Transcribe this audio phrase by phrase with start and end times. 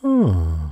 [0.00, 0.70] Hmm.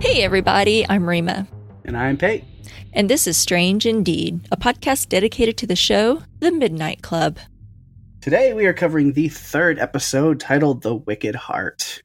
[0.00, 1.46] Hey, everybody, I'm Rima.
[1.84, 2.44] And I'm Pate.
[2.92, 7.38] And this is Strange Indeed, a podcast dedicated to the show, The Midnight Club.
[8.20, 12.02] Today we are covering the third episode titled The Wicked Heart.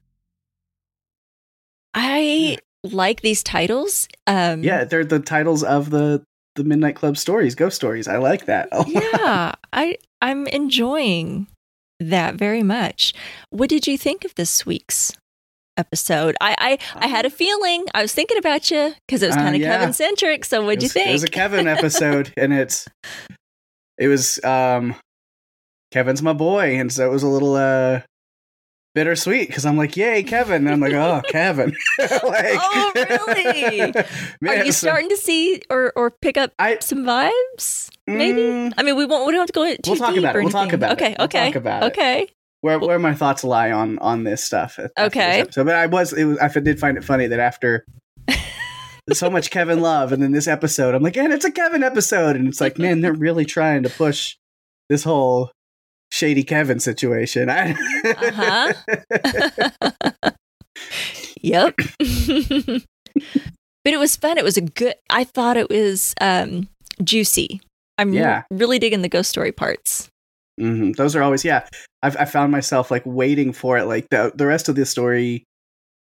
[1.92, 4.06] I like these titles.
[4.28, 6.22] Um, Yeah, they're the titles of the
[6.58, 8.06] the Midnight Club stories, ghost stories.
[8.06, 8.68] I like that.
[8.86, 11.46] yeah, I I'm enjoying
[12.00, 13.14] that very much.
[13.50, 15.12] What did you think of this week's
[15.76, 16.36] episode?
[16.40, 17.86] I I, I had a feeling.
[17.94, 19.78] I was thinking about you because it was Uh, kind of yeah.
[19.78, 20.44] Kevin centric.
[20.44, 21.08] So what'd It you think?
[21.08, 22.86] It was a Kevin episode, and it's
[23.98, 24.94] it was um
[25.90, 28.00] Kevin's my boy, and so it was a little uh
[28.98, 30.66] bittersweet because I'm like, yay, Kevin.
[30.66, 31.72] And I'm like, oh, Kevin.
[31.98, 33.92] like, Oh, really?
[34.48, 37.90] Are you so- starting to see or or pick up I- some vibes?
[38.06, 38.40] Maybe.
[38.40, 39.26] Mm, I mean, we won't.
[39.26, 40.42] We don't have to go into too We'll talk about it.
[40.42, 40.94] We'll talk about it.
[40.94, 41.46] okay, We'll Okay.
[41.46, 41.86] talk about it.
[41.92, 42.28] Okay.
[42.62, 44.78] where where my thoughts lie on on this stuff.
[44.98, 45.44] Okay.
[45.50, 47.84] So, but I was it was I did find it funny that after
[49.12, 52.36] so much Kevin love, and then this episode, I'm like, and it's a Kevin episode,
[52.36, 54.36] and it's like, man, they're really trying to push
[54.90, 55.50] this whole
[56.10, 57.48] shady Kevin situation.
[57.50, 58.72] Uh-huh.
[61.40, 61.74] Yep.
[61.98, 62.84] but
[63.84, 64.38] it was fun.
[64.38, 64.94] It was a good.
[65.10, 66.68] I thought it was um
[67.02, 67.60] juicy.
[67.96, 68.42] I'm Yeah.
[68.50, 70.08] really digging the ghost story parts.
[70.60, 70.92] Mm-hmm.
[70.92, 71.66] Those are always yeah.
[72.02, 73.84] I've I found myself like waiting for it.
[73.84, 75.44] Like the the rest of the story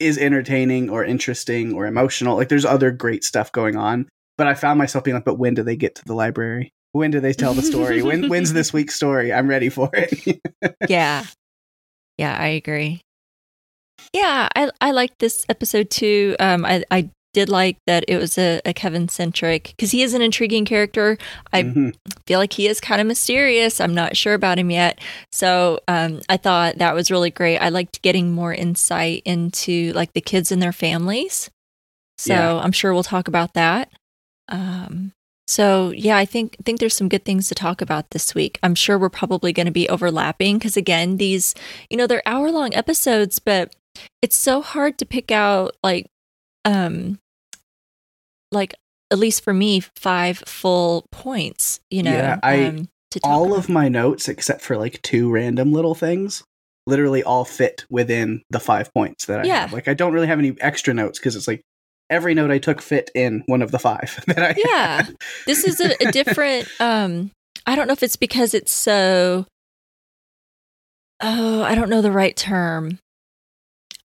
[0.00, 2.36] is entertaining or interesting or emotional.
[2.36, 4.08] Like there's other great stuff going on,
[4.38, 6.70] but I found myself being like, but when do they get to the library?
[6.92, 8.02] When do they tell the story?
[8.02, 9.32] when when's this week's story?
[9.32, 10.40] I'm ready for it.
[10.88, 11.24] Yeah.
[12.16, 13.00] Yeah, I agree.
[14.12, 16.34] Yeah, I I like this episode too.
[16.40, 20.14] Um, I I did like that it was a, a Kevin centric because he is
[20.14, 21.18] an intriguing character.
[21.52, 21.94] I Mhm.
[22.26, 23.80] feel like he is kind of mysterious.
[23.80, 24.98] I'm not sure about him yet.
[25.30, 27.58] So um, I thought that was really great.
[27.58, 31.50] I liked getting more insight into like the kids and their families.
[32.16, 32.54] So Yeah.
[32.56, 33.90] I'm sure we'll talk about that.
[34.48, 35.12] Um,
[35.48, 38.58] so yeah, I think think there's some good things to talk about this week.
[38.62, 41.54] I'm sure we're probably going to be overlapping because again, these
[41.90, 43.74] you know they're hour long episodes, but
[44.22, 46.06] it's so hard to pick out like
[46.64, 47.18] um
[48.52, 48.74] like
[49.10, 51.80] at least for me five full points.
[51.90, 53.58] You know, Yeah, I- um, to talk all about.
[53.58, 56.44] of my notes except for like two random little things
[56.86, 59.60] literally all fit within the five points that I Yeah.
[59.60, 59.72] have.
[59.72, 61.62] Like I don't really have any extra notes because it's like
[62.10, 65.02] every note I took fit in one of the five that I Yeah.
[65.02, 65.16] had.
[65.46, 67.30] this is a, a different um
[67.66, 69.44] i don't know if it's because it's so
[71.20, 72.98] oh i don't know the right term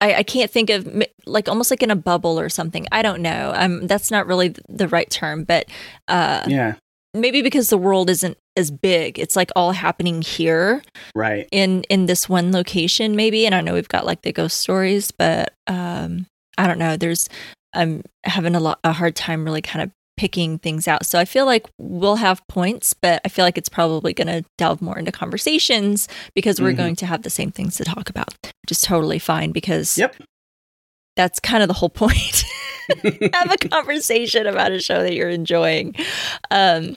[0.02, 3.22] i, I can't think of like almost like in a bubble or something i don't
[3.22, 5.68] know um that's not really the right term but
[6.08, 6.74] uh yeah,
[7.14, 10.81] maybe because the world isn't as big it's like all happening here
[11.16, 11.47] right.
[11.52, 15.12] in in this one location maybe and i know we've got like the ghost stories
[15.12, 16.25] but um
[16.58, 17.30] i don't know there's
[17.73, 21.25] i'm having a lot a hard time really kind of picking things out so i
[21.25, 24.97] feel like we'll have points but i feel like it's probably going to delve more
[25.00, 26.78] into conversations because we're Mhm.
[26.78, 30.16] going to have the same things to talk about which is totally fine because Yep.
[31.16, 32.44] that's kind of the whole point
[33.34, 35.95] have a conversation about a show that you're enjoying
[36.51, 36.95] um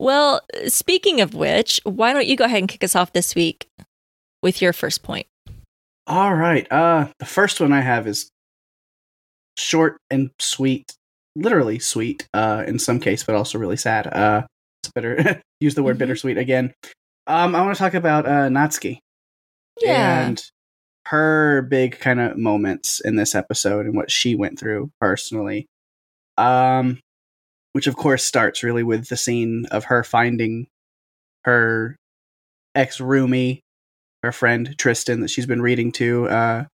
[0.00, 3.68] well speaking of which why don't you go ahead and kick us off this week
[4.42, 5.26] with your first point
[6.08, 6.66] All right.
[6.72, 8.30] Uh the first one I have is
[9.56, 10.92] short and sweet,
[11.34, 14.06] literally sweet, uh, in some case, but also really sad.
[14.06, 14.42] Uh
[14.82, 16.00] it's better use the word Mhm.
[16.00, 16.72] bittersweet again.
[17.26, 18.98] Um, I want to talk about uh Natsuki.
[19.82, 20.42] yeah and
[21.06, 25.66] her big kind of moments in this episode and what she went through personally.
[26.36, 26.98] Um,
[27.72, 30.66] which of course starts really with the scene of her finding
[31.44, 31.94] her
[32.74, 33.60] ex roomie,
[34.22, 36.64] her friend Tristan that she's been reading to, uh,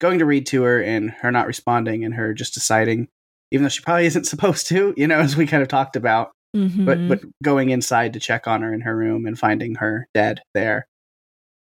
[0.00, 3.08] going to read to her and her not responding and her just deciding,
[3.52, 6.32] even though she probably isn't supposed to, you know, as we kind of talked about,
[6.56, 6.84] Mhm.
[6.84, 10.40] but but going inside to check on her in her room and finding her dead
[10.52, 10.84] there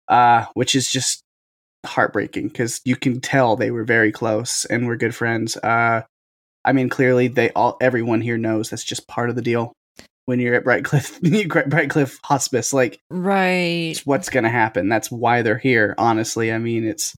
[0.06, 1.22] uh which is just
[1.84, 6.02] heartbreaking because you can tell they were very close and were good friends uh
[6.64, 9.72] I mean, clearly they all everyone here knows that's just part of the deal.
[10.26, 11.20] When you're at Brightcliffe,
[11.68, 14.88] Brightcliffe Hospice, like right, it's what's going to happen.
[14.88, 15.94] That's why they're here.
[15.96, 17.14] Honestly, I mean, it's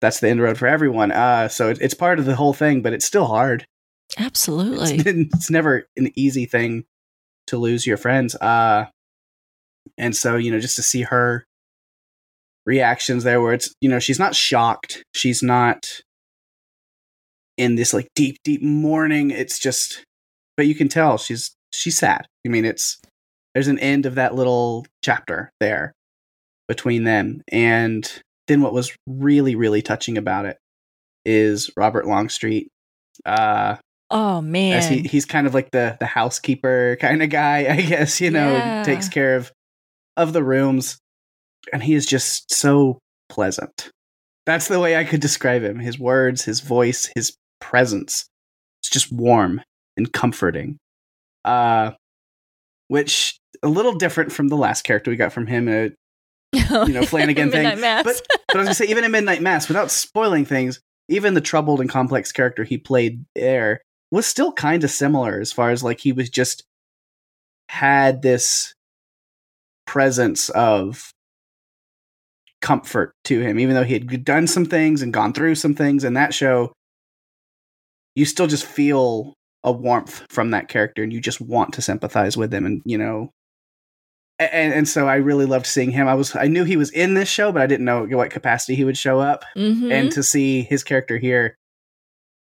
[0.00, 1.12] that's the end road for everyone.
[1.12, 3.66] Uh, so it, it's part of the whole thing, but it's still hard.
[4.18, 6.84] Absolutely, it's, it's never an easy thing
[7.48, 8.34] to lose your friends.
[8.36, 8.86] Uh,
[9.98, 11.44] and so you know, just to see her
[12.64, 16.02] reactions there, where it's you know she's not shocked, she's not
[17.56, 19.30] in this like deep, deep mourning.
[19.30, 20.04] It's just,
[20.56, 22.26] but you can tell she's she's sad.
[22.46, 22.98] I mean, it's
[23.54, 25.94] there's an end of that little chapter there
[26.68, 30.56] between them, and then what was really, really touching about it
[31.24, 32.68] is Robert Longstreet.
[33.24, 33.76] Uh,
[34.10, 38.20] oh man, he, he's kind of like the the housekeeper kind of guy, I guess.
[38.20, 38.82] You know, Yeah.
[38.84, 39.50] takes care of
[40.16, 40.98] of the rooms,
[41.72, 42.98] and he is just so
[43.28, 43.90] pleasant.
[44.46, 45.80] That's the way I could describe him.
[45.80, 48.26] His words, his voice, his presence.
[48.80, 49.60] It's just warm
[49.96, 50.76] and comforting.
[51.44, 51.92] Uh,
[52.88, 55.66] which a little different from the last character we got from him.
[55.68, 55.88] Uh,
[56.52, 57.80] you know, Flanagan thing.
[57.80, 58.04] Mass.
[58.04, 61.40] But but I was gonna say, even in Midnight Mass, without spoiling things, even the
[61.40, 65.82] troubled and complex character he played there was still kind of similar as far as
[65.82, 66.64] like he was just
[67.68, 68.74] had this
[69.86, 71.10] presence of
[72.60, 76.04] comfort to him, even though he had done some things and gone through some things
[76.04, 76.72] in that show.
[78.14, 82.36] You still just feel a warmth from that character, and you just want to sympathize
[82.36, 83.30] with him, and you know
[84.38, 86.08] and, and so I really loved seeing him.
[86.08, 88.74] I was I knew he was in this show, but I didn't know what capacity
[88.74, 89.44] he would show up.
[89.56, 89.92] Mhm.
[89.92, 91.56] And to see his character here,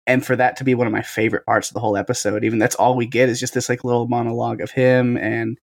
[0.06, 2.58] and for that to be one of my favorite parts of the whole episode, even
[2.58, 5.58] that's all we get is just this like little monologue of him and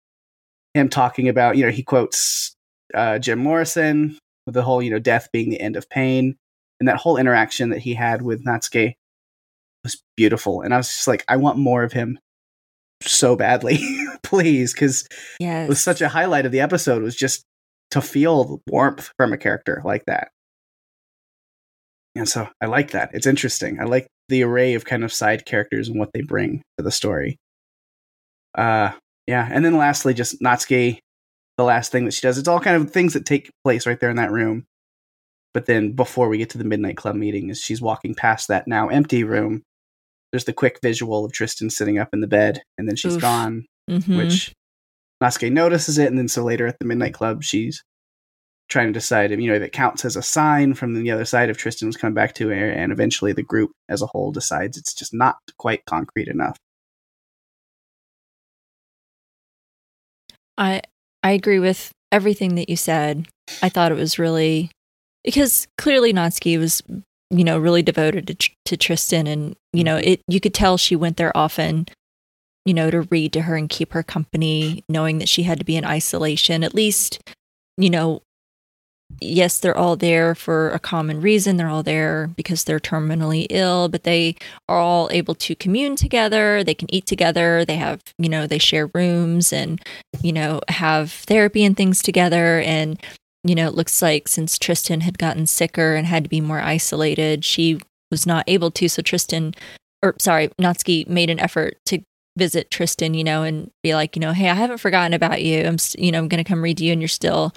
[0.74, 2.56] him talking about you know he quotes
[2.94, 6.36] uh, Jim Morrison with the whole you know death being the end of pain,
[6.80, 8.94] and that whole interaction that he had with Natsuki
[9.84, 10.62] was beautiful.
[10.62, 12.20] And I was just like, I want more of him
[13.08, 13.80] so badly,
[14.24, 15.08] please, because
[15.40, 17.44] yes, it was such a highlight of the episode was just
[17.92, 20.30] to feel warmth from a character like that.
[22.16, 23.12] And so I like that.
[23.14, 23.80] It's interesting.
[23.80, 26.92] I like the array of kind of side characters and what they bring to the
[26.92, 27.38] story.
[28.58, 28.92] Uh
[29.28, 31.00] yeah, and then lastly just Natsuki
[31.58, 32.38] the last thing that she does.
[32.38, 34.66] It's all kind of things that take place right there in that room.
[35.54, 38.68] But then before we get to the midnight club meeting as she's walking past that
[38.68, 39.64] now empty room,
[40.36, 43.22] there's the quick visual of Tristan sitting up in the bed and then she's Oof.
[43.22, 44.18] gone Mhm.
[44.18, 44.52] which
[45.24, 47.82] Natsuki notices it, and then so later at the midnight club, she's
[48.68, 51.50] trying to decide, you know, if it counts as a sign from the other side
[51.50, 54.78] if Tristan was coming back to her, and eventually the group as a whole decides
[54.78, 56.58] it's just not quite concrete enough.
[60.58, 60.82] I
[61.24, 63.28] I agree with everything that you said.
[63.62, 64.72] I thought it was really
[65.24, 66.82] because clearly Natsuki was
[67.30, 70.10] you know really devoted to, to Tristan and you know mm-hmm.
[70.10, 71.88] it you could tell she went there often
[72.66, 75.66] you know to read to her and keep her company knowing that she had to
[75.66, 76.64] be in isolation.
[76.64, 77.22] At least
[77.78, 78.22] you know
[79.22, 83.88] yes they're all there for a common reason they're all there because they're terminally ill
[83.88, 84.36] but they
[84.68, 88.58] are all able to commune together they can eat together they have you know they
[88.58, 89.80] share rooms and
[90.22, 93.00] you know have therapy and things together and
[93.46, 96.60] you know it looks like since Tristan had gotten sicker and had to be more
[96.60, 97.80] isolated she
[98.12, 98.90] was not able to.
[98.90, 99.54] So Tristan
[100.04, 102.00] or sorry Natsuki made an effort to
[102.38, 105.64] visit Tristan you know and be like you know hey I haven't forgotten about you.
[105.64, 107.54] I'm you know I'm going to come read you and you're still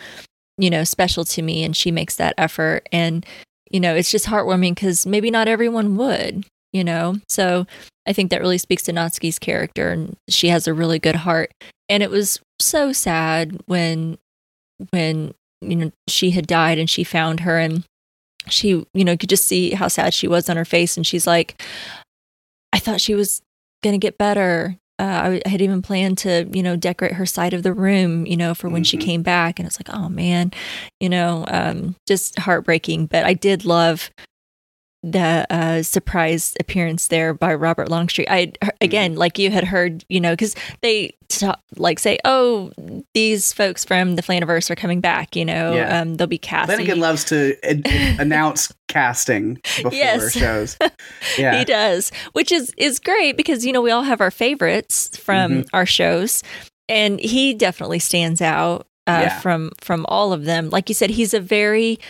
[0.59, 1.65] you know special to me.
[1.65, 2.89] And she makes that effort.
[2.93, 3.25] And
[3.71, 7.17] you know it's just heartwarming cuz maybe not everyone would you know?
[7.29, 7.67] So
[8.07, 11.53] I think that really speaks to Natsuki's character and she has a really good heart.
[11.89, 14.19] And it was so sad when
[14.91, 17.85] when you know she had died and she found her and
[18.49, 20.97] she you know could just see how sad she was on her face.
[20.97, 21.61] And she's like
[22.73, 23.41] i thought she was
[23.83, 24.77] going to get better.
[25.01, 28.37] Uh, i had even planned to you know decorate her side of the room you
[28.37, 29.01] know for when she Mhm.
[29.03, 29.59] came back.
[29.59, 30.53] And it's like oh man
[31.01, 33.07] you know um just heartbreaking.
[33.07, 34.11] But i did love
[35.03, 38.29] the uh, surprise appearance there by Robert Longstreet.
[38.31, 42.73] I again, like you had heard, you know, because they ta- like say, "Oh,
[43.15, 46.01] these folks from the Flaniverse are coming back." You know, Yeah.
[46.01, 46.67] um, they'll be cast.
[46.67, 47.87] Flanagan loves to ad-
[48.21, 50.33] announce casting before Yes.
[50.33, 50.77] shows.
[51.39, 55.17] Yeah, He does, which is is great because you know we all have our favorites
[55.17, 55.69] from Mm-hmm.
[55.75, 56.43] our shows,
[56.89, 59.39] and he definitely stands out uh, Yeah.
[59.39, 60.71] from from all of them.
[60.71, 62.01] Like you said, he's a very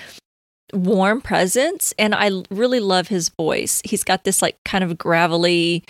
[0.73, 3.81] warm presence, and I really love his voice.
[3.85, 5.85] He's got this like kind of gravelly,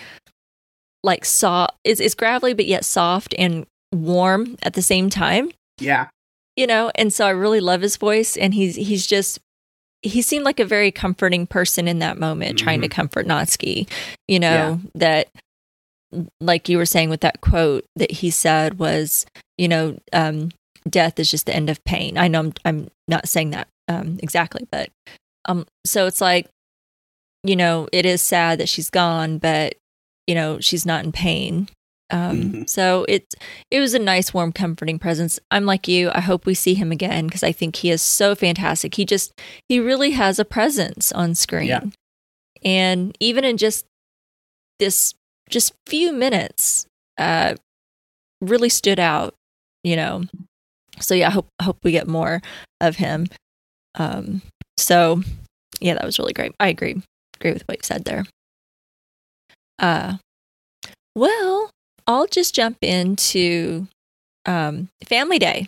[1.03, 1.75] like soft.
[1.83, 6.09] It's, it's gravelly but yet soft and warm at the same time yeah,
[6.55, 9.39] you know and so i really love his voice and he's he's just
[10.01, 13.89] he seemed like a very comforting person in that moment, trying to comfort Natsuki.
[14.27, 15.27] You know that,
[16.39, 19.25] like you were saying with that quote that he said was,
[19.57, 20.51] you know, um,
[20.87, 22.17] death is just the end of pain.
[22.17, 24.89] I know I'm, I'm not saying that um, exactly, but
[25.47, 26.47] um, so it's like,
[27.43, 29.75] you know, it is sad that she's gone, but
[30.27, 31.67] you know, she's not in pain.
[32.11, 32.69] Um, Mhm.
[32.69, 33.33] So it
[33.71, 35.39] it was a nice, warm, comforting presence.
[35.51, 36.09] I'm like you.
[36.13, 38.95] I hope we see him again because I think he is so fantastic.
[38.95, 39.31] He just
[39.67, 41.81] he really has a presence on screen, Yeah.
[42.63, 43.85] and even in just
[44.79, 45.13] this
[45.49, 46.85] just few minutes,
[47.17, 47.55] uh,
[48.41, 49.35] really stood out.
[49.83, 50.23] You know,
[50.99, 52.41] so yeah, I hope hope we get more
[52.81, 53.27] of him.
[53.95, 54.41] Um,
[54.77, 55.21] so
[55.79, 56.53] yeah, that was really great.
[56.59, 57.01] I agree.
[57.35, 58.25] Agree with what you said there.
[59.77, 60.17] Uh,
[61.15, 61.69] well,
[62.07, 63.87] I'll just jump into
[64.45, 65.67] um, Family Day.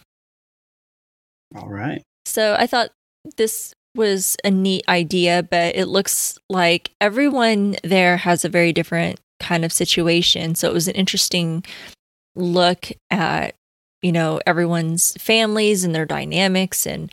[1.56, 2.02] All right.
[2.26, 2.92] So I thought
[3.38, 9.20] this was a neat idea, but it looks like everyone there has a very different
[9.40, 10.56] kind of situation.
[10.56, 11.66] So it was an interesting
[12.36, 13.56] look at,
[14.02, 17.12] you know, everyone's families and their dynamics and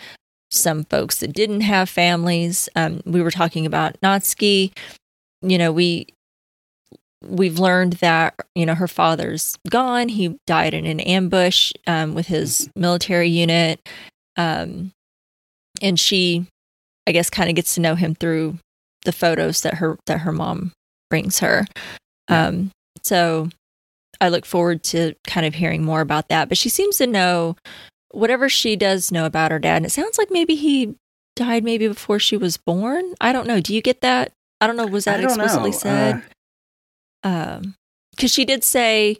[0.50, 2.68] some folks that didn't have families.
[2.74, 4.72] Um, we were talking about Natsuki.
[5.42, 6.06] You know, we
[7.22, 10.08] we've learned that you know her father's gone.
[10.08, 13.86] He died in an ambush um, with his military unit,
[14.36, 14.92] um,
[15.82, 16.46] and she,
[17.06, 18.58] I guess, kind of gets to know him through
[19.04, 20.72] the photos that her that her mom
[21.10, 21.66] brings her.
[22.28, 22.70] Um,
[23.02, 23.48] so
[24.20, 26.48] I look forward to kind of hearing more about that.
[26.48, 27.56] But she seems to know
[28.10, 29.76] whatever she does know about her dad.
[29.76, 30.94] And it sounds like maybe he
[31.36, 33.14] died maybe before she was born.
[33.20, 33.60] I don't know.
[33.60, 34.32] Do you get that?
[34.60, 34.86] I don't know.
[34.86, 35.76] Was that explicitly know.
[35.76, 36.14] said?
[36.16, 36.20] Uh,
[37.24, 37.74] um
[38.14, 39.18] because she did say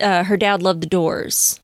[0.00, 1.60] uh her dad loved the doors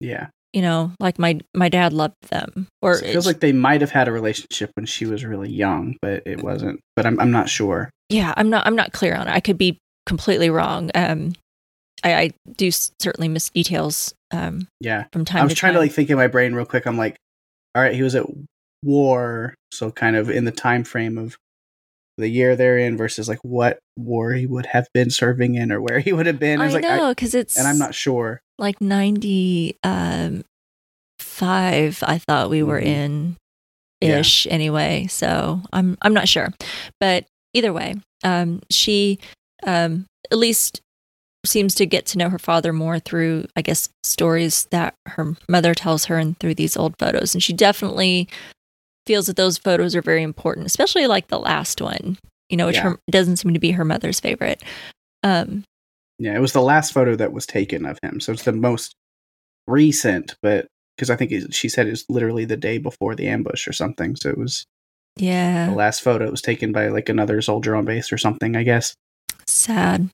[0.00, 0.28] yeah.
[0.52, 3.90] you know like my my dad loved them or it feels like they might have
[3.90, 6.80] had a relationship when she was really young, but it wasn't.
[6.96, 7.88] But I'm I'm not sure.
[8.08, 11.32] yeah i'm not i'm not clear on it i could be completely wrong um
[12.04, 15.04] i i do certainly miss details um Yeah.
[15.12, 16.86] from time I was to trying time to like think in my brain real quick.
[16.86, 17.16] I'm like,
[17.74, 18.24] all right, he was at
[18.82, 21.36] war, so kind of in the time frame of
[22.18, 25.80] the year they're in versus like what war he would have been serving in or
[25.80, 26.60] where he would have been.
[26.60, 28.40] I i like, know because it's and I'm not sure.
[28.58, 30.44] like 90 um
[31.20, 32.84] 5 i thought we were Mhm.
[32.86, 33.36] in
[34.00, 34.18] Yeah.
[34.18, 36.52] ish anyway so i'm i'm not sure
[37.00, 37.94] but either way
[38.24, 39.18] um she
[39.64, 40.80] um at least
[41.44, 45.74] seems to get to know her father more through i guess stories that her mother
[45.74, 48.28] tells her and through these old photos and she definitely
[49.06, 52.16] feels that those photos are very important especially like the last one
[52.48, 52.82] you know which Yeah.
[52.90, 54.62] her, doesn't seem to be her mother's favorite
[55.24, 55.64] um
[56.18, 58.94] Yeah, it was the last photo that was taken of him, so it's the most
[59.66, 60.34] recent.
[60.42, 63.66] But because I think it, she said it was literally the day before the ambush
[63.66, 64.64] or something, so it was
[65.16, 68.54] yeah the last photo was taken by like another soldier on base or something.
[68.56, 68.94] I guess.
[69.46, 70.08] sad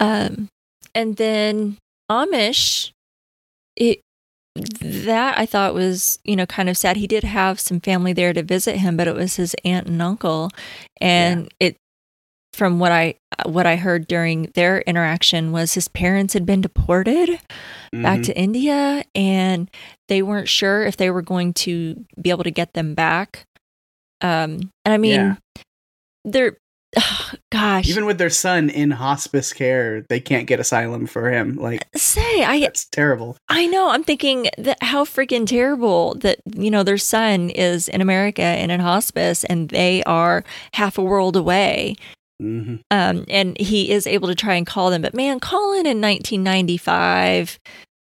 [0.00, 0.48] um
[0.94, 1.76] and then
[2.10, 2.90] Amesh
[3.76, 4.00] it
[4.82, 8.34] that i thought was you know kind of sad he did have some family there
[8.34, 10.50] to visit him but it was his aunt and uncle
[11.00, 11.74] and it
[12.52, 13.14] from what i
[13.46, 17.30] what i heard during their interaction was his parents had been deported
[17.92, 18.24] back Mhm.
[18.26, 19.70] to India and
[20.08, 23.44] they weren't sure if they were going to be able to get them back.
[24.22, 25.34] Um, and I mean, Yeah.
[26.24, 26.56] they're,
[27.50, 31.56] gosh, even with their son in hospice care, they can't get asylum for him.
[31.56, 33.36] Like say, I it's terrible.
[33.48, 38.00] I know, I'm thinking that how freaking terrible that, you know, their son is in
[38.00, 40.44] America and in hospice and they are
[40.74, 41.96] half a world away.
[42.40, 46.00] hmm Um, and he is able to try and call them, but man, calling in
[46.00, 47.58] 1995,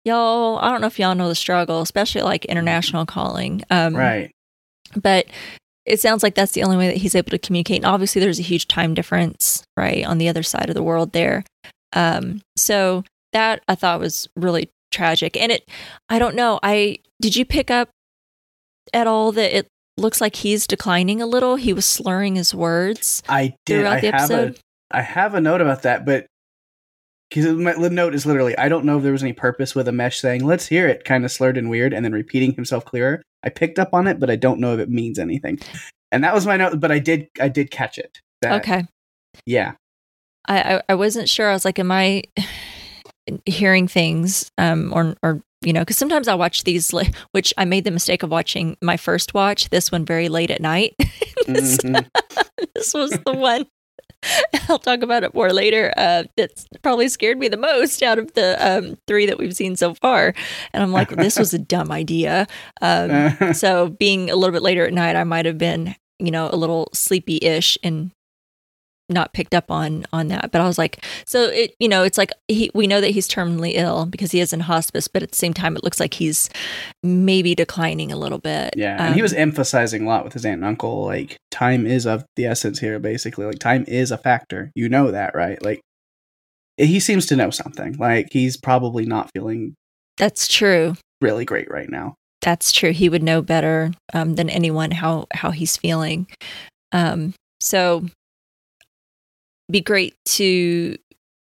[0.05, 3.63] y'all, I don't know if y'all know the struggle, especially like international calling.
[3.71, 4.31] Um, Right.
[4.95, 5.27] but
[5.87, 7.79] it sounds like that's the only way that he's able to communicate.
[7.79, 11.13] And obviously, there's a huge time difference, right, on the other side of the world
[11.13, 11.45] there.
[11.93, 15.37] Um, so that I thought was really tragic.
[15.37, 15.69] And it,
[16.09, 17.89] I don't know, I did you pick up
[18.93, 21.57] at all that it looks like he's declining a little?
[21.57, 23.81] He was slurring his words I did.
[23.81, 24.61] throughout I the have a episode.
[24.91, 26.27] I have a note about that, but
[27.29, 29.87] because my the note is literally, I don't know if there was any purpose with
[29.87, 33.23] Amesh saying "Let's hear it," kind of slurred and weird, and then repeating himself clearer.
[33.43, 35.59] I picked up on it, but I don't know if it means anything.
[36.13, 38.21] And that was my note, but I did I did catch it.
[38.43, 38.87] That- okay.
[39.45, 39.73] Yeah.
[40.49, 41.49] I, I I wasn't sure.
[41.51, 42.23] I was like, am I
[43.45, 44.51] hearing things?
[44.59, 47.91] Um, or or you know, because sometimes I watch these, li- which I made the
[47.91, 49.71] mistake of watching my first watch.
[49.71, 50.95] This one very late at night.
[51.47, 52.07] this, Mhm.
[52.75, 53.67] this was the one
[54.69, 55.93] I'll talk about it more later.
[55.97, 59.77] Uh, that's probably scared me the most out of the um, three that we've seen
[59.77, 60.35] so far.
[60.73, 62.47] And I'm like, this was a dumb idea.
[62.81, 66.49] Um, so being a little bit later at night, I might have been, you know,
[66.51, 68.11] a little sleepy ish and
[69.09, 72.19] not picked up on on that but i was like so it you know it's
[72.19, 75.31] like he, we know that he's terminally ill because he is in hospice but at
[75.31, 76.51] the same time it looks like he's
[77.03, 80.57] maybe declining a little bit Yeah, and he was emphasizing a lot with his aunt
[80.57, 82.99] and uncle, like time is of the essence here.
[82.99, 84.71] Basically, like time is a factor.
[84.75, 85.63] You know that, right?
[85.63, 85.81] Like
[86.77, 87.97] he seems to know something.
[87.97, 89.75] Like he's probably not feeling
[90.17, 92.15] that's true really great right now.
[92.43, 96.27] that's true he would know better um, than anyone how how he's feeling
[96.93, 98.07] um, so
[99.71, 100.97] be great to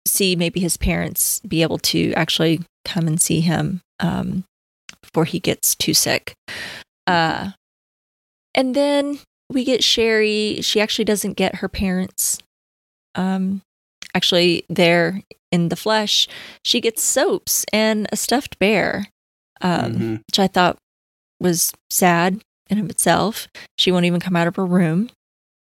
[0.08, 4.44] see maybe his parents be able to actually come and see him um,
[5.02, 6.34] before he gets too sick
[7.08, 7.52] uh,
[8.56, 12.40] and then we get Cheri she actually doesn't get her parents
[13.16, 13.62] um,
[14.16, 15.22] actually there
[15.52, 16.28] in the flesh
[16.64, 19.08] she gets soaps and a stuffed bear
[19.62, 20.22] um, Mhm.
[20.28, 20.78] which I thought
[21.40, 23.48] was sad in of itself.
[23.78, 25.10] She won't even come out of her room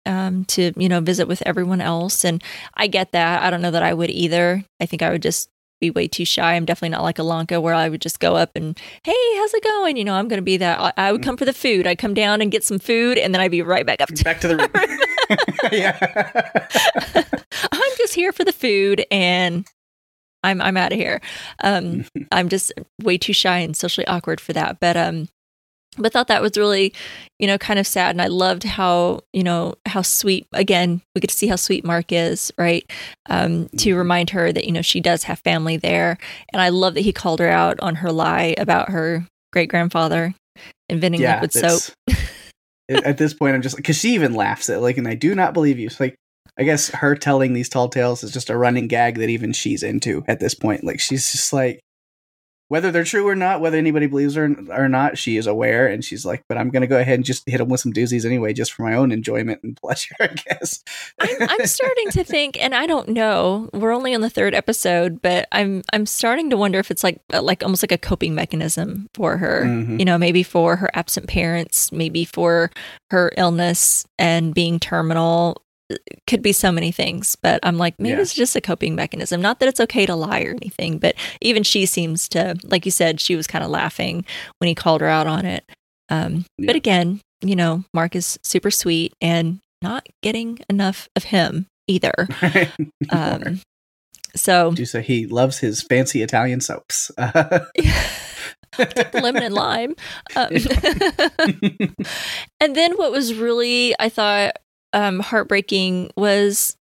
[0.06, 2.42] um, to you know visit with everyone else, and
[2.74, 3.42] I get that.
[3.42, 4.64] I don't know that I would either.
[4.80, 5.48] I think I would just
[5.80, 6.54] be way too shy.
[6.54, 9.64] I'm definitely not like Ilonka where I would just go up and hey, how's it
[9.64, 9.96] going?
[9.96, 10.80] You know, I'm going to be that.
[10.80, 11.86] I, I would come for the food.
[11.86, 14.24] I'd come down and get some food, and then I'd be right back up to.
[14.24, 14.68] Back to the room.
[15.72, 15.98] yeah.
[17.72, 19.66] I'm just here for the food, and
[20.42, 21.20] I'm I'm out of here.
[21.62, 24.80] Um, I'm just way too shy and socially awkward for that.
[24.80, 25.28] But um,
[25.98, 26.94] but thought that was really,
[27.38, 28.10] you know, kind of sad.
[28.10, 30.46] And I loved how you know how sweet.
[30.52, 32.90] Again, we get to see how sweet Mark is, right?
[33.28, 36.18] Um, to remind her that you know she does have family there,
[36.52, 40.34] and I love that he called her out on her lie about her great grandfather
[40.88, 41.94] inventing yeah, liquid soap.
[42.88, 45.34] at at this point, I'm just because she even laughs at like, and I do
[45.34, 45.86] not believe you.
[45.86, 46.14] It's like,
[46.58, 49.82] I guess her telling these tall tales is just a running gag that even she's
[49.82, 50.84] into at this point.
[50.84, 51.80] Like, she's just like,
[52.72, 56.02] whether they're true or not, whether anybody believes her or not, she is aware, and
[56.02, 58.54] she's like, but I'm gonna go ahead and just hit them with some doozies anyway,
[58.54, 60.82] just for my own enjoyment and pleasure, I guess.
[61.20, 63.68] I'm, I'm starting to think, and I don't know.
[63.74, 67.20] We're only on the third episode, but I'm I'm starting to wonder if it's like
[67.34, 69.64] uh, like almost like a coping mechanism for her.
[69.66, 69.98] Mhm.
[69.98, 72.70] You know, maybe for her absent parents, maybe for
[73.10, 75.62] her illness and being terminal.
[76.26, 78.20] Could be so many things, but I'm like, maybe Yeah.
[78.22, 79.40] it's just a coping mechanism.
[79.40, 82.90] Not that it's okay to lie or anything, but even she seems to, like you
[82.92, 84.24] said, she was kind of laughing
[84.58, 85.64] when he called her out on it.
[86.08, 86.66] Um, Yeah.
[86.66, 92.28] But again, you know, Mark is super sweet and not getting enough of him either.
[93.10, 93.60] Um,
[94.34, 97.10] so do say he loves his fancy Italian soaps.
[99.12, 99.94] lemon and lime.
[100.36, 100.48] Um,
[102.60, 104.56] and then what was really, I thought,
[104.92, 106.76] um, heartbreaking was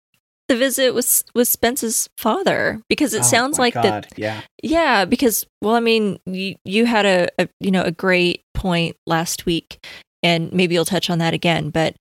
[0.49, 4.41] the visit with with Spence's father because it Oh sounds like that Yeah.
[4.63, 8.97] Yeah, because well, I mean, you you had a, a you know a great point
[9.07, 9.85] last week,
[10.23, 11.71] and maybe you'll touch on that again.
[11.71, 11.95] But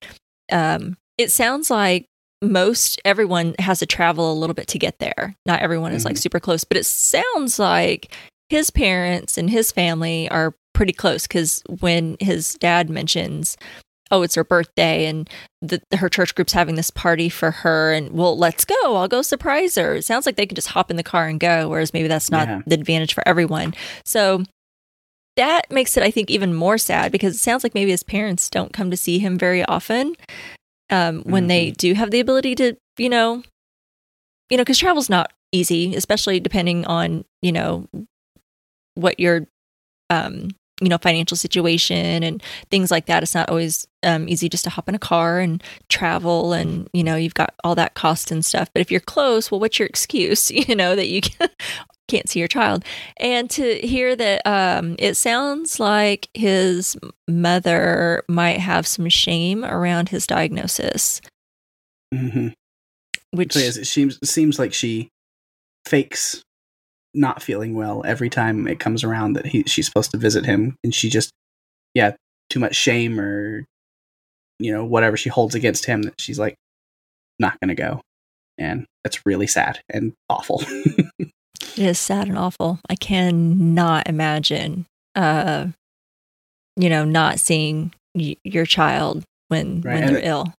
[0.52, 2.06] um, it sounds like
[2.42, 5.36] most everyone has to travel a little bit to get there.
[5.46, 6.20] Not everyone is like Mhm.
[6.22, 8.16] super close, but it sounds like
[8.50, 11.28] his parents and his family are pretty close.
[11.28, 13.58] Because when his dad mentions,
[14.12, 15.30] "Oh, it's her birthday," and
[15.62, 18.96] the, her church group's having this party for her, and well, let's go.
[18.96, 19.96] I'll go surprise her.
[19.96, 22.32] It sounds like they can just hop in the car and go, whereas maybe that's
[22.32, 22.62] not Yeah.
[22.66, 23.74] the advantage for everyone.
[24.06, 24.44] So
[25.38, 28.50] that makes it, I think, even more sad because it sounds like maybe his parents
[28.50, 30.16] don't come to see him very often.
[30.90, 33.44] Um, when they do have the ability to, you know,
[34.50, 37.88] you know, because travel's not easy, especially depending on, you know,
[38.96, 39.46] what your,
[40.10, 40.50] um,
[40.82, 43.24] you know, financial situation and things like that.
[43.24, 47.04] It's not always um, easy just to hop in a car and travel, and you
[47.04, 48.70] know, you've got all that cost and stuff.
[48.74, 50.52] But if you're close, well, what's your excuse?
[50.70, 51.50] You know that you can,
[52.08, 52.84] can't see your child,
[53.18, 56.96] and to hear that um, it sounds like his
[57.28, 61.22] mother might have some shame around his diagnosis,
[62.14, 62.50] hmm
[63.32, 65.10] which So yes, it seems it seems like she
[65.86, 66.42] fakes
[67.14, 70.76] not feeling well every time it comes around that he she's supposed to visit him,
[70.84, 71.32] and she just
[71.94, 72.16] yeah
[72.50, 73.66] too much shame or
[74.60, 76.56] you know whatever she holds against him that she's like
[77.40, 78.02] not gonna go,
[78.58, 80.64] and that's really sad and awful.
[81.78, 82.80] It is sad and awful.
[82.90, 85.68] I cannot imagine, uh,
[86.76, 90.54] you know, not seeing y- your child when Right, when and they're it- ill.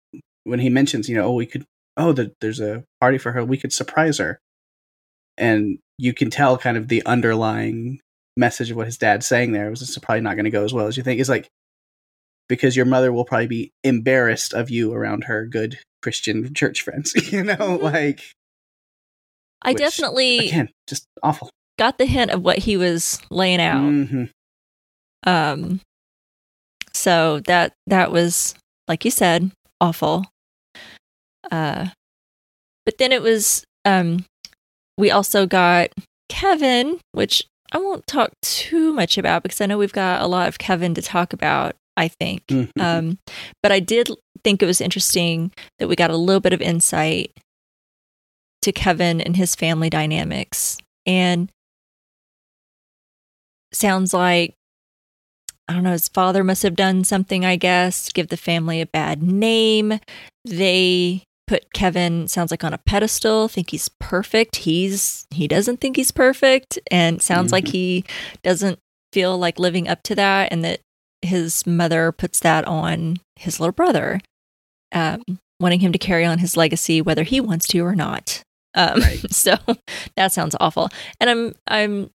[0.44, 1.64] when he mentions you know oh we could
[1.96, 4.38] oh the, there's a party for her we could surprise her,
[5.36, 8.00] and you can tell kind of the underlying
[8.36, 10.72] message of what his dad's saying there was is probably not going to go as
[10.72, 11.20] well as you think.
[11.20, 11.48] It's like
[12.48, 17.12] because your mother will probably be embarrassed of you around her good Christian church friends.
[17.32, 17.82] You know, Mhm.
[17.82, 18.20] like
[19.62, 21.50] I which, definitely again just awful.
[21.78, 23.82] got the hint of what he was laying out.
[23.82, 24.30] Mhm.
[25.26, 25.80] Um,
[26.94, 28.54] so that that was
[28.88, 30.24] like you said, awful.
[31.52, 31.88] Uh,
[32.86, 34.24] but then it was um,
[35.00, 35.90] we also got
[36.28, 40.48] Kevin, which I won't talk too much about because I know we've got a lot
[40.48, 41.74] of Kevin to talk about.
[41.96, 42.70] I think, Mhm.
[42.80, 43.18] um,
[43.62, 44.08] but I did
[44.42, 47.30] think it was interesting that we got a little bit of insight
[48.62, 51.50] to Kevin and his family dynamics, and
[53.72, 54.54] sounds like
[55.68, 58.86] I don't know, his father must have done something, I guess, give the family a
[58.86, 60.00] bad name.
[60.44, 64.56] They put Kevin sounds like on a pedestal, think he's perfect.
[64.56, 67.72] He's he doesn't think he's perfect and sounds like Mhm.
[67.72, 68.04] he
[68.44, 68.78] doesn't
[69.12, 70.80] feel like living up to that and that
[71.22, 74.20] his mother puts that on his little brother.
[74.92, 75.22] Um,
[75.60, 78.42] wanting him to carry on his legacy whether he wants to or not.
[78.74, 79.32] Um, Right.
[79.44, 79.56] so
[80.16, 80.88] that sounds awful.
[81.20, 82.10] And I'm I'm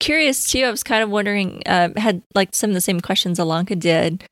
[0.00, 0.62] curious too.
[0.64, 4.24] I was kind of wondering, uh, had like some of the same questions Ilonka did,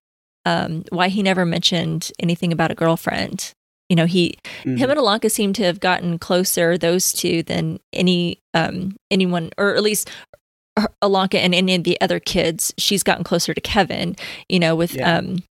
[0.47, 3.53] um, why he never mentioned anything about a girlfriend.
[3.95, 4.77] You know, he Mhm.
[4.79, 9.77] him and Ilonka seem to have gotten closer, those two, than any um anyone, or
[9.77, 10.11] at least
[11.01, 12.75] Ilonka and any of the other kids.
[12.77, 14.17] She's gotten closer to Kevin.
[14.49, 15.19] You know, with Yeah.
[15.19, 15.45] um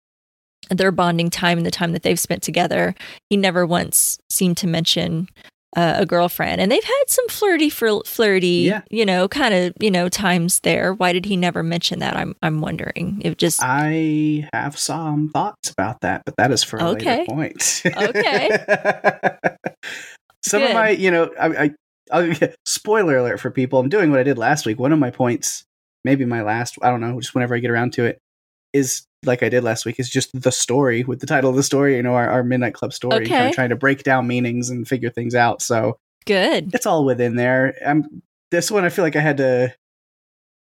[0.71, 2.97] their bonding time and the time that they've spent together.
[3.31, 5.29] He never once seemed to mention
[5.77, 8.83] uh, a girlfriend, and they've had some flirty, flir- flirty, Yeah.
[8.91, 10.93] you know, kind of, you know, times there.
[10.93, 12.17] Why did he never mention that?
[12.17, 13.23] I'm, I'm wondering.
[13.25, 17.21] It just I have some thoughts about that, but that is for a Okay.
[17.21, 17.83] later point.
[17.87, 18.49] Okay.
[20.43, 21.71] some of my, you know, I, I
[22.11, 22.33] I'll,
[22.67, 23.79] spoiler alert for people.
[23.79, 24.79] I'm doing what I did last week.
[24.79, 25.65] One of my points,
[26.05, 28.19] maybe my last, I don't know, just whenever I get around to it,
[28.73, 31.63] is like I did last week, is just the story with the title of the
[31.63, 31.97] story.
[31.97, 33.49] You know, our, our Midnight Club story, and kind Okay.
[33.51, 35.63] of trying to break down meanings and figure things out.
[35.63, 36.75] So good.
[36.75, 37.75] it's all within there.
[37.87, 38.85] I'm this one.
[38.85, 39.75] I feel like I had to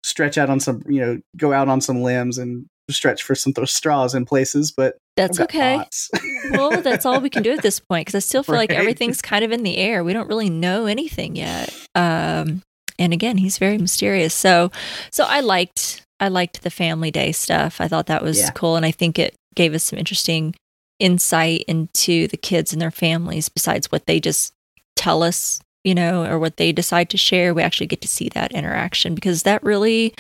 [0.05, 3.53] stretch out on some, you know, go out on some limbs and stretch for some
[3.53, 4.73] those straws in places.
[4.73, 5.85] But That's okay.
[6.51, 9.23] well, that's all we can do at this point because I still feel like everything's
[9.23, 10.03] kind of in the air.
[10.03, 11.75] We don't really know anything yet.
[11.95, 12.63] Um,
[12.99, 14.35] and again, he's very mysterious.
[14.35, 14.71] So,
[15.13, 17.81] so I liked I liked the family day stuff.
[17.81, 18.51] I thought that was Yeah.
[18.51, 20.55] cool, and I think it gave us some interesting
[20.99, 23.49] insight into the kids and their families.
[23.49, 24.53] Besides what they just
[24.97, 28.29] tell us, you know, or what they decide to share, we actually get to see
[28.31, 30.15] that interaction because that really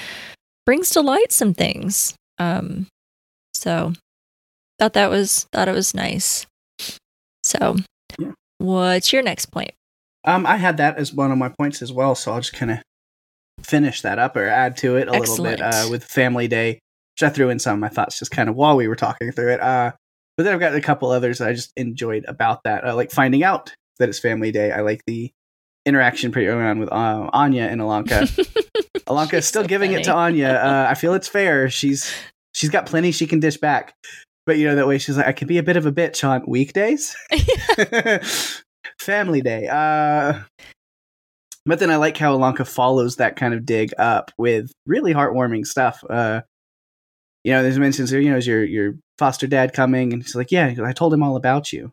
[0.64, 2.14] brings to light some things.
[2.38, 2.86] Um,
[3.52, 3.92] so
[4.78, 6.46] thought that was thought it was nice.
[7.44, 7.76] So,
[8.18, 8.32] Yeah.
[8.58, 9.72] what's your next point?
[10.24, 12.14] um, I had that as one of my points as well.
[12.14, 12.78] So I'll just kind of
[13.62, 16.80] finish that up or add to it a little bit uh, with Family Day,
[17.14, 19.32] which I threw in some of my thoughts just kind of while we were talking
[19.32, 19.60] through it.
[19.60, 19.92] Uh,
[20.36, 22.86] but then I've got a couple others that I just enjoyed about that.
[22.86, 24.72] I like finding out that it's Family Day.
[24.72, 25.30] I like the
[25.86, 28.26] interaction pretty early on with uh, Anya and Ilonka.
[29.06, 30.14] Ilonka is still so giving it to.
[30.14, 30.50] Anya.
[30.60, 31.68] Uh, I feel it's fair.
[31.70, 32.12] She's
[32.54, 33.94] she's got plenty she can dish back.
[34.46, 36.26] But you know that way she's like I can be a bit of a bitch
[36.26, 37.16] on weekdays.
[38.98, 39.68] Family day.
[39.68, 40.40] Uh
[41.66, 45.66] but then I like how Ilonka follows that kind of dig up with really heartwarming
[45.66, 46.02] stuff.
[46.08, 46.42] Uh
[47.44, 50.50] you know, there's mentions you know, is your your foster dad coming and she's like,
[50.50, 51.92] Yeah, I told him all about you.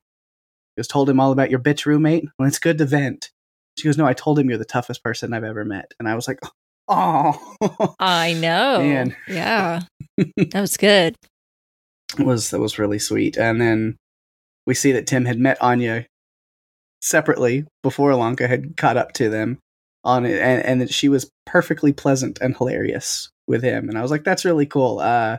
[0.78, 2.26] Just told him all about your bitch roommate.
[2.38, 3.32] Well, it's good to vent.
[3.78, 5.94] She goes, No, I told him you're the toughest person I've ever met.
[6.00, 6.40] And I was like,
[6.90, 8.80] Oh I know.
[8.80, 9.16] Man.
[9.28, 9.82] Yeah,
[10.18, 11.16] that was good.
[12.18, 13.38] was that was really sweet.
[13.38, 13.98] And then
[14.66, 16.06] we see that Tim had met Anya
[17.02, 19.60] separately before Ilonka had caught up to them
[20.04, 23.90] on it, and, and that she was perfectly pleasant and hilarious with him.
[23.90, 25.00] And I was like, that's really cool.
[25.00, 25.38] Uh,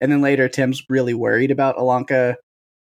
[0.00, 2.36] and then later, Tim's really worried about Ilonka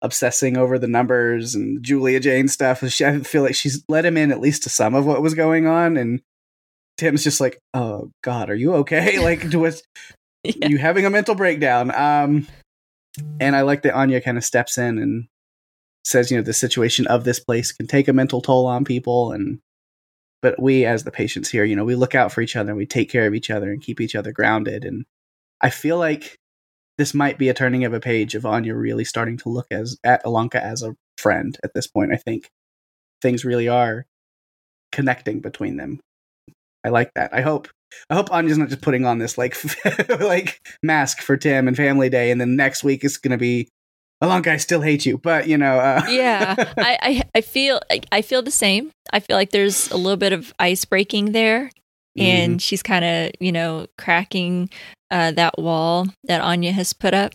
[0.02, 2.88] obsessing over the numbers and Julia Jayne stuff.
[2.90, 5.34] She, I feel like she's let him in at least to some of what was
[5.34, 6.22] going on, and
[6.98, 9.20] Tim's just like, "Oh God, are you okay?
[9.24, 9.82] Like, do it?
[10.44, 10.70] Yeah.
[10.70, 12.48] You having a mental breakdown?" Um,
[13.40, 15.28] and I like that Anya kind of steps in and
[16.08, 19.32] says, you know, the situation of this place can take a mental toll on people,
[19.32, 19.60] and
[20.42, 22.78] but we as the patients here, you know, we look out for each other and
[22.78, 24.86] we take care of each other and keep each other grounded.
[24.86, 25.06] And
[25.62, 26.38] I feel like
[26.98, 29.98] this might be a turning of a page of Anya really starting to look as
[30.04, 32.14] at Ilonka as a friend at this point.
[32.14, 32.50] I think
[33.22, 34.06] things really are
[34.92, 36.00] connecting between them.
[36.84, 37.34] I like that.
[37.34, 37.68] I hope
[38.10, 39.58] I hope Anya's not just putting on this like
[40.22, 43.70] like mask for Tim and Family Day, and then next week it's gonna be
[44.24, 45.18] Ilonka, I still hate you.
[45.18, 49.20] But you know, uh, yeah I, I i feel I, I feel the same i
[49.20, 51.70] feel like there's a little bit of ice breaking there
[52.18, 54.70] and she's kind of you know cracking
[55.12, 57.34] uh that wall that anya has put up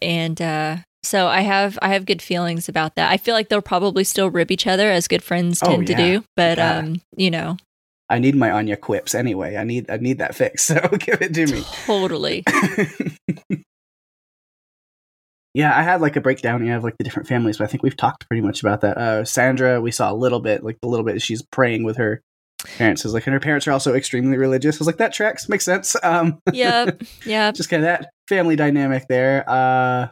[0.00, 3.10] and uh So I have I have good feelings about that.
[3.10, 5.94] I feel like they'll probably still rib each other as good friends Oh, tend to
[5.94, 6.78] do, but Yeah.
[6.78, 7.56] um, you know,
[8.08, 9.56] I need my Anya quips anyway.
[9.56, 10.62] I need I need that fix.
[10.70, 11.62] So give it to me.
[11.86, 12.44] totally.
[15.54, 16.64] yeah, I had like a breakdown.
[16.64, 18.96] You have like the different families, but I think we've talked pretty much about that.
[18.98, 21.20] Uh, Sandra, we saw a little bit, like a little bit.
[21.20, 22.22] She's praying with her
[22.76, 23.04] parents.
[23.04, 24.76] Is like, and her parents are also extremely religious.
[24.76, 25.94] I was like, that tracks, makes sense.
[26.02, 26.90] Um, yeah,
[27.26, 27.54] Yep.
[27.54, 29.44] just kind of that family dynamic there.
[29.48, 30.08] Uh,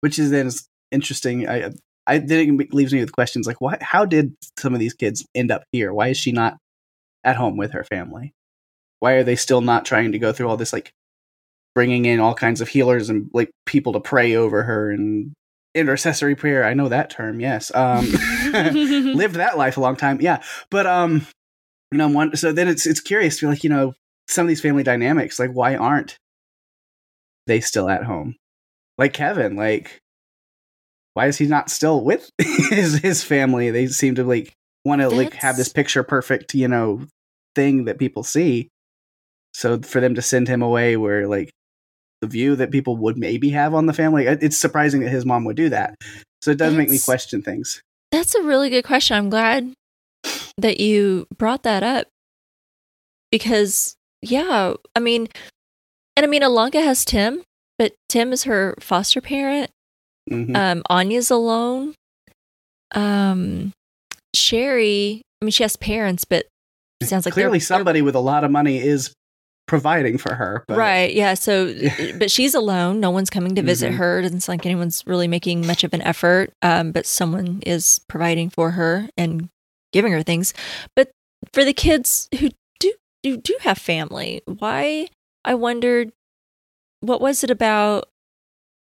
[0.00, 0.50] which is then
[0.92, 1.48] interesting.
[1.48, 1.70] I
[2.06, 3.82] I then it leaves me with questions like, what?
[3.82, 5.92] How did some of these kids end up here?
[5.92, 6.58] Why is she not
[7.24, 8.34] at home with her family?
[9.00, 10.92] Why are they still not trying to go through all this like
[11.74, 15.32] bringing in all kinds of healers and like people to pray over her and
[15.74, 16.64] intercessory prayer?
[16.64, 17.40] I know that term.
[17.40, 17.74] Yes.
[17.74, 18.06] Um,
[18.52, 20.20] lived that life a long time.
[20.20, 21.26] Yeah, but um,
[21.92, 22.36] you know, one.
[22.36, 23.94] So then it's it's curious to be like, you know,
[24.28, 25.38] some of these family dynamics.
[25.38, 26.18] Like, why aren't
[27.46, 28.36] they still at home?
[28.96, 30.00] Like Kevin, like
[31.14, 33.70] why is he not still with his his family?
[33.70, 34.52] They seem to like
[34.84, 37.06] want to like have this picture perfect, you know,
[37.54, 38.68] thing that people see.
[39.54, 41.50] So for them to send him away, where like
[42.20, 44.26] the view that people would maybe have on the family.
[44.26, 45.94] It's surprising that his mom would do that.
[46.42, 47.82] So it does make me question things.
[48.12, 49.16] That's a really good question.
[49.16, 49.72] I'm glad
[50.58, 52.06] that you brought that up
[53.30, 55.28] because, yeah, I mean,
[56.16, 57.42] and I mean, Ilonka has Tim,
[57.78, 59.70] but Tim is her foster parent.
[60.30, 60.56] Mhm.
[60.56, 61.94] Um, Anya's alone.
[62.94, 63.72] Um,
[64.34, 66.46] Cheri, I mean, she has parents, but
[67.02, 69.12] sounds like Clearly, somebody with a lot of money is
[69.66, 70.64] providing for her.
[70.68, 71.12] But right.
[71.14, 71.34] Yeah.
[71.34, 71.74] So,
[72.18, 73.00] but she's alone.
[73.00, 73.96] No one's coming to visit Mhm.
[73.96, 74.22] her.
[74.22, 76.52] Doesn't sound like anyone's really making much of an effort.
[76.62, 79.48] Um, but someone is providing for her and
[79.92, 80.52] giving her things.
[80.96, 81.10] But
[81.52, 82.50] for the kids who
[82.80, 85.08] do do do have family, why?
[85.44, 86.10] I wondered,
[87.00, 88.08] what was it about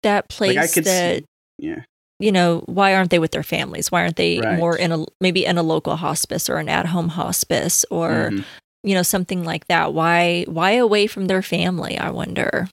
[0.03, 1.25] that place like that see,
[1.59, 1.83] yeah,
[2.19, 3.91] you know why aren't they with their families?
[3.91, 4.57] Why aren't they Right.
[4.57, 8.45] more in a maybe in a local hospice or an at home hospice or Mhm.
[8.83, 9.93] You know something like that?
[9.93, 11.97] Why why away from their family?
[11.97, 12.69] I wonder.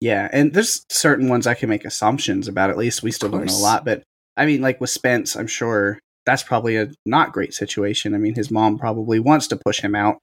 [0.00, 2.70] yeah, and there's certain ones I can make assumptions about.
[2.70, 4.02] At least we still don't know a lot, but
[4.36, 8.14] I mean, like with Spence, I'm sure that's probably a not great situation.
[8.14, 10.18] I mean, his mom probably wants to push him out.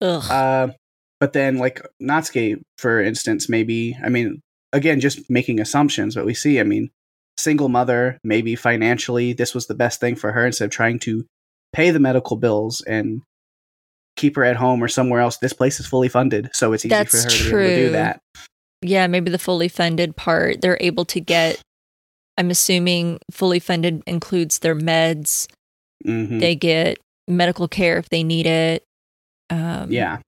[0.00, 0.30] Ugh.
[0.30, 0.68] Uh,
[1.20, 4.40] but then, like Natsuki, for instance, maybe, I mean,
[4.72, 6.90] again, just making assumptions, but we see, I mean,
[7.36, 11.26] single mother, maybe financially, this was the best thing for her instead of trying to
[11.72, 13.22] pay the medical bills and
[14.18, 15.38] keep her at home or somewhere else.
[15.38, 17.74] This place is fully funded, so it's easy That's for her to be able to
[17.76, 18.20] do that.
[18.82, 21.60] yeah, maybe the fully funded part they're able to get.
[22.36, 25.48] I'm assuming fully funded includes their meds.
[26.04, 28.84] hmm They get medical care if they need it.
[29.50, 30.18] Um, yeah,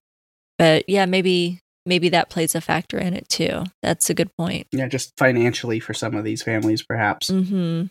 [0.57, 3.63] but yeah, maybe maybe that plays a factor in it too.
[3.83, 4.67] That's a good point.
[4.71, 7.27] yeah, just financially for some of these families, perhaps.
[7.29, 7.83] hmm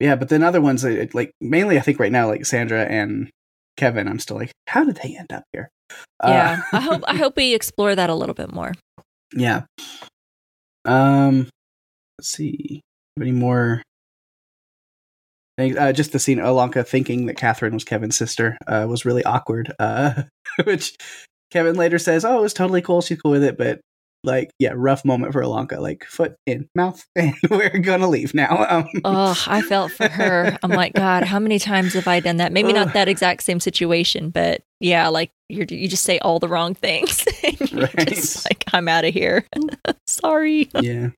[0.00, 3.30] Yeah, but then other ones, it- like mainly, I think right now, like Sandra and
[3.76, 5.68] Kevin, I'm still like, how did they end up here?
[6.20, 8.72] Uh, Yeah, I hope I hope we explore that a little bit more.
[9.34, 9.62] Yeah.
[10.84, 11.48] Um,
[12.18, 12.80] let's see.
[13.20, 13.82] Any more?
[15.56, 15.76] things?
[15.76, 19.72] Uh, just the scene, Ilonka thinking that Catherine was Kevin's sister, uh, was really awkward.
[19.78, 20.24] Uh,
[20.64, 20.96] which
[21.50, 23.00] Kevin later says, "Oh, it was totally cool.
[23.02, 23.80] She's cool with it." But
[24.24, 25.78] like, yeah, rough moment for Ilonka.
[25.78, 28.66] Like, foot in mouth, and we're gonna leave now.
[28.68, 30.56] Um, Oh, I felt for her.
[30.62, 32.52] I'm like, God, how many times have I done that?
[32.52, 32.74] Maybe Ugh.
[32.74, 36.74] not that exact same situation, but yeah, like you you just say all the wrong
[36.74, 37.24] things.
[37.70, 38.08] You're Right.
[38.08, 39.46] just like, I'm out of here.
[40.06, 40.68] Sorry.
[40.80, 41.10] yeah.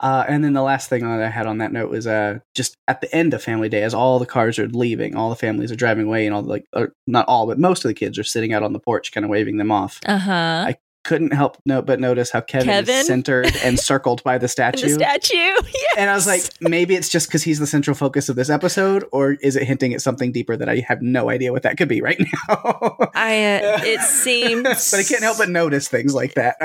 [0.00, 2.74] Uh, and then the last thing that I had on that note was uh, just
[2.88, 5.70] at the end of Family Day, as all the cars are leaving, all the families
[5.70, 8.18] are driving away, and all the, like, or not all, but most of the kids
[8.18, 10.00] are sitting out on the porch, kind of waving them off.
[10.04, 10.64] Uh huh.
[10.66, 12.94] I couldn't help note but notice how Kevin, Kevin?
[12.94, 14.88] is centered and circled by the The statue.
[14.88, 15.34] statue.
[15.64, 15.94] Yes.
[15.98, 19.04] and I was like, maybe it's just because he's the central focus of this episode,
[19.12, 21.88] or is it hinting at something deeper that I have no idea what that could
[21.88, 22.96] be right now?
[23.14, 23.44] I.
[23.62, 24.62] Uh, it seems.
[24.90, 26.56] but I can't help but notice things like that.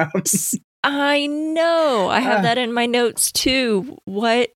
[0.84, 2.08] I know.
[2.10, 2.42] I have Ah.
[2.44, 3.98] that in my notes too.
[4.06, 4.52] What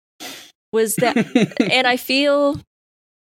[0.71, 1.17] was that?
[1.71, 2.59] and I feel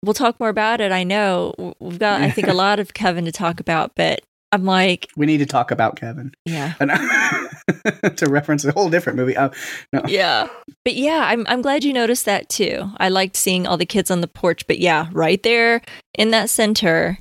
[0.02, 0.92] we'll talk more about it.
[0.92, 4.20] I know we've got, I think, a lot of Kevin to talk about, but
[4.52, 6.32] I'm like, we need to talk about Kevin.
[6.44, 6.90] yeah, And
[8.16, 9.36] to reference a whole different movie.
[9.36, 9.50] Uh,
[9.92, 10.02] no.
[10.08, 10.48] yeah.
[10.84, 12.90] But yeah, I'm I'm glad you noticed that too.
[12.98, 15.82] I liked seeing all the kids on the porch, but yeah, right there
[16.14, 17.16] in that center,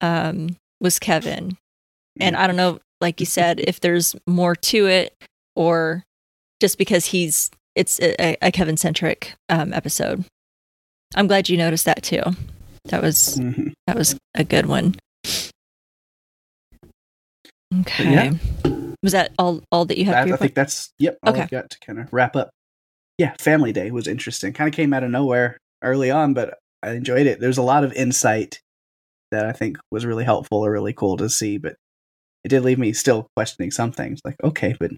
[0.00, 1.56] um, was Kevin.
[2.20, 5.14] And I don't know, like you said, if there's more to it
[5.54, 6.02] or
[6.60, 10.24] just because he's it's a, a Kevin centric um, episode.
[11.14, 12.22] I'm glad you noticed that too.
[12.86, 13.72] That was Mhm.
[13.86, 14.96] that was a good one.
[17.80, 18.12] Okay.
[18.12, 18.32] yeah.
[19.02, 21.18] Was that all all that you had for I think that's yep.
[21.22, 21.42] All Okay.
[21.42, 22.50] I've got to kind of wrap up.
[23.18, 24.52] yeah, Family Day was interesting.
[24.52, 27.40] Kind of came out of nowhere early on, but I enjoyed it.
[27.40, 28.60] There's a lot of insight
[29.30, 31.76] that I think was really helpful or really cool to see, but
[32.44, 34.20] it did leave me still questioning some things.
[34.24, 34.92] Like, okay, but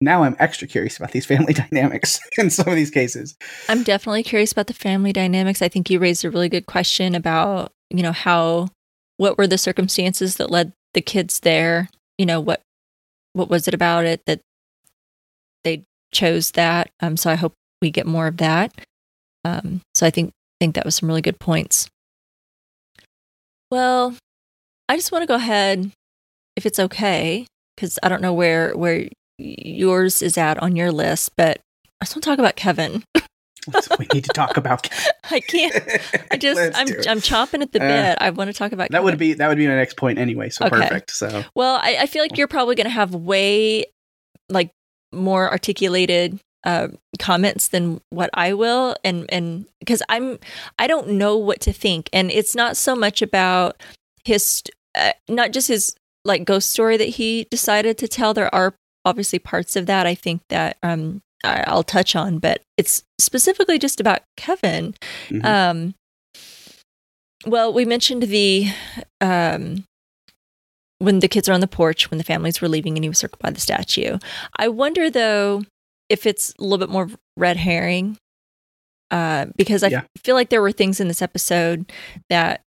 [0.00, 3.36] now I'm extra curious about these family dynamics in some of these cases.
[3.68, 5.62] I'm definitely curious about the family dynamics.
[5.62, 8.68] I think you raised a really good question about, you know, how
[9.16, 11.88] what were the circumstances that led the kids there?
[12.18, 12.60] You know, what
[13.32, 14.40] what was it about it that
[15.64, 16.90] they chose that?
[17.00, 18.72] Um so I hope we get more of that.
[19.44, 21.88] Um so I think think that was some really good points.
[23.70, 24.14] Well,
[24.88, 25.90] I just want to go ahead
[26.56, 27.46] if it's okay
[27.78, 31.60] cuz I don't know where where yours is at on your list, but
[32.00, 33.02] I just want to talk about Kevin.
[33.98, 34.88] we need to talk about.
[35.30, 35.74] I can't.
[36.30, 37.90] I just I'm I'm chomping at the bit.
[37.90, 38.90] Uh, I want to talk about.
[38.90, 40.50] That would be that would be my next point anyway.
[40.50, 40.76] So okay.
[40.76, 41.10] perfect.
[41.12, 43.86] So well, I, I feel like you're probably going to have way
[44.48, 44.70] like
[45.12, 50.38] more articulated uh, comments than what I will, and and because I'm
[50.78, 53.82] I don't know what to think, and it's not so much about
[54.24, 54.62] his
[54.96, 55.94] uh, not just his
[56.24, 58.34] like ghost story that he decided to tell.
[58.34, 62.62] There are obviously parts of that I think that um, I, will touch on, but
[62.76, 64.94] it's specifically just about Kevin.
[65.28, 65.46] Mm-hmm.
[65.46, 65.94] Um,
[67.46, 68.68] well, we mentioned the
[69.20, 69.84] um,
[70.98, 73.18] when the kids are on the porch when the families were leaving and he was
[73.18, 74.18] circled by the statue.
[74.56, 75.64] I wonder though
[76.08, 78.18] if it's a little bit more red herring
[79.10, 80.02] uh, because I yeah.
[80.18, 81.90] feel like there were things in this episode
[82.30, 82.62] that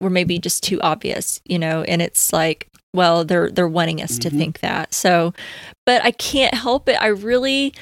[0.00, 4.12] were maybe just too obvious, you know, and it's like well they're they're wanting us
[4.12, 4.30] mm-hmm.
[4.30, 5.34] to think that so
[5.84, 7.74] but i can't help it i really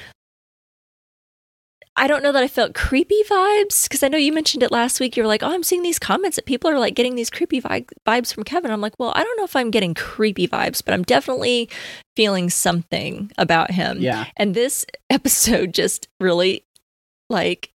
[1.95, 4.99] i don't know that i felt creepy vibes because i know you mentioned it last
[4.99, 5.15] week.
[5.15, 7.59] You were like oh i'm seeing these comments that people are like getting these creepy
[7.59, 8.71] vi- vibes from kevin.
[8.71, 11.69] I'm like well i don't know if i'm getting creepy vibes but i'm definitely
[12.15, 13.99] feeling something about him.
[13.99, 14.25] Yeah.
[14.37, 16.63] And this episode just really
[17.29, 17.71] like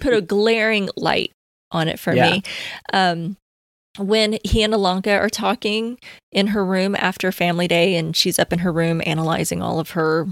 [0.00, 1.32] put a glaring light
[1.70, 2.30] on it for yeah.
[2.30, 2.42] me
[2.94, 3.36] um
[3.98, 5.98] when he and Ilonka are talking
[6.30, 9.90] in her room after family day and she's up in her room analyzing all of
[9.90, 10.28] her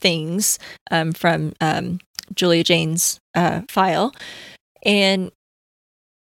[0.00, 0.58] things
[0.90, 2.00] um, from um,
[2.34, 4.14] Julia Jayne's uh, file.
[4.84, 5.30] And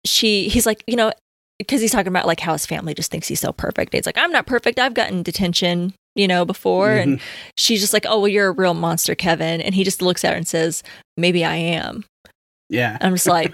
[0.05, 1.11] she, he's like, you know,
[1.59, 3.93] because he's talking about like how his family just thinks he's so perfect.
[3.93, 4.79] He's like, I'm not perfect.
[4.79, 6.89] I've gotten detention, you know, before.
[6.89, 7.11] Mm-hmm.
[7.11, 7.21] And
[7.57, 9.61] she's just like, oh, well, you're a real monster, Kevin.
[9.61, 10.81] And he just looks at her and says,
[11.17, 12.03] maybe I am.
[12.69, 12.97] Yeah.
[13.01, 13.53] I'm just like,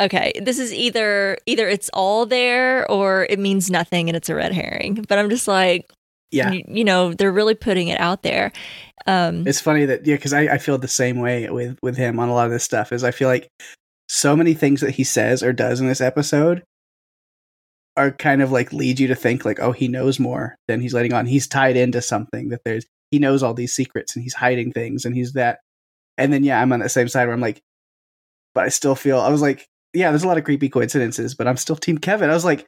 [0.00, 4.34] okay this is either either it's all there or it means nothing and it's a
[4.34, 5.88] red herring but i'm just like
[6.34, 6.52] yeah.
[6.52, 8.52] You, you know they're really putting it out there.
[9.06, 12.18] Um it's funny that yeah because I, I feel the same way with with him
[12.18, 13.48] on a lot of this stuff is i feel like
[14.08, 16.62] so many things that he says or does in this episode
[17.96, 20.94] are kind of like lead you to think like oh he knows more than he's
[20.94, 21.26] letting on.
[21.26, 25.04] He's tied into something that there's he knows all these secrets and he's hiding things
[25.04, 25.60] and he's that.
[26.16, 27.60] And then yeah i'm on the same side where i'm like
[28.54, 31.46] but i still feel i was like yeah, there's a lot of creepy coincidences, but
[31.46, 32.28] I'm still Team Kevin.
[32.28, 32.66] I was like,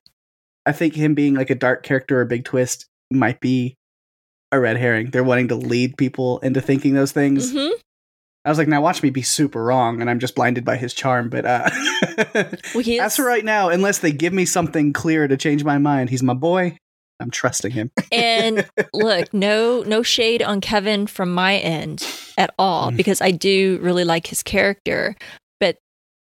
[0.65, 3.77] I think him being like a dark character or a big twist might be
[4.53, 5.11] a red herring.
[5.11, 7.53] They're wanting to lead people into thinking those things.
[7.53, 7.75] Mm-hmm.
[8.45, 10.95] I was like, now watch me be super wrong, and I'm just blinded by his
[10.95, 11.29] charm.
[11.29, 11.69] But uh,
[12.35, 12.49] well,
[12.87, 16.11] is- as for right now, unless they give me something clear to change my mind,
[16.11, 16.79] he's my boy.
[17.19, 17.91] I'm trusting him.
[18.13, 22.07] and look, no no shade on Kevin from my end
[22.39, 22.97] at all mm.
[22.97, 25.17] because I do really like his character
[25.59, 25.79] But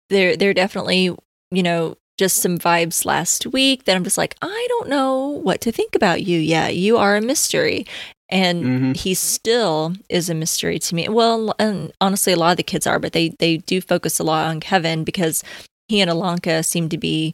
[0.09, 1.15] there there definitely
[1.51, 5.60] you know just some vibes last week that I'm just like I don't know what
[5.62, 6.75] to think about you yet.
[6.75, 7.88] You are a mystery.
[8.29, 8.91] And mm-hmm.
[8.91, 11.10] he still is a mystery to me.
[11.10, 14.23] Well, and honestly, a lot of the kids are, but they they do focus a
[14.23, 15.43] lot on Kevin because
[15.88, 17.34] he and Ilonka seem to be,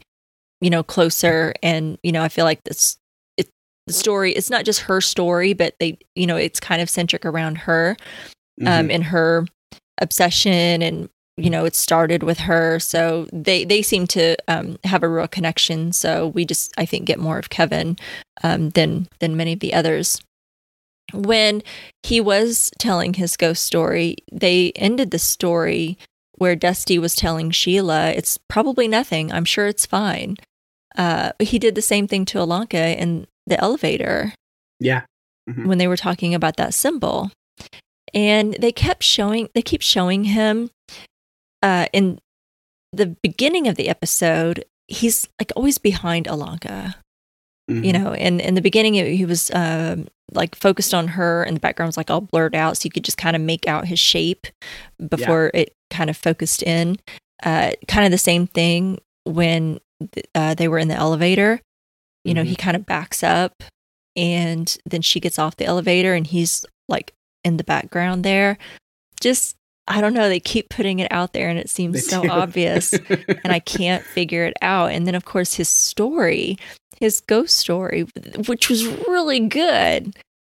[0.62, 1.54] you know, closer.
[1.62, 2.98] And you know, I feel like this
[3.36, 3.50] it,
[3.88, 4.32] the story.
[4.32, 7.98] It's not just her story, but they, you know, it's kind of centric around her,
[8.62, 8.80] um, mm-hmm.
[8.80, 9.46] um, and her
[10.00, 12.80] obsession and you know it started with her.
[12.80, 15.94] So they they seem to um, have a real connection.
[15.94, 17.98] So we just i think get more of kevin
[18.44, 20.22] um, than than many of the others.
[21.14, 21.64] When
[22.04, 25.98] he was telling his ghost story they ended the story
[26.34, 29.32] where dusty was telling sheila it's probably nothing.
[29.32, 30.38] I'm sure it's fine.
[30.98, 34.34] Uh, he did the same thing to ilonka in the elevator
[34.80, 35.04] yeah.
[35.48, 35.68] Mm-hmm.
[35.68, 37.32] when they were talking about that symbol.
[38.14, 40.72] And they kept showing they keep showing him
[41.62, 42.20] uh, in
[42.94, 46.96] the beginning of the episode, he's like always behind Ilonka.
[47.70, 47.84] Mm-hmm.
[47.84, 51.60] You know, and in the beginning, he was um, like focused on her, and the
[51.60, 54.00] background was like all blurred out, so you could just kind of make out his
[54.00, 54.48] shape
[55.10, 55.62] before yeah.
[55.62, 56.98] it kind of focused in.
[57.44, 59.80] Uh, kind of the same thing when
[60.14, 61.60] th- uh, they were in the elevator.
[62.24, 62.52] You know, mm-hmm.
[62.52, 63.62] he kind of backs up,
[64.16, 67.12] and then she gets off the elevator, and he's like
[67.44, 68.58] in the background there.
[69.20, 69.58] just
[69.88, 72.30] I don't know, they keep putting it out there and it They seems so do.
[72.30, 74.92] obvious and I can't figure it out.
[74.92, 76.58] And then of course his story,
[77.00, 78.06] his ghost story,
[78.48, 80.16] which was really good.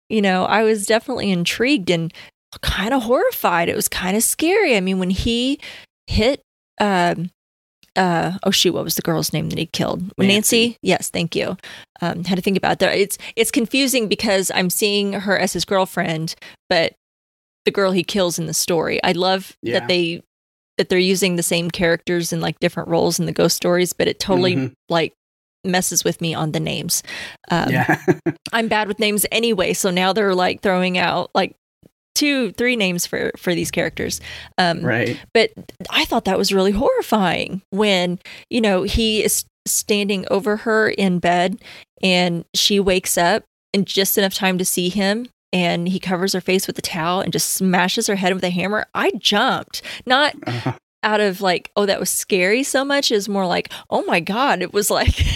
[0.08, 2.12] You know, I was definitely intrigued and
[2.62, 3.68] kind of horrified.
[3.68, 4.76] It was kind of scary.
[4.76, 5.60] I mean, when he
[6.06, 6.40] hit
[6.80, 7.30] um
[7.96, 10.00] uh oh shoot, what was the girl's name that he killed?
[10.16, 10.26] Nancy.
[10.28, 10.76] Nancy.
[10.82, 11.56] Yes, thank you.
[12.00, 12.96] Um had to think about that.
[12.96, 16.34] It's it's confusing because I'm seeing her as his girlfriend,
[16.70, 16.94] but
[17.64, 19.02] the girl he kills in the story.
[19.02, 19.80] I love Yeah.
[19.80, 20.22] that they
[20.78, 24.06] that they're using the same characters in like different roles in the ghost stories, but
[24.06, 24.72] it totally Mhm.
[24.88, 25.12] like
[25.64, 27.02] messes with me on the names.
[27.50, 28.00] Um, yeah.
[28.52, 31.56] I'm bad with names anyway, so now they're like throwing out like
[32.14, 34.20] two, three names for for these characters.
[34.56, 35.18] Um, right.
[35.34, 35.50] but
[35.90, 41.18] I thought that was really horrifying when, you know, he is standing over her in
[41.18, 41.60] bed
[42.02, 43.42] and she wakes up
[43.72, 47.20] in just enough time to see him and he covers her face with a towel
[47.20, 48.86] and just smashes her head with a hammer.
[48.94, 49.82] I jumped.
[50.06, 50.34] Not
[51.02, 54.62] out of like, oh, that was scary so much, is more like, oh my God,
[54.62, 55.14] it was like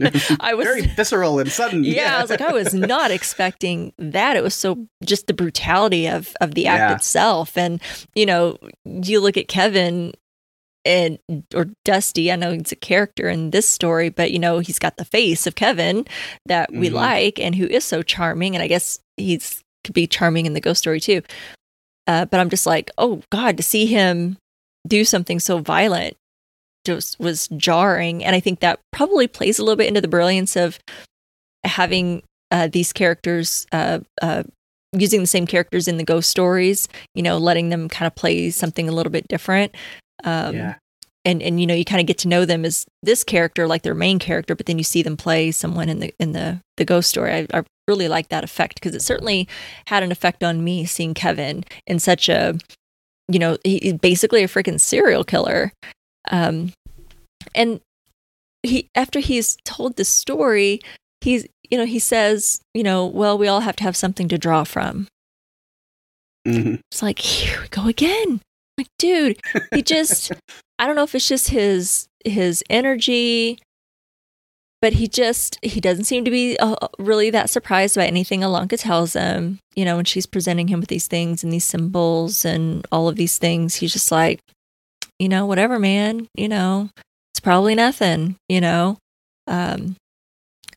[0.40, 1.84] I was very visceral and sudden.
[1.84, 4.34] yeah, I was like, I was not expecting that.
[4.34, 6.94] It was so just the brutality of of the act Yeah.
[6.96, 7.82] itself, and
[8.14, 10.14] you know, you look at Kevin
[10.84, 11.18] and
[11.54, 12.32] or Dusty.
[12.32, 15.46] I know he's a character in this story, but you know, he's got the face
[15.46, 16.06] of Kevin
[16.46, 16.92] that we Mhm.
[16.94, 20.60] like and who is so charming, and I guess he's could be charming in the
[20.60, 21.22] ghost story too.
[22.06, 24.36] Uh, but I'm just like, oh God, to see him
[24.86, 26.16] do something so violent
[26.86, 30.56] just was jarring and i think that probably plays a little bit into the brilliance
[30.56, 30.78] of
[31.64, 34.42] having uh, these characters uh, uh,
[34.96, 38.48] using the same characters in the ghost stories you know letting them kind of play
[38.50, 39.74] something a little bit different
[40.24, 40.74] um, yeah.
[41.24, 43.82] and and you know you kind of get to know them as this character like
[43.82, 46.84] their main character but then you see them play someone in the in the the
[46.84, 49.48] ghost story i, I really like that effect because it certainly
[49.86, 52.56] had an effect on me seeing kevin in such a
[53.28, 55.72] you know he, he's basically a freaking serial killer
[56.30, 56.72] um
[57.54, 57.80] and
[58.62, 60.80] he after he's told the story
[61.20, 64.38] he's you know he says you know well we all have to have something to
[64.38, 65.06] draw from
[66.48, 66.80] Mhm.
[66.90, 68.40] it's like here we go again
[68.80, 69.38] like dude
[69.74, 70.32] he just
[70.78, 73.58] i don't know if it's just his his energy
[74.80, 78.78] but he just he doesn't seem to be uh, really that surprised by anything ilonka
[78.80, 82.86] tells him you know when she's presenting him with these things and these symbols and
[82.90, 84.40] all of these things he's just like
[85.18, 86.88] you know whatever man you know
[87.34, 88.96] it's probably nothing you know
[89.46, 89.96] um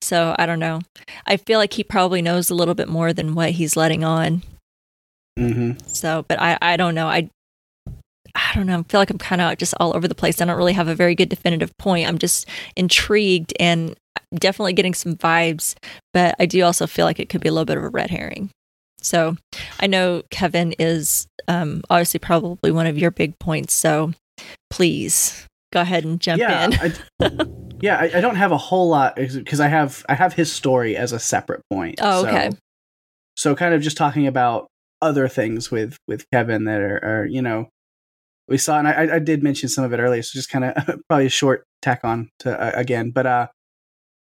[0.02, 0.82] so i don't know
[1.26, 4.42] i feel like he probably knows a little bit more than what he's letting on
[5.40, 5.82] Mhm.
[5.90, 7.08] so, but I, I don't know.
[7.08, 7.28] I,
[8.36, 8.80] I don't know.
[8.80, 10.42] I feel like I'm kind of just all over the place.
[10.42, 12.08] I don't really have a very good definitive point.
[12.08, 13.96] I'm just intrigued and
[14.34, 15.76] definitely getting some vibes,
[16.14, 18.10] but I do also feel like it could be a little bit of a red
[18.10, 18.50] herring.
[19.02, 19.36] So,
[19.80, 23.74] I know Kevin is um, obviously probably one of your big points.
[23.74, 24.14] So,
[24.70, 26.74] please go ahead and jump yeah, in.
[26.74, 27.46] I,
[27.82, 27.98] yeah.
[27.98, 31.12] I, I don't have a whole lot because I have I have his story as
[31.12, 32.00] a separate point.
[32.02, 32.52] Oh, okay.
[32.52, 32.58] So,
[33.36, 34.68] so kind of just talking about
[35.02, 37.68] other things with with Kevin that are, are you know
[38.48, 40.76] we saw and I, I did mention some of it earlier, so just kind of
[41.10, 43.48] probably a short tack on to uh, again, but uh,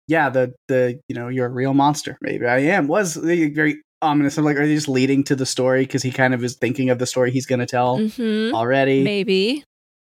[0.09, 2.16] yeah, the the you know you're a real monster.
[2.21, 4.39] Maybe I am was very ominous.
[4.39, 6.91] I'm like, are they just leading to the story because he kind of is thinking
[6.91, 9.03] of the story he's going to tell hmm already?
[9.03, 9.64] Maybe.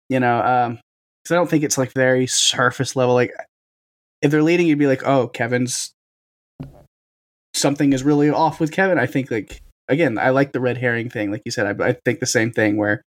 [0.08, 0.80] you know um
[1.22, 3.32] because i don't think it's like very surface level like
[4.20, 5.94] if they're leading you'd be like oh kevin's
[7.54, 11.08] something is really off with kevin i think like again i like the red herring
[11.08, 13.02] thing like you said i, I think the same thing where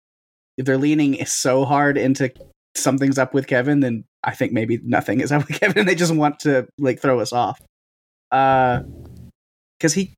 [0.56, 2.32] if they're leaning so hard into
[2.76, 5.86] something's up with kevin then i think maybe nothing is up with kevin.
[5.86, 7.60] They just want to like throw us off.
[8.30, 8.82] Uh
[9.78, 10.14] because he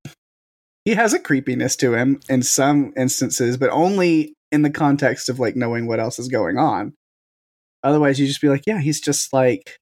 [0.84, 5.40] he has a creepiness to him in some instances but only in the context of
[5.40, 6.94] like knowing what else is going on.
[7.82, 9.76] Otherwise you just be like yeah he's just like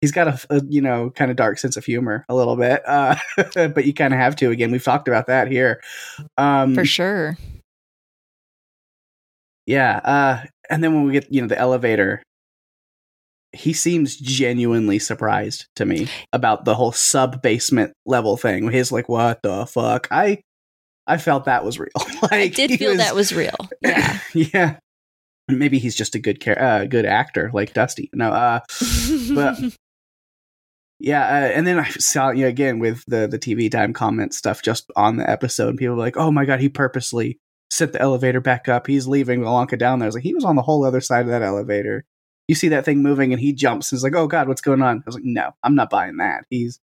[0.00, 2.82] he's got a, a you know kind of dark sense of humor a little bit
[2.86, 3.16] uh
[3.54, 4.50] but you kind of have to.
[4.50, 5.80] Again we've talked about that here.
[6.38, 7.36] Um For sure.
[9.70, 12.22] Yeah uh and then when we get you know the elevator
[13.52, 19.08] he seems genuinely surprised to me about the whole sub basement level thing he's like
[19.08, 20.38] what the fuck i
[21.06, 21.88] i felt that was real
[22.22, 23.56] like I did feel that was real.
[23.82, 24.18] Yeah.
[24.34, 24.76] yeah
[25.48, 28.60] maybe he's just a good char- uh, good actor like dusty no uh
[29.34, 29.58] But-
[31.00, 34.34] yeah uh, and then i saw you know, again with the the tv time comment
[34.34, 37.38] stuff just on the episode and people were like oh my god he purposely
[37.70, 40.44] set the elevator back up he's leaving Ilonka down there i was like he was
[40.44, 42.04] on the whole other side of that elevator
[42.48, 44.82] you see that thing moving and he jumps and is like oh god what's going
[44.82, 46.80] on i was like no i'm not buying that he's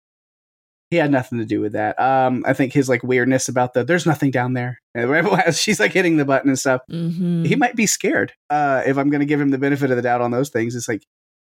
[0.94, 2.00] he had nothing to do with that.
[2.00, 4.80] Um, I think his like weirdness about the there's nothing down there.
[4.96, 8.32] As she's like hitting the button and stuff, hmm he might be scared.
[8.52, 10.76] Uh, if I'm going to give him the benefit of the doubt on those things,
[10.76, 11.04] it's like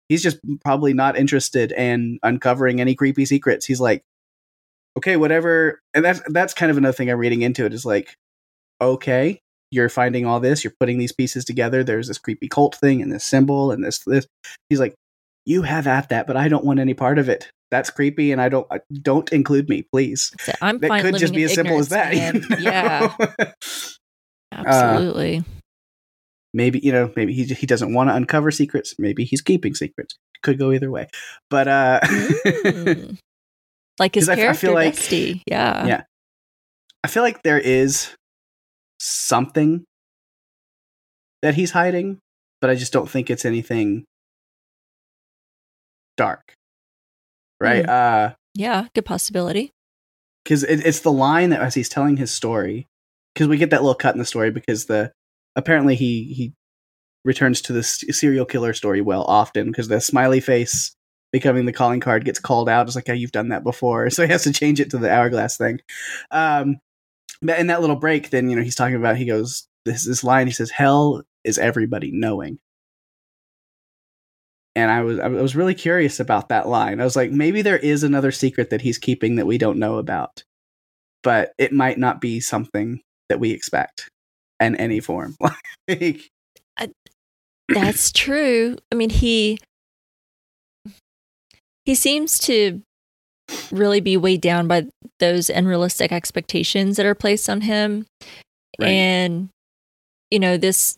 [0.07, 3.65] he's just probably not interested in uncovering any creepy secrets.
[3.65, 4.05] He's like,
[4.97, 5.81] okay, whatever.
[5.93, 8.15] And that's that's kind of another thing I'm reading into it is like,
[8.91, 9.39] okay,
[9.71, 11.83] you're finding all this, you're putting these pieces together.
[11.83, 14.25] There's this creepy cult thing and this symbol and this this.
[14.69, 14.93] He's like,
[15.45, 17.49] you have at that, but I don't want any part of it.
[17.71, 20.31] That's creepy, and I don't uh, don't include me, please.
[20.39, 22.13] So I'm That fine could just be as simple as that.
[22.13, 22.45] man.
[22.59, 23.45] Yeah, know?
[24.51, 25.43] absolutely.
[26.53, 30.15] maybe you know maybe he he doesn't want to uncover secrets maybe he's keeping secrets
[30.43, 31.07] could go either way
[31.49, 33.17] but uh Mm.
[33.99, 35.41] like his 'Cause I I character, feel like- Dusty.
[35.47, 35.85] Yeah.
[35.87, 36.03] Yeah.
[37.03, 38.11] i feel like there is
[39.05, 39.83] something
[41.41, 42.19] that he's hiding
[42.61, 44.05] but i just don't think it's anything
[46.17, 46.53] dark
[47.59, 47.87] right?
[47.87, 49.71] Uh Yeah, good possibility.
[50.43, 52.87] because it, it's the line that as he's telling his story
[53.33, 55.11] because we get that little cut in the story because the
[55.55, 56.53] apparently he he
[57.25, 60.93] returns to the s- serial killer story well often because the smiley face
[61.31, 62.85] becoming the calling card gets called out.
[62.85, 64.09] It's like oh you've done that before.
[64.11, 65.79] So he has to change it to the hourglass thing.
[66.31, 66.77] Um
[67.49, 70.47] in that little break then you know he's talking about he goes this this line
[70.47, 72.59] he says hell is everybody knowing
[74.75, 76.99] and I was I was really curious about that line.
[76.99, 79.97] I was like, maybe there is another secret that he's keeping that we don't know
[79.97, 80.43] about,
[81.21, 84.09] but it might not be something that we expect
[84.59, 85.35] in any form.
[85.89, 86.29] Like,
[87.67, 88.77] That's true.
[88.91, 89.59] I mean, he
[91.85, 92.81] he seems to
[93.71, 94.85] really be weighed down by
[95.19, 98.05] those unrealistic expectations that are placed on him.
[98.79, 98.89] Right.
[98.89, 99.49] And
[100.31, 100.97] you know, this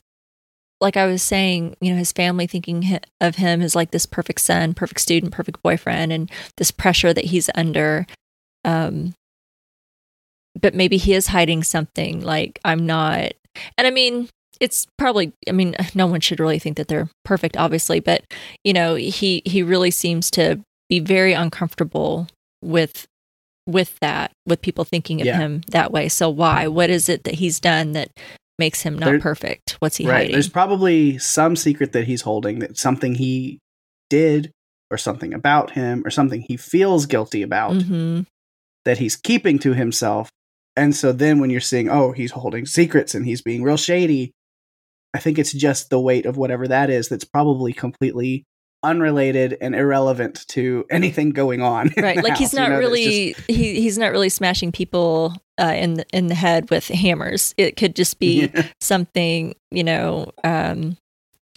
[0.82, 4.42] like I was saying, you know, his family thinking of him as like this perfect
[4.42, 8.06] son, perfect student, perfect boyfriend and this pressure that he's under
[8.64, 9.14] um
[10.60, 13.34] but maybe he is hiding something like I'm not
[13.78, 14.30] and I mean
[14.60, 18.24] it's probably i mean no one should really think that they're perfect obviously but
[18.64, 20.60] you know he he really seems to
[20.90, 22.28] be very uncomfortable
[22.62, 23.06] with
[23.68, 25.38] with that with people thinking of Yeah.
[25.40, 28.10] him that way so why what is it that he's done that
[28.60, 30.18] makes him not There- perfect what's he right.
[30.18, 33.60] hiding There's probably some secret that he's holding that something he
[34.10, 34.52] did
[34.92, 38.22] or something about him or something he feels guilty about hmm
[38.86, 40.30] that he's keeping to himself.
[40.78, 44.32] And so then when you're seeing, oh, he's holding secrets and he's being real shady,
[45.12, 48.44] I think it's just the weight of whatever that is that's probably completely
[48.86, 51.90] unrelated and irrelevant to anything going on.
[51.98, 55.34] right like he's house, you not know, that's really he, he's not really smashing people
[55.60, 59.84] uh, in the, in the head with hammers it could just be just- something you
[59.84, 60.98] know um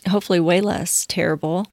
[0.08, 1.66] hopefully way less terrible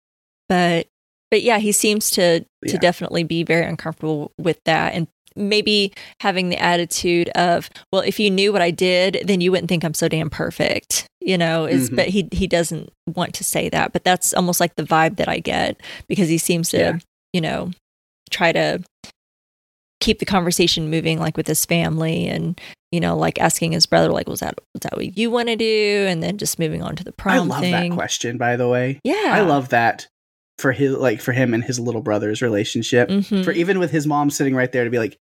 [0.50, 0.88] but
[1.32, 2.78] but yeah he seems to to Yeah.
[2.80, 8.30] definitely be very uncomfortable with that and maybe having the attitude of well if you
[8.32, 11.90] knew what i did then you wouldn't think i'm so damn perfect you know is
[11.90, 11.96] Mhm.
[11.96, 15.28] but he he doesn't want to say that but that's almost like the vibe that
[15.30, 17.00] i get because he seems to Yeah.
[17.34, 17.72] you know
[18.32, 18.82] try to
[20.02, 22.60] keep the conversation moving like with his family and
[22.92, 25.56] you know like asking his brother like was that was that what you want to
[25.56, 28.56] do and then just moving on to the prom I love thing that question, by
[28.56, 29.00] the way.
[29.04, 30.08] yeah I love that
[30.60, 33.10] for his like for him and his little brother's relationship.
[33.10, 33.44] Mhm.
[33.44, 35.18] For even with his mom sitting right there to be like,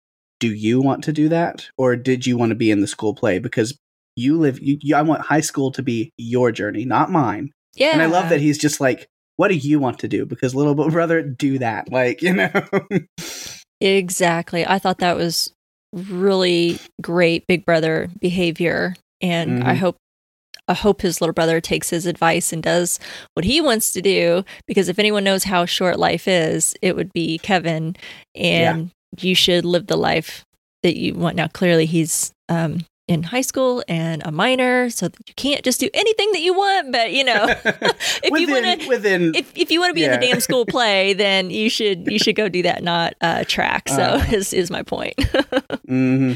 [0.40, 3.14] do you want to do that, or did you want to be in the school
[3.14, 3.38] play?
[3.38, 3.76] Because
[4.16, 7.50] you live, you, you, I want high school to be your journey, not mine.
[7.74, 10.26] yeah And I love that he's just like, what do you want to do?
[10.26, 11.90] Because little brother, do that.
[11.92, 12.50] Like, you know,
[13.80, 15.52] exactly i thought that was
[15.92, 19.78] really great big brother behavior and i Mhm.
[19.78, 19.96] hope
[20.66, 23.00] I hope his little brother takes his advice and does
[23.32, 27.10] what he wants to do because if anyone knows how short life is, it would
[27.14, 27.96] be Kevin.
[28.34, 30.44] And you should live the life
[30.82, 31.36] that you want.
[31.36, 35.80] Now, clearly, he's um, in high school and a minor, so that you can't just
[35.80, 36.92] do anything that you want.
[36.92, 38.88] But you know, if you want to.
[38.88, 42.06] within, If, if you want to be in the damn school play, then you should
[42.10, 43.88] you should go do that, not uh, track.
[43.88, 44.24] So Uh.
[44.30, 45.16] is is my point.
[45.16, 46.34] mm-hmm.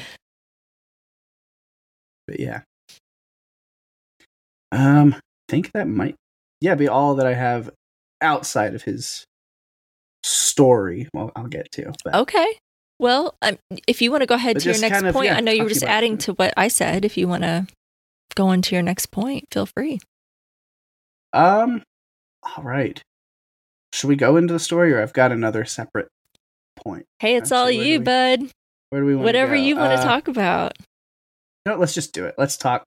[2.26, 2.60] But yeah.
[4.70, 5.20] Um, I
[5.50, 6.14] think that might,
[6.60, 7.68] yeah, be all that I have
[8.22, 9.26] outside of his
[10.22, 11.08] story.
[11.12, 11.92] Well, I'll get to.
[12.04, 12.58] But Okay.
[12.98, 13.58] Well, um,
[13.88, 15.40] if you want to go ahead But to your next kind of, point, yeah, I
[15.40, 17.04] know you were just adding to what I said.
[17.04, 17.66] If you want to
[18.36, 19.98] go on to your next point, feel free.
[21.32, 21.82] Um,
[22.56, 23.02] all right.
[23.92, 26.08] Should we go into the story, or I've got another separate
[26.76, 27.04] point?
[27.18, 28.40] Hey, it's all you, we- bud.
[28.90, 29.24] Where do we want?
[29.24, 30.76] Whatever you want Uh, to talk about.
[31.66, 32.34] No, let's just do it.
[32.38, 32.84] Let's talk.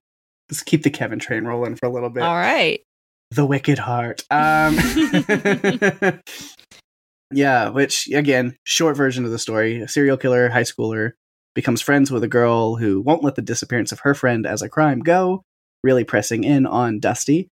[0.49, 2.23] Let's keep the Kevin train rolling for a little bit.
[2.23, 2.81] All right.
[3.31, 4.23] The Wicked Heart.
[4.29, 4.77] Um,
[7.31, 11.13] Yeah, which again, short version of the story: a serial killer, high schooler,
[11.53, 14.69] becomes friends with a girl who won't let the disappearance of her friend as a
[14.69, 15.41] crime go,
[15.83, 17.49] really pressing in on Dusty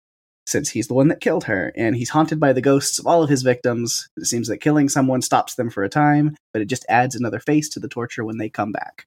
[0.50, 3.22] since he's the one that killed her, and he's haunted by the ghosts of all
[3.22, 4.08] of his victims.
[4.16, 7.38] It seems that killing someone stops them for a time, but it just adds another
[7.38, 9.04] face to the torture when they come back.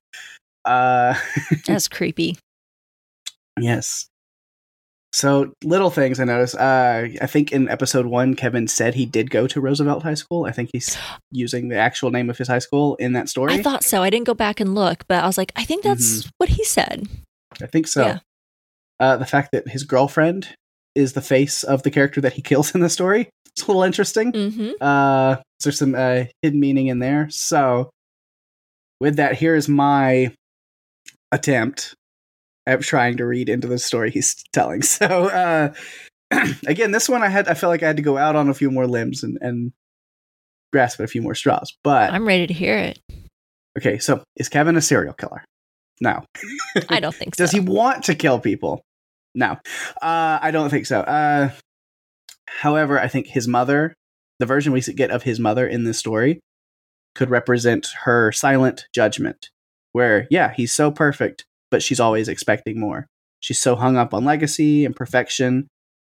[0.64, 1.16] Uh,
[1.68, 2.38] That's creepy.
[3.60, 4.08] yes.
[5.14, 6.56] So little things I noticed.
[6.56, 10.46] Uh, I think in episode one, Kevin said he did go to Roosevelt High School.
[10.46, 10.98] I think he's
[11.32, 13.54] using the actual name of his high school in that story.
[13.54, 14.02] I thought so.
[14.02, 16.64] I didn't go back and look, but I was like, I think that's what he
[16.64, 17.08] said.
[17.62, 18.06] I think so.
[18.06, 18.20] Yeah.
[19.00, 20.50] Uh, the fact that his girlfriend
[20.96, 23.30] is the face of the character that he kills in the story.
[23.46, 24.32] It's a little interesting.
[24.34, 27.30] hmm Uh, there's some uh, hidden meaning in there.
[27.30, 27.92] So,
[29.00, 30.34] with that, here is my
[31.32, 31.94] attempt
[32.66, 34.82] at trying to read into the story he's telling.
[34.94, 35.74] So, uh,
[36.68, 38.54] again, this one I had, I felt like I had to go out on a
[38.54, 39.72] few more limbs and, and
[40.72, 41.74] grasp at a few more straws.
[41.84, 43.00] But I'm ready to hear it.
[43.78, 45.44] okay, so is Kevin a serial killer?
[46.02, 46.24] No.
[46.90, 47.44] I don't think so.
[47.44, 48.82] Does he want to kill people?
[49.36, 49.52] No,
[50.02, 51.00] uh, I don't think so.
[51.02, 51.50] Uh,
[52.48, 53.96] however, I think his mother,
[54.40, 56.40] the version we get of his mother in this story,
[57.16, 59.50] could represent her silent judgment.
[59.92, 63.08] Where, yeah, he's so perfect, but she's always expecting more.
[63.40, 65.70] She's so hung up on legacy and perfection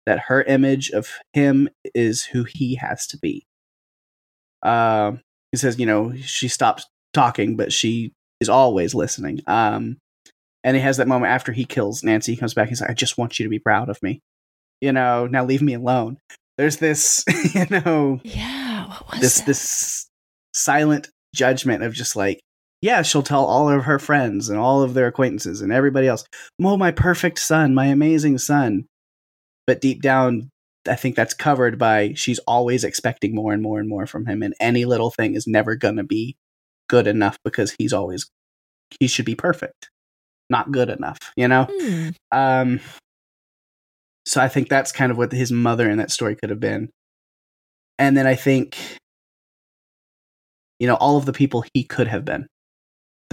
[0.04, 3.46] that her image of him is who he has to be.
[4.64, 5.12] Uh,
[5.52, 9.42] he says, you know, she stops talking, but she is always listening.
[9.46, 9.98] Um,
[10.64, 12.32] and he has that moment after he kills Nancy.
[12.32, 12.68] He comes back.
[12.68, 14.22] He's like, "I just want you to be proud of me."
[14.80, 16.18] You know, now leave me alone.
[16.58, 17.24] There's this,
[17.54, 18.88] you know, yeah.
[18.88, 19.46] What was this that?
[19.46, 20.08] this
[20.52, 22.40] silent judgment of just like,
[22.84, 26.22] yeah, she'll tell all of her friends and all of their acquaintances and everybody else,
[26.62, 28.84] "Oh, my perfect son, my amazing son."
[29.66, 30.50] But deep down,
[30.86, 34.42] I think that's covered by she's always expecting more and more and more from him,
[34.42, 36.36] and any little thing is never gonna be
[36.90, 38.30] good enough because he's always
[39.00, 39.88] he should be perfect,
[40.50, 41.18] not good enough.
[41.36, 41.66] You know.
[41.70, 42.08] Hmm.
[42.32, 42.80] Um,
[44.26, 46.90] so I think that's kind of what his mother in that story could have been.
[47.98, 48.76] And then I think,
[50.78, 52.46] you know, all of the people he could have been,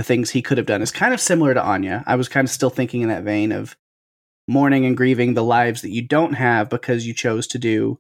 [0.02, 2.04] the things he could have done is kind of similar to Anya.
[2.08, 3.76] I was kind of still thinking in that vein of
[4.48, 8.00] mourning and grieving the lives that you don't have because you chose to do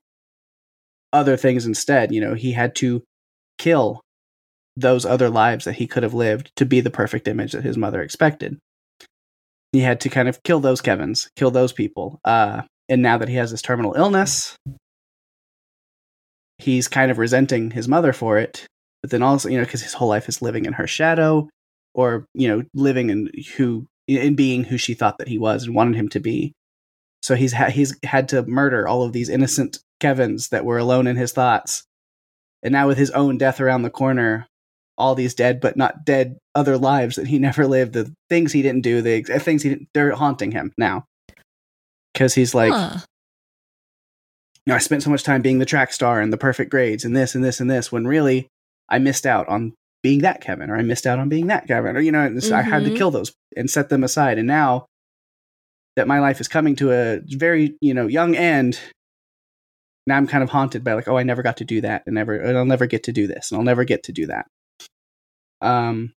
[1.13, 2.11] other things instead.
[2.11, 3.03] You know, he had to
[3.59, 4.01] kill
[4.75, 7.77] those other lives that he could have lived to be the perfect image that his
[7.77, 8.57] mother expected
[9.71, 12.19] he had to kind of kill those Kevins, kill those people.
[12.25, 14.57] Uh, and now that he has this terminal illness,
[16.57, 18.67] he's kind of resenting his mother for it.
[19.01, 21.49] But then also, you know, because his whole life is living in her shadow,
[21.93, 25.75] or you know, living and who in being who she thought that he was and
[25.75, 26.53] wanted him to be.
[27.21, 31.07] So he's ha- he's had to murder all of these innocent Kevins that were alone
[31.07, 31.83] in his thoughts,
[32.63, 34.47] and now with his own death around the corner,
[34.97, 38.61] all these dead but not dead other lives that he never lived, the things he
[38.61, 41.05] didn't do, the things he didn't, they're haunting him now.
[42.13, 42.97] Because he's like, Huh.
[44.65, 47.05] you know, I spent so much time being the track star and the perfect grades
[47.05, 48.47] and this and this and this, when really
[48.89, 49.73] I missed out on
[50.03, 52.55] being that Kevin, or I missed out on being that Kevin, or you know, so
[52.55, 52.97] I had to Mhm.
[52.97, 54.37] kill those and set them aside.
[54.37, 54.85] And now
[55.95, 58.79] that my life is coming to a very you know young end,
[60.07, 62.15] now I'm kind of haunted by like, oh, I never got to do that, and
[62.15, 64.47] never, and I'll never get to do this, and I'll never get to do that.
[65.61, 66.13] Um,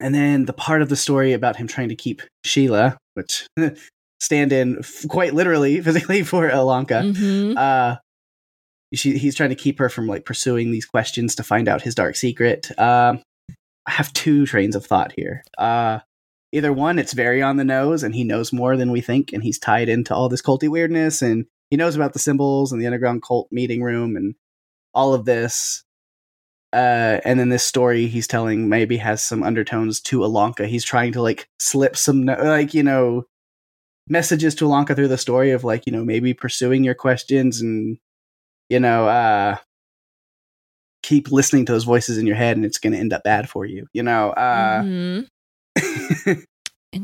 [0.00, 3.46] and then the part of the story about him trying to keep Sheila, which
[4.20, 7.12] stand in f- quite literally, physically for Ilonka.
[7.14, 7.56] Mhm.
[7.56, 7.96] Uh,
[8.94, 11.94] she, he's trying to keep her from like pursuing these questions to find out his
[11.94, 12.70] dark secret.
[12.78, 13.22] Um,
[13.86, 15.44] I have two trains of thought here.
[15.58, 16.00] Uh,
[16.52, 19.42] either one, it's very on the nose, and he knows more than we think, and
[19.42, 22.86] he's tied into all this culty weirdness, and he knows about the symbols and the
[22.86, 24.34] underground cult meeting room and
[24.94, 25.82] all of this.
[26.72, 30.66] Uh, and then this story he's telling maybe has some undertones to Ilonka.
[30.66, 33.24] He's trying to like slip some like you know
[34.08, 37.98] messages to Ilonka through the story of like you know maybe pursuing your questions and
[38.74, 39.56] you know uh
[41.04, 43.48] keep listening to those voices in your head and it's going to end up bad
[43.48, 43.86] for you.
[43.92, 44.30] You know.
[44.30, 45.28] Uh, Mhm.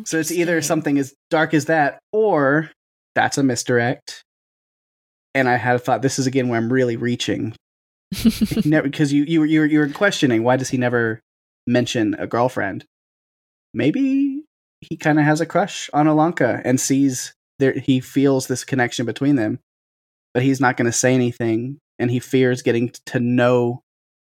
[0.06, 2.70] so it's either something as dark as that or
[3.14, 4.22] that's a misdirect.
[5.34, 7.54] And I had thought this is again where I'm really reaching
[8.10, 11.20] because you you were you you were questioning why does he never
[11.66, 12.84] mention a girlfriend?
[13.74, 14.44] Maybe
[14.80, 19.04] he kind of has a crush on Ilonka and sees there he feels this connection
[19.04, 19.60] between them,
[20.34, 23.82] but he's not going to say anything, and he fears getting to know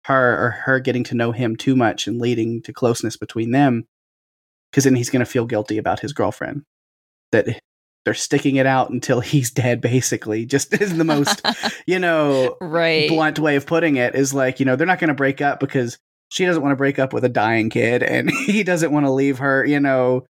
[0.06, 3.86] her or her getting to know him too much and leading to closeness between them,
[4.70, 6.62] because then he's going to feel guilty about his girlfriend
[7.32, 7.60] that
[8.04, 11.42] they're sticking it out until he's dead basically just is the most
[11.86, 13.08] you know right.
[13.08, 15.60] blunt way of putting it is like you know they're not going to break up
[15.60, 15.98] because
[16.28, 19.10] she doesn't want to break up with a dying kid and he doesn't want to
[19.10, 20.24] leave her you know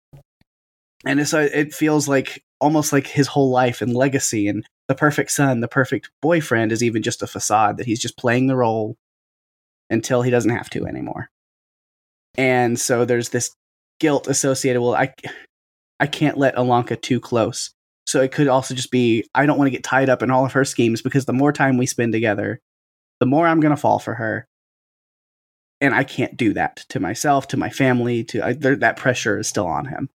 [1.04, 4.94] and so uh, it feels like almost like his whole life and legacy and the
[4.94, 8.56] perfect son the perfect boyfriend is even just a facade that he's just playing the
[8.56, 8.96] role
[9.90, 11.30] until he doesn't have to anymore.
[12.38, 13.54] And so there's this
[13.98, 15.12] guilt associated well i
[15.98, 17.70] i can't let Ilonka too close.
[18.06, 20.46] So it could also just be i don't want to get tied up in all
[20.46, 22.60] of her schemes because the more time we spend together
[23.18, 24.46] the more i'm going to fall for her.
[25.82, 29.48] And i can't do that to myself to my family to I, that pressure is
[29.48, 30.08] still on him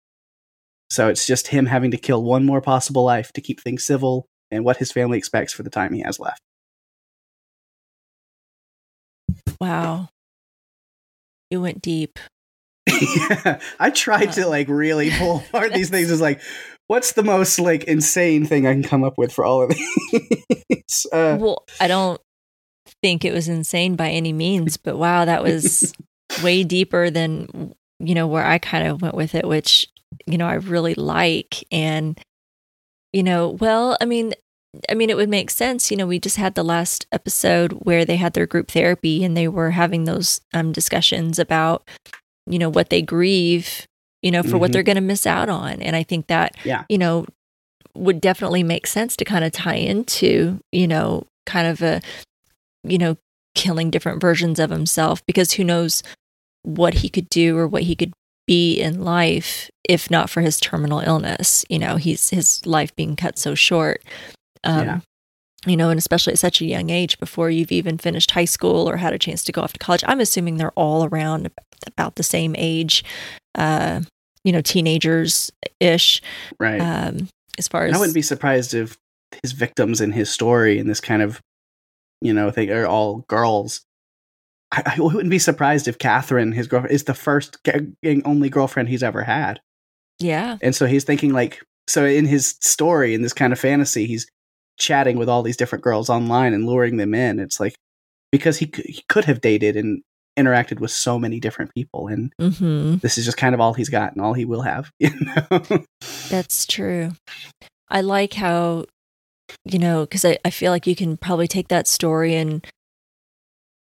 [0.95, 4.27] so it's just him having to kill one more possible life to keep things civil
[4.51, 6.41] and what his family expects for the time he has left
[9.61, 10.09] Wow.
[11.51, 12.19] You went deep.
[12.89, 16.11] yeah, I tried to like really pull apart these things.
[16.11, 16.41] Is like,
[16.87, 21.07] what's the most like insane thing I can come up with for all of these?
[21.13, 22.21] Uh, Well, I don't
[23.03, 25.93] think it was insane by any means, but wow, that was
[26.43, 29.89] way deeper than you know where I kind of went with it, which
[30.27, 31.65] you know I really like.
[31.73, 32.19] And
[33.13, 34.35] you know, well, I mean,
[34.91, 35.91] I mean, it would make sense.
[35.91, 39.37] You know, we just had the last episode where they had their group therapy and
[39.37, 41.89] they were having those um, discussions about
[42.47, 43.87] you know what they grieve,
[44.23, 44.73] you know, for what Mhm.
[44.75, 45.81] they're going to miss out on.
[45.81, 47.27] And I think that yeah, you know,
[47.95, 52.01] would definitely make sense to kind of tie into, you know, kind of a,
[52.83, 53.17] you know,
[53.55, 56.03] killing different versions of himself because who knows
[56.65, 58.13] what he could do or what he could
[58.47, 61.65] be in life if not for his terminal illness.
[61.69, 64.03] You know, he's his life being cut so short.
[64.63, 65.01] Um, Yeah.
[65.67, 68.89] You know, and especially at such a young age before you've even finished high school
[68.89, 70.05] or had a chance to go off to college.
[70.07, 71.51] I'm assuming they're all around
[71.87, 73.03] about the same age,
[73.55, 74.03] uh,
[74.43, 76.21] you know, teenagers ish
[76.61, 76.81] right.
[76.81, 77.29] um,
[77.59, 78.99] as far And as I wouldn't be surprised if
[79.43, 81.41] his victims in his story in this kind of,
[82.21, 83.81] you know, thing are all girls.
[84.75, 87.59] I, I wouldn't be surprised if Catherine, his girlfriend, is the first
[88.25, 89.61] only girlfriend he's ever had.
[90.19, 94.07] yeah, And so he's thinking like, so in his story, in this kind of fantasy,
[94.07, 94.27] he's
[94.79, 97.39] chatting with all these different girls online and luring them in.
[97.39, 97.75] It's like
[98.33, 100.03] because he c- he could have dated and
[100.37, 103.89] interacted with so many different people, and hmm this is just kind of all he's
[103.89, 104.91] got and all he will have.
[104.99, 105.85] You know?
[106.31, 107.13] that's true.
[107.89, 108.87] I like how
[109.65, 112.67] you know because I, I feel like you can probably take that story and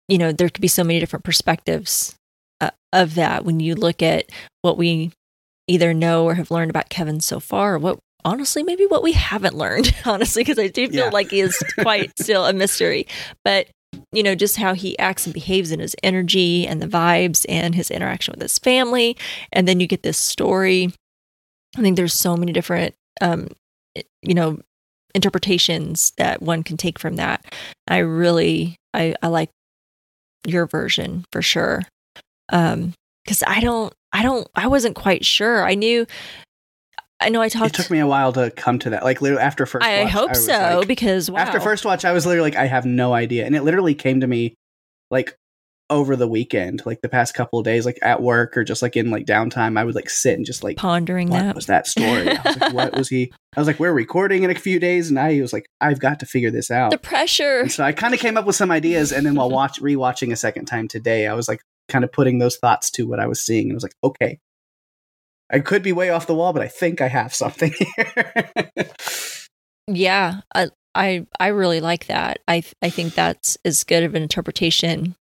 [0.09, 2.15] you know there could be so many different perspectives
[2.61, 4.31] uh, of that when you look at
[4.63, 5.13] what we
[5.69, 9.13] either know or have learned about Kevin so far, or what honestly maybe what we
[9.13, 11.11] haven't learned honestly because I do feel Yeah.
[11.11, 13.07] like he is quite still a mystery,
[13.45, 13.69] but
[14.13, 17.75] you know just how he acts and behaves in his energy and the vibes and
[17.75, 19.17] his interaction with his family.
[19.53, 20.91] And then you get this story.
[21.77, 23.49] I think there's so many different um
[24.23, 24.59] you know
[25.15, 27.45] interpretations that one can take from that.
[27.87, 29.51] I really i i like
[30.47, 31.83] your version for sure
[32.53, 36.07] um because i don't i don't i wasn't quite sure i knew
[37.21, 37.75] i know i talked.
[37.75, 39.03] it took me a while to come to that.
[39.03, 41.41] Like literally after first, i watch, hope was so like- because wow.
[41.41, 44.21] after first watch, I was literally like, I have no idea, and it literally came
[44.21, 44.55] to me
[45.11, 45.37] like
[45.91, 48.97] over the weekend, like the past couple of days, like at work or just like
[48.97, 49.79] in like downtime.
[49.79, 51.33] I would like sit and just like pondering that.
[51.33, 52.31] what that was that story?
[52.31, 53.33] I was like, what was he?
[53.57, 56.21] I was like, we're recording in a few days, and I was like, I've got
[56.21, 56.91] to figure this out.
[56.91, 59.51] the pressure And so I kind of came up with some ideas, and then while
[59.51, 63.07] watch rewatching a second time today, I was like, kind of putting those thoughts to
[63.07, 64.39] what I was seeing, and I was like, okay,
[65.51, 68.43] I could be way off the wall, but I think I have something here.
[69.87, 72.41] Yeah, I I I really like that.
[72.47, 75.17] I I think that's as good of an interpretation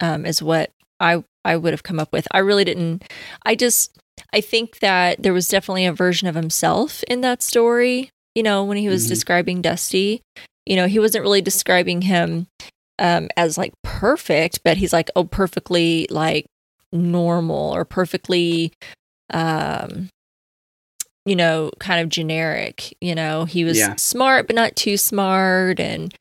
[0.00, 0.70] um as what
[1.00, 2.26] I I would have come up with.
[2.32, 3.04] I really didn't
[3.44, 3.96] I just
[4.32, 8.64] I think that there was definitely a version of himself in that story, you know,
[8.64, 9.08] when he was Mhm.
[9.08, 10.20] describing Dusty.
[10.66, 12.46] You know, he wasn't really describing him
[12.98, 16.46] um as like perfect, but he's like oh perfectly like
[16.92, 18.72] normal or perfectly
[19.32, 20.08] um
[21.24, 22.96] you know, kind of generic.
[23.00, 23.96] You know, he was Yeah.
[23.96, 26.14] smart but not too smart, and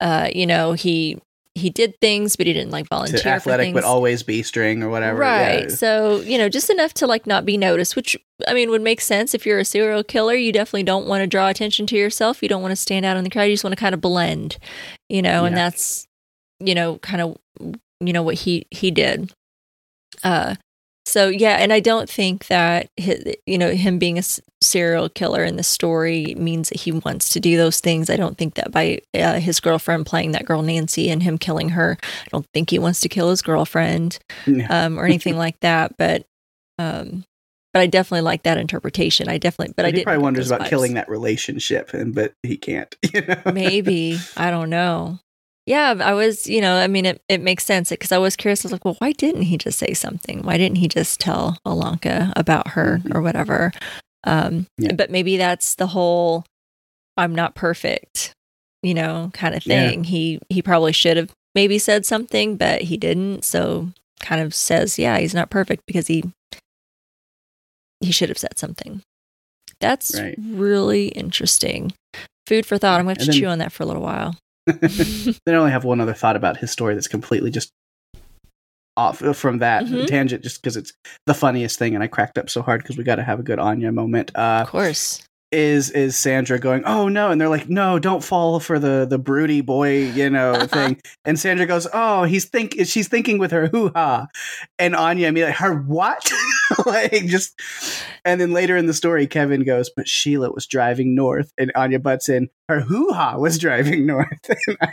[0.00, 1.18] uh, you know, he
[1.60, 4.88] he did things, but he didn't like volunteer to athletic, but always be string or
[4.88, 5.18] whatever.
[5.18, 5.68] Right.
[5.68, 5.74] Yeah.
[5.74, 8.16] So, you know, just enough to like not be noticed, which
[8.48, 10.34] I mean would make sense if you're a serial killer.
[10.34, 12.42] You definitely don't want to draw attention to yourself.
[12.42, 13.44] You don't want to stand out in the crowd.
[13.44, 14.58] You just want to kind of blend,
[15.08, 16.06] you know, and that's,
[16.58, 17.36] you know, kind of,
[18.00, 19.32] you know, what he he did.
[20.24, 20.56] Uh
[21.06, 25.08] so yeah, and I don't think that his, you know him being a s- serial
[25.08, 28.10] killer in the story means that he wants to do those things.
[28.10, 31.70] I don't think that by uh, his girlfriend playing that girl Nancy and him killing
[31.70, 34.66] her, I don't think he wants to kill his girlfriend Yeah.
[34.86, 35.96] um, or anything like that.
[35.96, 36.26] But
[36.78, 37.24] um,
[37.72, 39.28] but I definitely like that interpretation.
[39.28, 42.56] I definitely, but I he did probably wonders about killing that relationship, and but he
[42.56, 42.94] can't.
[43.14, 43.52] You know?
[43.52, 45.18] Maybe I don't know.
[45.70, 48.64] Yeah, I was, you know, I mean, it, it makes sense because I was curious.
[48.64, 50.42] I was like, well, why didn't he just say something?
[50.42, 53.14] Why didn't he just tell Ilonka about her Mhm.
[53.14, 53.70] or whatever?
[54.24, 54.94] Um, Yeah.
[54.94, 56.44] But maybe that's the whole
[57.16, 58.32] I'm not perfect,
[58.82, 59.90] you know, kind of Yeah.
[59.90, 60.02] thing.
[60.04, 63.44] He he probably should have maybe said something, but he didn't.
[63.44, 66.24] So kind of says, yeah, he's not perfect because he
[68.00, 69.02] he should have said something.
[69.78, 70.34] That's Right.
[70.36, 71.92] really interesting.
[72.48, 72.98] Food for thought.
[72.98, 74.34] I'm going to then- chew on that for a little while.
[74.66, 77.70] then I only have one other thought about his story that's completely just
[78.96, 80.06] off uh, from that Mhm.
[80.06, 80.92] tangent, just because it's
[81.26, 83.42] the funniest thing, and I cracked up so hard because we got to have a
[83.42, 84.30] good Anya moment.
[84.34, 85.22] Uh, Of course.
[85.52, 89.18] Is is Sandra going, "Oh no," and they're like, "No, don't fall for the the
[89.18, 93.68] broody boy, you know, thing." And Sandra goes, "Oh, he's think she's thinking with her
[93.68, 94.26] hoo ha,"
[94.78, 96.30] and Anya I mean, like "Her what?"
[96.86, 97.60] like just,
[98.24, 101.98] and then later in the story, Kevin goes, "But Sheila was driving north," and Anya
[101.98, 104.92] butts in, "Her hoo ha was driving north." And I,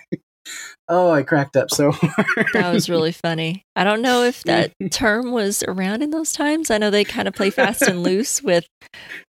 [0.89, 2.47] oh, I cracked up so hard.
[2.53, 3.63] That was really funny.
[3.75, 6.71] I don't know if that term was around in those times.
[6.71, 8.65] I know they kind of play fast and loose with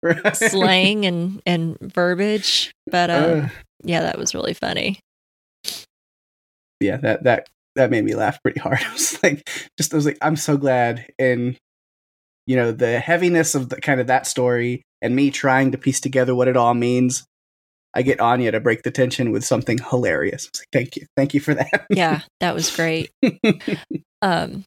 [0.02, 0.36] Right.
[0.36, 3.48] slang and, and verbiage, but um, Uh,
[3.84, 5.00] yeah, that was really funny.
[6.80, 8.78] yeah, that that that made me laugh pretty hard.
[8.86, 9.48] I was like,
[9.78, 11.56] just I was like, I'm so glad and
[12.46, 16.00] you know the heaviness of the kind of that story and me trying to piece
[16.00, 17.24] together what it all means.
[17.98, 20.48] I get Anya to break the tension with something hilarious.
[20.56, 21.86] Like, thank you, thank you for that.
[21.90, 23.10] Yeah, that was great.
[24.22, 24.64] Um,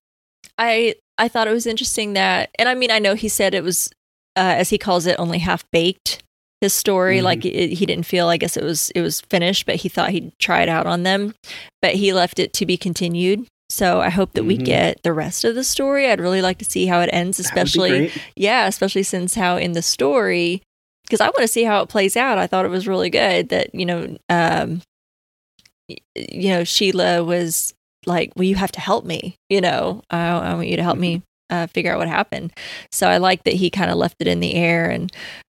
[0.57, 3.63] I I thought it was interesting that, and I mean, I know he said it
[3.63, 3.89] was,
[4.37, 6.23] uh, as he calls it, only half baked.
[6.61, 7.23] His story, Mhm.
[7.23, 10.11] like it, he didn't feel, I guess it was it was finished, but he thought
[10.11, 11.33] he'd try it out on them,
[11.81, 13.45] but he left it to be continued.
[13.69, 14.65] So I hope that we Mhm.
[14.65, 16.09] get the rest of the story.
[16.09, 19.35] I'd really like to see how it ends, That would be especially yeah, especially since
[19.35, 20.61] how in the story,
[21.11, 22.37] because I want to see how it plays out.
[22.37, 24.81] I thought it was really good that you know, um,
[26.15, 27.73] you know, Sheila was
[28.05, 29.35] like, "Well, you have to help me.
[29.49, 32.53] You know, I, I want you to help me uh, figure out what happened."
[32.93, 34.89] So I like that he kind of left it in the air.
[34.89, 35.11] And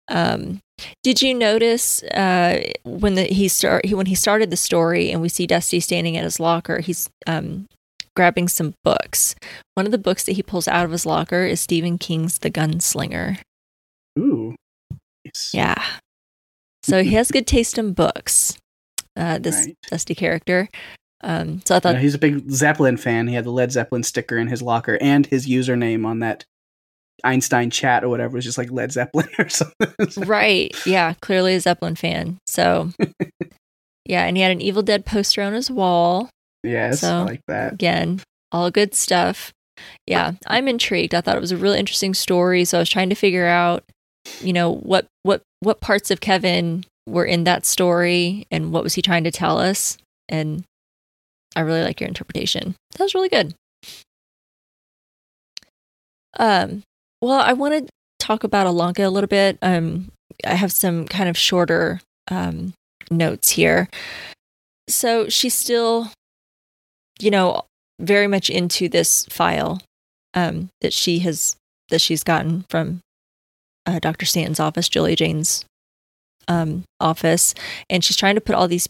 [0.08, 0.58] um,
[1.04, 5.22] did you notice uh, when the, he start he, when he started the story and
[5.22, 7.68] we see Dusty standing at his locker, he's um,
[8.16, 9.36] grabbing some books.
[9.74, 12.50] One of the books that he pulls out of his locker is Stephen King's The
[12.50, 13.38] Gunslinger.
[14.18, 14.56] Ooh,
[15.34, 15.54] nice.
[15.54, 15.82] Yeah.
[16.82, 18.58] So he has good taste in books,
[19.16, 19.76] uh, this Right.
[19.90, 20.68] Dusty character.
[21.22, 23.28] Um, so I thought, Yeah, he's a big Zeppelin fan.
[23.28, 26.44] He had the Led Zeppelin sticker in his locker, and his username on that
[27.22, 29.94] Einstein chat or whatever was just like Led Zeppelin or something.
[30.26, 30.74] right.
[30.84, 31.14] Yeah.
[31.22, 32.36] Clearly a Zeppelin fan.
[32.46, 32.90] So,
[34.04, 34.24] yeah.
[34.26, 36.28] And he had an Evil Dead poster on his wall.
[36.62, 37.72] yes, So- I like that.
[37.74, 38.20] Again,
[38.52, 39.52] all good stuff.
[40.06, 40.32] Yeah.
[40.46, 41.14] I'm intrigued.
[41.14, 42.66] I thought it was a really interesting story.
[42.66, 43.84] So I was trying to figure out,
[44.40, 48.94] you know, what, what, what parts of Kevin were in that story and what was
[48.94, 49.98] he trying to tell us.
[50.28, 50.64] And
[51.56, 52.74] I really like your interpretation.
[52.92, 53.54] That was really good.
[56.38, 56.82] Um,
[57.20, 59.58] well, I want to talk about Ilonka a little bit.
[59.62, 60.10] Um,
[60.44, 62.72] I have some kind of shorter um,
[63.10, 63.88] notes here.
[64.88, 66.10] So she's still,
[67.20, 67.62] you know,
[68.00, 69.80] very much into this file
[70.34, 71.56] um, that she has
[71.90, 73.00] that she's gotten from
[73.86, 74.26] uh, Dr.
[74.26, 75.64] Stanton's office, Julia Jayne's
[76.48, 77.54] um, office,
[77.88, 78.88] and she's trying to put all these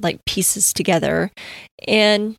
[0.00, 1.30] like pieces together,
[1.86, 2.36] and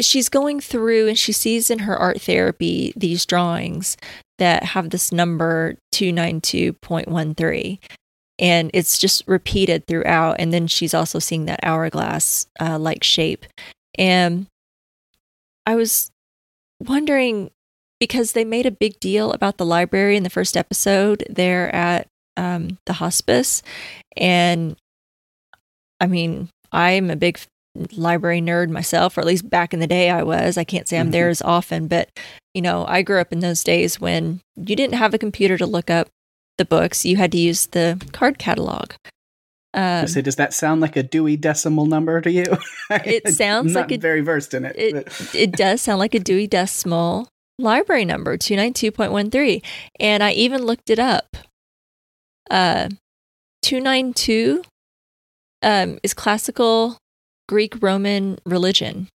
[0.00, 3.96] she's going through and she sees in her art therapy these drawings
[4.38, 7.78] that have this number 292.13
[8.38, 10.36] and it's just repeated throughout.
[10.38, 13.44] And then she's also seeing that hourglass uh, like shape.
[13.98, 14.46] And
[15.64, 16.10] i was
[16.80, 17.50] wondering
[18.02, 22.08] because they made a big deal about the library in the first episode there at
[22.36, 23.62] um, the hospice
[24.16, 24.74] and
[26.00, 27.38] i mean i'm a big
[27.92, 30.58] library nerd myself, or at least back in the day I was.
[30.58, 31.30] I can't say I'm there Mhm.
[31.30, 32.10] as often, but
[32.52, 35.64] you know, I grew up in those days when you didn't have a computer to
[35.64, 36.08] look up
[36.58, 37.06] the books.
[37.06, 38.92] You had to use the card catalog.
[39.72, 42.44] Um, say, does that sound like a Dewey Decimal number to you?
[42.90, 44.76] It sounds I'm like not a- very versed in it.
[44.76, 47.26] it it does sound like a Dewey Decimal
[47.62, 49.62] library number, 292.13.
[50.00, 51.36] And I even looked it up.
[52.50, 52.88] Uh
[53.62, 54.62] 292
[55.62, 56.98] um is classical
[57.48, 59.08] Greek Roman religion.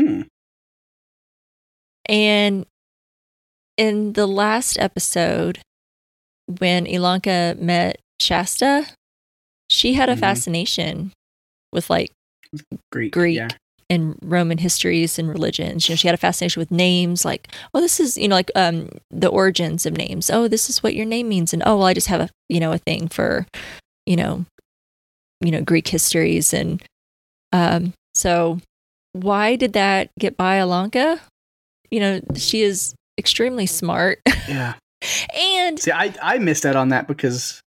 [0.00, 0.22] Hmm.
[2.08, 2.66] And
[3.76, 5.58] in the last episode,
[6.46, 8.92] when Ilonka met Shasha,
[9.68, 10.20] she had a Mhm.
[10.20, 11.12] fascination
[11.72, 12.10] with like
[12.90, 13.12] Greek.
[13.12, 13.36] Greek.
[13.36, 13.48] Yeah.
[13.90, 15.88] And Roman histories and religions.
[15.88, 18.50] You know, she had a fascination with names, like, oh, this is, you know, like
[18.54, 20.28] um, the origins of names.
[20.28, 22.60] Oh, this is what your name means, and oh, well, I just have a, you
[22.60, 23.46] know, a thing for,
[24.04, 24.44] you know,
[25.40, 26.82] you know, Greek histories, and
[27.52, 28.60] um, so
[29.12, 31.18] why did that get by Ilonka?
[31.90, 34.74] You know, she is extremely smart, Yeah.
[35.34, 37.60] and See, I I missed out on that because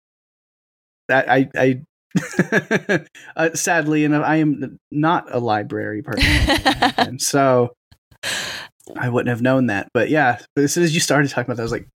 [1.08, 1.80] that I I
[3.36, 7.74] uh, sadly enough I am not a library person, so
[8.96, 9.88] I wouldn't have known that.
[9.92, 11.88] But yeah, but as soon as you started talking about that, I was like,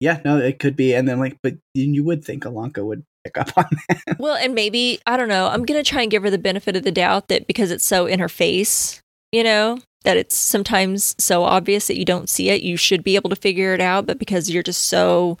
[0.00, 0.94] yeah, no, it could be.
[0.94, 4.18] And then like, but you would think Ilonka would pick up on that.
[4.18, 6.76] Well, and maybe, I don't know, I'm going to try and give her the benefit
[6.76, 9.00] of the doubt that because it's so in her face,
[9.32, 13.16] you know, that it's sometimes so obvious that you don't see it, you should be
[13.16, 15.38] able to figure it out, but because you're just so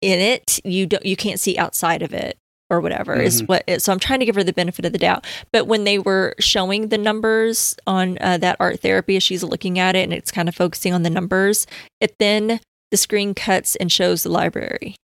[0.00, 2.36] in it, you don't you can't see outside of it
[2.72, 3.48] or whatever is Mhm.
[3.48, 5.24] what it, so I'm trying to give her the benefit of the doubt.
[5.52, 9.78] But when they were showing the numbers on uh, that art therapy as she's looking
[9.78, 11.66] at it and it's kind of focusing on the numbers,
[12.00, 12.58] it then
[12.90, 14.96] the screen cuts and shows the library.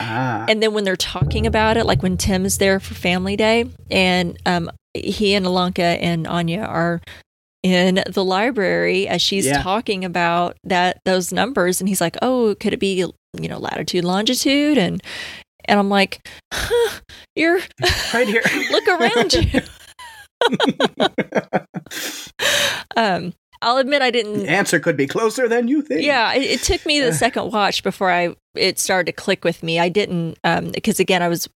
[0.00, 3.36] Ah, And then when they're talking about it, like when Tim is there for Family
[3.36, 7.00] Day, and um, he and Ilonka and Anya are
[7.62, 9.62] in the library as she's Yeah.
[9.62, 12.94] talking about that those numbers, and he's like, "Oh, could it be
[13.40, 15.02] you know latitude, longitude?" and
[15.66, 17.00] and I'm like, huh,
[17.36, 17.60] "You're
[18.14, 18.42] right here.
[18.70, 19.60] look around you."
[22.96, 26.02] um, I'll admit I didn't the answer could be closer than you think.
[26.02, 29.62] yeah, it, it took me the second watch before I it started to click with
[29.62, 29.78] me.
[29.78, 31.48] I didn't um because again I was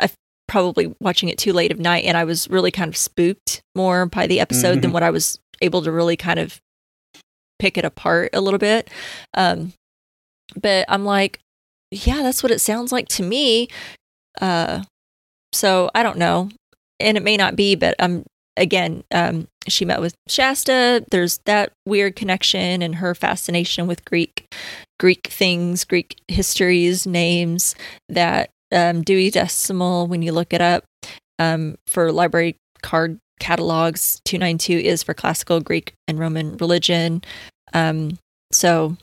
[0.00, 0.10] I
[0.48, 4.06] probably watching it too late of night and I was really kind of spooked more
[4.06, 4.94] by the episode than Mhm.
[4.94, 6.60] what I was able to really kind of
[7.58, 8.90] pick it apart a little bit.
[9.34, 9.72] Um
[10.60, 11.38] but I'm like
[11.92, 13.68] yeah, that's what it sounds like to me.
[14.40, 14.82] Uh
[15.52, 16.48] so I don't know.
[17.00, 18.24] And it may not be, but um
[18.56, 21.04] again, um she met with Shasta.
[21.10, 24.52] There's that weird connection and her fascination with Greek
[24.98, 27.74] Greek things, Greek histories, names
[28.08, 30.84] that um, Dewey Decimal, when you look it up
[31.38, 37.22] um, for library card catalogs, 292 is for classical Greek and Roman religion.
[37.74, 38.18] Um,
[38.52, 38.96] so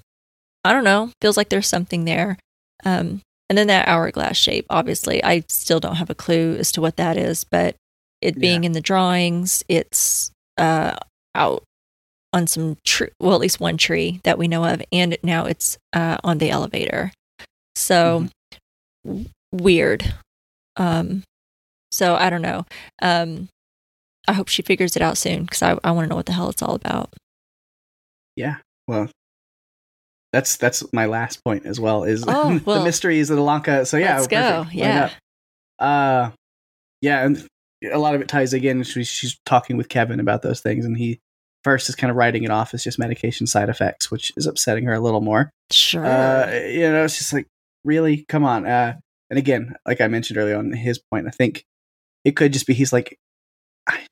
[0.63, 2.37] I don't know, feels like there's something there.
[2.85, 6.81] Um, and then that hourglass shape, obviously, I still don't have a clue as to
[6.81, 7.75] what that is, but
[8.21, 10.95] it being in the drawings, it's uh,
[11.33, 11.63] out
[12.31, 15.77] on some tree, well, at least one tree that we know of, and now it's
[15.93, 17.11] uh, on the elevator.
[17.75, 18.27] So
[19.05, 20.13] w- weird.
[20.77, 21.23] Um,
[21.91, 22.65] so I don't know.
[23.01, 23.49] Um,
[24.27, 26.33] I hope she figures it out soon because I, I want to know what the
[26.33, 27.13] hell it's all about.
[28.35, 28.57] Yeah.
[28.87, 29.09] Well,
[30.33, 32.03] that's that's my last point as well.
[32.03, 33.85] Is Oh, the well, mysteries of the Lanka?
[33.85, 34.65] So yeah, let's go.
[34.71, 35.09] Yeah.
[35.79, 36.31] Uh,
[37.01, 37.47] yeah, and
[37.91, 38.83] a lot of it ties again.
[38.83, 41.19] She's, she's talking with Kevin about those things, and he
[41.63, 44.85] first is kind of writing it off as just medication side effects, which is upsetting
[44.85, 45.49] her a little more.
[45.71, 46.05] Sure.
[46.05, 47.47] Uh, you know, it's just like,
[47.85, 48.65] really, come on.
[48.65, 48.95] Uh,
[49.29, 51.63] and again, like I mentioned earlier on his point, I think
[52.25, 53.17] it could just be he's like,
[53.87, 54.05] "I-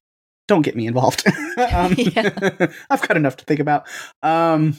[0.47, 1.27] don't get me involved.
[1.57, 1.93] um.
[2.89, 3.87] I've got enough to think about.
[4.23, 4.77] Um,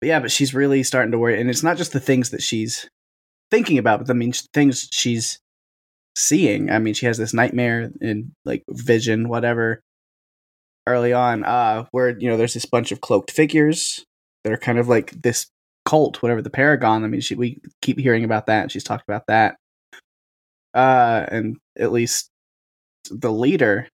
[0.00, 2.42] but yeah, but she's really starting to worry, and it's not just the things that
[2.42, 2.88] she's
[3.50, 5.38] thinking about, but I mean, things she's
[6.16, 6.70] seeing.
[6.70, 9.80] I mean, she has this nightmare and like vision, whatever.
[10.86, 14.04] Early on, uh, where you know there's this bunch of cloaked figures
[14.44, 15.46] that are kind of like this
[15.84, 17.04] cult, whatever the Paragon.
[17.04, 18.62] I mean, she, we keep hearing about that.
[18.62, 19.56] And she's talked about that.
[20.74, 22.30] Uh, and at least
[23.10, 23.88] the leader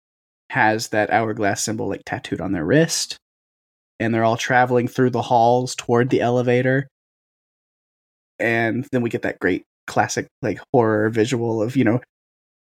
[0.49, 3.17] has that hourglass symbol like tattooed on their wrist,
[3.99, 6.87] and they're all traveling through the halls toward the elevator.
[8.39, 12.01] And then we get that great classic like horror visual of you know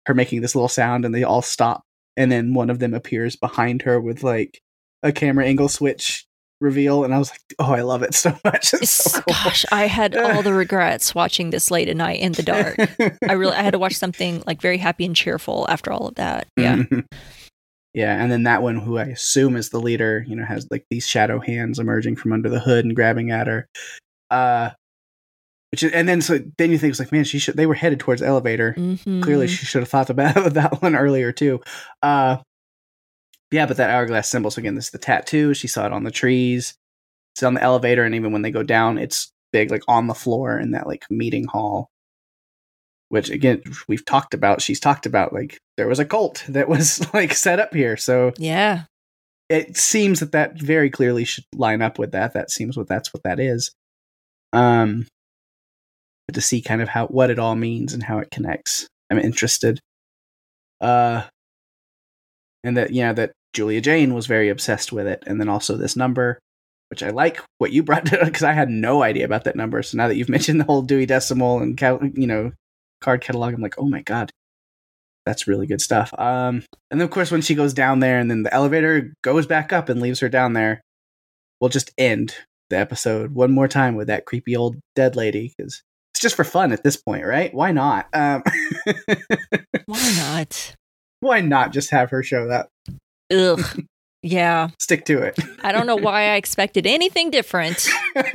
[0.06, 1.84] her making this little sound, and they all stop,
[2.16, 4.60] and then one of them appears behind her with like
[5.04, 6.26] a camera angle switch
[6.60, 8.74] reveal, and I was like, oh, I love it so much.
[8.74, 9.36] It's so cool.
[9.44, 12.78] Gosh, I had all the regrets watching this late at night in the dark.
[13.28, 16.16] I really I had to watch something like very happy and cheerful after all of
[16.16, 16.48] that.
[16.56, 16.84] Yeah.
[17.98, 20.86] Yeah, and then that one, who I assume is the leader, you know, has like
[20.92, 23.68] these shadow hands emerging from under the hood and grabbing at her.
[24.30, 24.70] Uh,
[25.72, 27.58] which is, and then so then you think it's like, man, she should.
[27.58, 28.76] They were headed towards the elevator.
[28.78, 29.24] Mhm.
[29.24, 31.60] Clearly, she should have thought about that one earlier too.
[32.04, 32.38] Uh,
[33.50, 34.52] yeah, but that hourglass symbol.
[34.52, 35.56] So again, this is the tattoo.
[35.56, 36.76] She saw it on the trees.
[37.34, 40.14] It's on the elevator, and even when they go down, it's big, like on the
[40.14, 41.90] floor in that like meeting hall.
[43.10, 44.62] Which again, we've talked about.
[44.62, 47.96] She's talked about like there was a cult that was like set up here.
[47.98, 48.84] So Yeah.
[49.50, 52.34] it seems that that very clearly should line up with that.
[52.34, 53.72] That seems what that's what that is.
[54.54, 55.08] Um,
[56.28, 59.20] but to see kind of how what it all means and how it connects, I'm
[59.20, 59.80] interested.
[60.82, 61.24] Uh,
[62.64, 65.78] and that you know that Julia Jayne was very obsessed with it, and then also
[65.78, 66.40] this number,
[66.90, 69.82] which I like what you brought to because I had no idea about that number.
[69.84, 71.80] So now that you've mentioned the whole Dewey Decimal and
[72.18, 72.52] you know
[73.02, 74.32] card catalog, I'm like, oh my god,
[75.26, 76.14] that's really good stuff.
[76.18, 79.46] Um, and then of course when she goes down there, and then the elevator goes
[79.46, 80.82] back up and leaves her down there,
[81.60, 82.36] we'll just end
[82.70, 85.82] the episode one more time with that creepy old dead lady because
[86.14, 87.54] it's just for fun at this point, right?
[87.54, 88.08] Why not?
[88.14, 88.44] Um,
[89.86, 90.76] Why not?
[91.20, 92.70] why not just have her show that?
[93.32, 93.84] Ugh.
[94.22, 94.70] Yeah.
[94.80, 95.38] Stick to it.
[95.64, 97.88] I don't know why I expected anything different.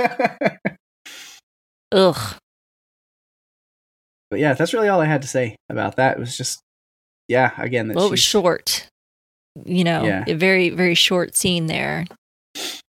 [1.93, 2.37] Ugh.
[4.33, 6.17] But yeah, that's really all I had to say about that.
[6.17, 6.63] It was just,
[7.29, 8.89] yeah, again, Well, it was short.
[9.67, 10.25] You know, Yeah.
[10.27, 12.07] a very, very short scene there.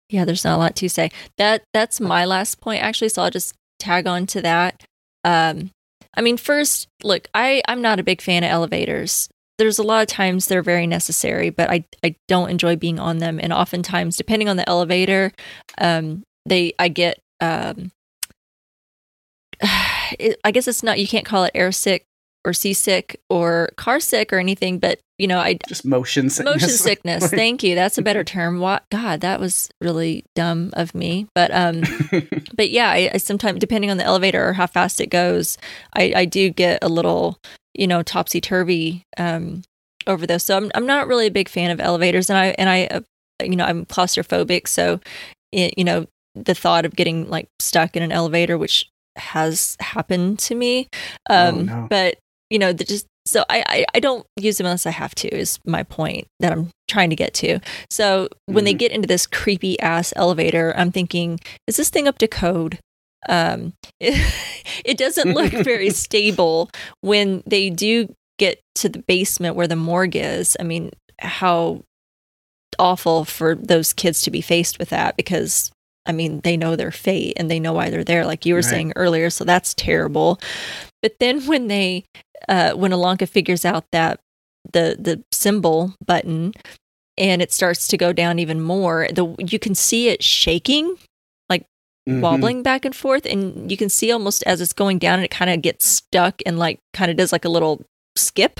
[0.08, 1.10] Yeah, there's not a lot to say.
[1.38, 4.84] That that's my last point actually, so I'll just tag on to that.
[5.24, 5.70] Um
[6.16, 9.28] I mean, first, look, I I'm not a big fan of elevators.
[9.58, 13.18] There's a lot of times they're very necessary, but I I don't enjoy being on
[13.18, 15.32] them and oftentimes depending on the elevator,
[15.78, 17.90] um they I get um
[20.18, 22.04] it, I guess it's not you can't call it air sick
[22.44, 26.54] or seasick or car sick or anything, but you know, I just motion sickness.
[26.54, 27.30] motion sickness.
[27.30, 27.74] Thank you.
[27.74, 28.58] That's a better term.
[28.58, 31.28] What God, that was really dumb of me.
[31.34, 31.82] But um,
[32.54, 35.58] but yeah, I, I sometimes depending on the elevator or how fast it goes,
[35.94, 37.38] I I do get a little
[37.74, 39.62] you know topsy turvy um
[40.06, 40.42] over those.
[40.42, 43.00] So I'm I'm not really a big fan of elevators, and I and I uh,
[43.42, 45.00] you know I'm claustrophobic, so
[45.52, 50.38] it, you know the thought of getting like stuck in an elevator, which has happened
[50.40, 50.88] to me.
[51.30, 51.86] Um, Oh, no.
[51.90, 52.18] but
[52.50, 55.28] you know, the just so I, I I don't use them unless I have to.
[55.34, 57.60] Is my point that I'm trying to get to.
[57.90, 58.78] So when they Mhm.
[58.78, 62.78] get into this creepy ass elevator, I'm thinking, is this thing up to code?
[63.28, 64.14] Um, it,
[64.84, 66.68] it doesn't look very stable
[67.00, 70.56] when they do get to the basement where the morgue is.
[70.60, 70.90] I mean,
[71.20, 71.82] how
[72.78, 75.70] awful for those kids to be faced with that because
[76.06, 78.58] I mean, they know their fate and they know why they're there, like you were
[78.58, 78.70] Right.
[78.70, 79.30] saying earlier.
[79.30, 80.40] So that's terrible.
[81.00, 82.04] But then when they,
[82.48, 84.18] uh, when Ilonka figures out that
[84.72, 86.52] the the symbol button
[87.18, 90.96] and it starts to go down even more, the you can see it shaking,
[92.08, 92.20] Mhm.
[92.20, 95.30] wobbling back and forth, and you can see almost as it's going down, and it
[95.30, 97.80] kind of gets stuck and like kind of does like a little
[98.16, 98.58] skip.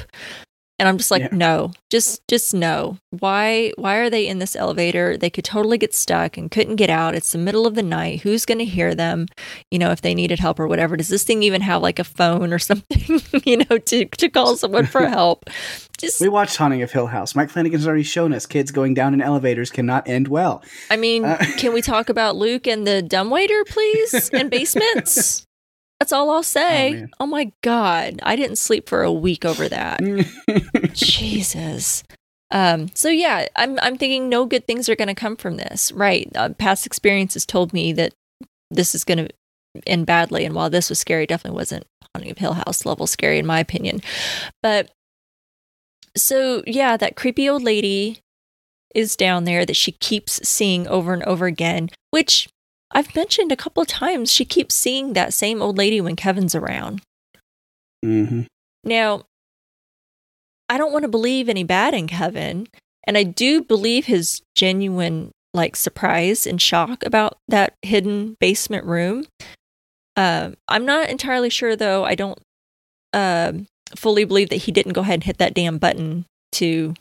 [0.82, 1.28] And I'm just like, Yeah.
[1.30, 2.98] no, just just no.
[3.10, 5.16] Why why are they in this elevator?
[5.16, 7.14] They could totally get stuck and couldn't get out.
[7.14, 8.22] It's the middle of the night.
[8.22, 9.28] Who's going to hear them?
[9.70, 10.96] You know, if they needed help or whatever.
[10.96, 13.20] Does this thing even have like a phone or something?
[13.44, 15.44] you know, to to call someone for help?
[15.98, 17.36] Just We watched Haunting of Hill House.
[17.36, 20.64] Mike Flanagan's already shown us kids going down in elevators cannot end well.
[20.90, 24.30] I mean, Uh, can we talk about Luke and the dumbwaiter, please?
[24.32, 25.46] And basements?
[26.02, 26.94] That's all I'll say.
[26.94, 27.10] man.
[27.20, 28.18] Oh, my God.
[28.24, 30.00] I didn't sleep for a week over that.
[30.94, 32.02] Jesus.
[32.50, 35.92] Um, so yeah, I'm I'm thinking no good things are gonna come from this.
[35.92, 36.28] Right.
[36.34, 38.12] Uh, past experiences told me that
[38.70, 39.28] this is gonna
[39.86, 40.44] end badly.
[40.44, 43.60] And while this was scary, definitely wasn't Haunting of Hill House level scary in my
[43.60, 44.02] opinion.
[44.60, 44.90] But
[46.16, 48.18] so yeah, that creepy old lady
[48.92, 52.50] is down there that she keeps seeing over and over again, which
[52.92, 54.32] I've mentioned a couple of times.
[54.32, 57.02] She keeps seeing that same old lady when Kevin's around.
[58.04, 58.42] Mm-hmm.
[58.84, 59.22] Now,
[60.68, 62.66] I don't want to believe any bad in Kevin,
[63.06, 69.26] and I do believe his genuine like surprise and shock about that hidden basement room.
[70.16, 72.04] Um, I'm not entirely sure though.
[72.04, 72.38] I don't
[73.12, 76.94] um, fully believe that he didn't go ahead and hit that damn button to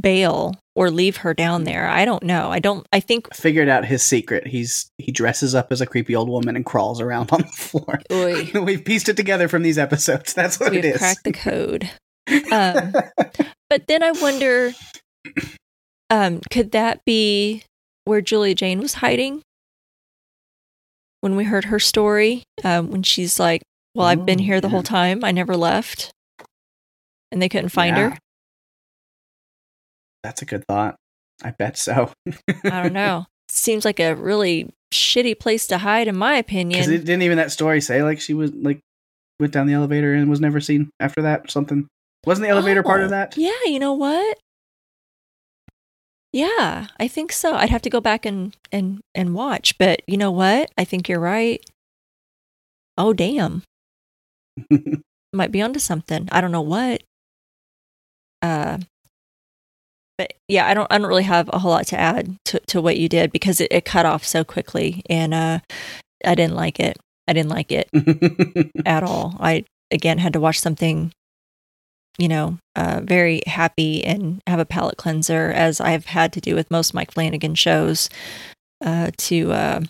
[0.00, 1.88] bail or leave her down there.
[1.88, 2.50] I don't know.
[2.50, 2.86] I don't.
[2.92, 3.32] I think.
[3.34, 4.46] Figured out his secret.
[4.46, 8.00] He's he dresses up as a creepy old woman and crawls around on the floor.
[8.64, 10.34] We've pieced it together from these episodes.
[10.34, 10.98] That's what it we've is.
[10.98, 11.90] cracked the code.
[12.52, 12.92] Um,
[13.70, 14.72] But then I wonder,
[16.10, 17.64] um, could that be
[18.04, 19.42] where Julia Jayne was hiding
[21.20, 22.42] when we heard her story?
[22.64, 23.62] Um, when she's like,
[23.94, 25.24] "Well, I've been here the whole time.
[25.24, 26.10] I never left,"
[27.32, 28.10] and they couldn't find Yeah.
[28.10, 28.18] her.
[30.28, 30.96] That's a good thought.
[31.42, 32.12] I bet so.
[32.64, 33.24] I don't know.
[33.48, 36.92] Seems like a really shitty place to hide, in my Because opinion.
[36.92, 38.78] it didn't even that story say like she was like
[39.40, 41.86] went down the elevator and was never seen after that or something.
[42.26, 43.38] Wasn't the elevator part of Oh, that?
[43.38, 44.36] Yeah, you know what?
[46.34, 47.54] Yeah, I think so.
[47.54, 50.70] I'd have to go back and and and watch, but you know what?
[50.76, 51.64] I think you're right.
[52.98, 53.62] Oh damn.
[55.32, 56.28] Might be onto something.
[56.30, 57.02] I don't know what.
[58.42, 58.78] Uh
[60.18, 62.82] but yeah, I don't I don't really have a whole lot to add to, to
[62.82, 65.60] what you did because it, it cut off so quickly and uh
[66.24, 66.98] I didn't like it.
[67.28, 67.88] I didn't like it
[68.86, 69.36] at all.
[69.40, 71.12] I again had to watch something
[72.18, 76.56] you know, uh, very happy and have a palate cleanser, as I've had to do
[76.56, 78.10] with most Mike Flanagan shows,
[78.84, 79.80] uh, to uh,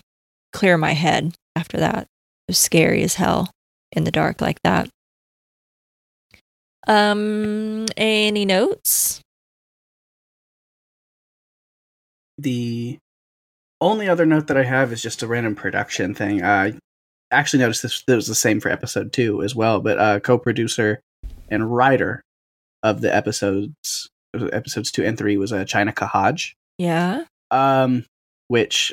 [0.53, 2.03] clear my head after that.
[2.03, 3.51] It was scary as hell
[3.93, 4.91] in the dark like that.
[6.87, 9.23] Um, any notes?
[12.39, 12.99] The
[13.81, 16.43] only other note that I have is just a random production thing.
[16.45, 16.75] I
[17.31, 21.01] actually noticed this, this was the same for episode two as well, but uh, co-producer
[21.49, 22.23] and writer
[22.83, 24.09] of the episodes
[24.53, 27.25] episodes two and three was uh, Chinaka Hodge, Yeah.
[27.51, 28.05] um,
[28.49, 28.93] which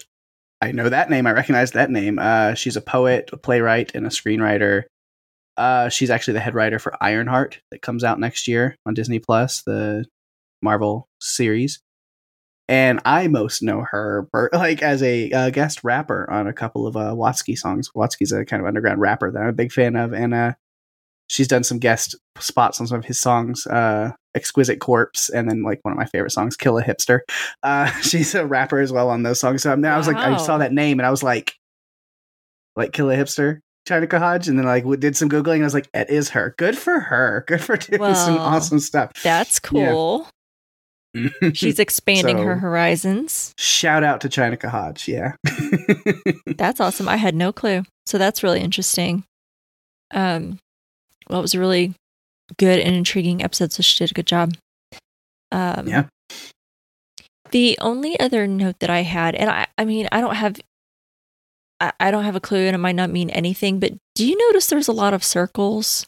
[0.61, 1.27] I know that name.
[1.27, 2.17] I recognize that name.
[2.17, 4.83] Uh, she's a poet, a playwright, and a screenwriter.
[5.57, 9.19] Uh, she's actually the head writer for Ironheart that comes out next year on Disney
[9.19, 10.05] Plus, the
[10.61, 11.79] Marvel series.
[12.67, 16.97] And I most know her like as a uh, guest rapper on a couple of
[16.97, 17.89] uh, Watsky songs.
[17.95, 20.53] Watsky's a kind of underground rapper that I'm a big fan of, and uh,
[21.27, 23.67] she's done some guest spots on some of his songs.
[23.67, 27.21] Uh, Exquisite Corpse, and then like one of my favorite songs, Kill a Hipster.
[27.63, 29.63] Uh, she's a rapper as well on those songs.
[29.63, 31.53] So I'm, I was like, I saw that name and I was like,
[32.75, 35.55] like Kill a Hipster, Chinaka Hodge, and then like did some googling.
[35.55, 36.53] And I was like, it is her.
[36.57, 37.45] Good for her.
[37.47, 39.11] Good for doing some awesome stuff.
[39.23, 39.59] That's
[40.23, 40.29] Yeah.
[41.53, 43.53] She's expanding her horizons.
[43.57, 45.07] Shout out to Chinaka Hodge.
[45.07, 45.33] Yeah.
[46.45, 47.07] That's awesome.
[47.07, 47.83] I had no clue.
[48.05, 49.23] So that's really interesting.
[50.11, 50.59] Um,
[51.29, 51.93] well, it was a really
[52.57, 54.53] good and intriguing episode, so she did a good job.
[55.51, 56.05] Um, Yeah.
[57.51, 60.59] The only other note that I had, and I, I mean, I don't have,
[61.79, 63.79] I, I don't have a clue, and it might not mean anything.
[63.79, 66.05] But do you notice there's a lot of circles,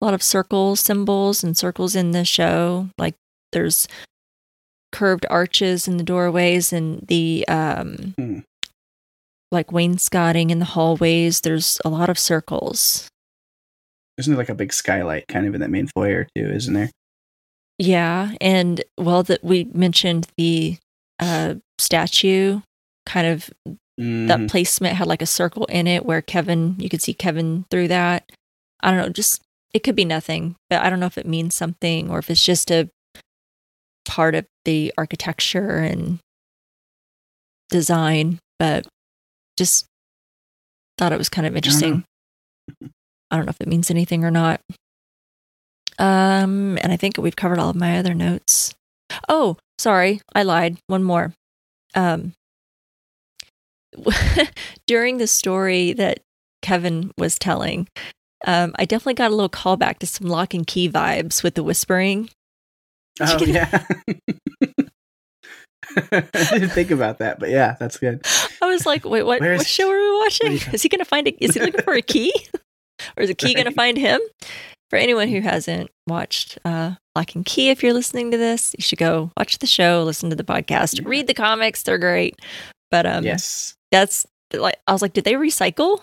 [0.00, 2.88] a lot of circle symbols and circles in the show?
[2.98, 3.14] Like
[3.52, 3.86] there's
[4.92, 8.38] curved arches in the doorways and the um, Hmm.
[9.52, 11.40] like wainscoting in the hallways.
[11.40, 13.08] There's a lot of circles.
[14.18, 16.50] Isn't there like a big skylight kind of in that main foyer too?
[16.50, 16.90] Isn't there?
[17.78, 20.76] Yeah, and well, that we mentioned the
[21.18, 22.60] uh, statue,
[23.06, 24.48] kind of that Mhm.
[24.50, 28.30] placement had like a circle in it where Kevin, you could see Kevin through that.
[28.82, 29.42] I don't know, just
[29.74, 32.44] it could be nothing, but I don't know if it means something or if it's
[32.44, 32.88] just a
[34.10, 36.18] part of the architecture and
[37.68, 38.84] design, but
[39.56, 39.86] just
[40.98, 42.02] thought it was kind of interesting.
[43.30, 44.60] I don't know if it means anything or not.
[46.00, 48.74] Um, and I think we've covered all of my other notes.
[49.28, 50.78] Oh, sorry, I lied.
[50.88, 51.32] One more.
[51.94, 52.32] Um,
[54.88, 56.18] during the story that
[56.62, 57.86] Kevin was telling,
[58.44, 61.62] um, I definitely got a little callback to some lock and key vibes with the
[61.62, 62.28] whispering.
[63.20, 63.84] Oh yeah.
[65.96, 66.20] I
[66.52, 68.24] didn't think about that, but yeah, that's good.
[68.62, 70.52] I was like, wait, what, Where's- what show are we watching?
[70.72, 72.32] Is he going to find a, is he looking for a key?
[73.16, 74.20] or is a key going to find him?
[74.88, 78.82] For anyone who hasn't watched uh, Locke & Key, if you're listening to this, you
[78.82, 81.84] should go watch the show, listen to the podcast, read the comics.
[81.84, 82.36] They're great.
[82.90, 83.76] But um, yes.
[83.92, 86.00] that's like, I was like, did they recycle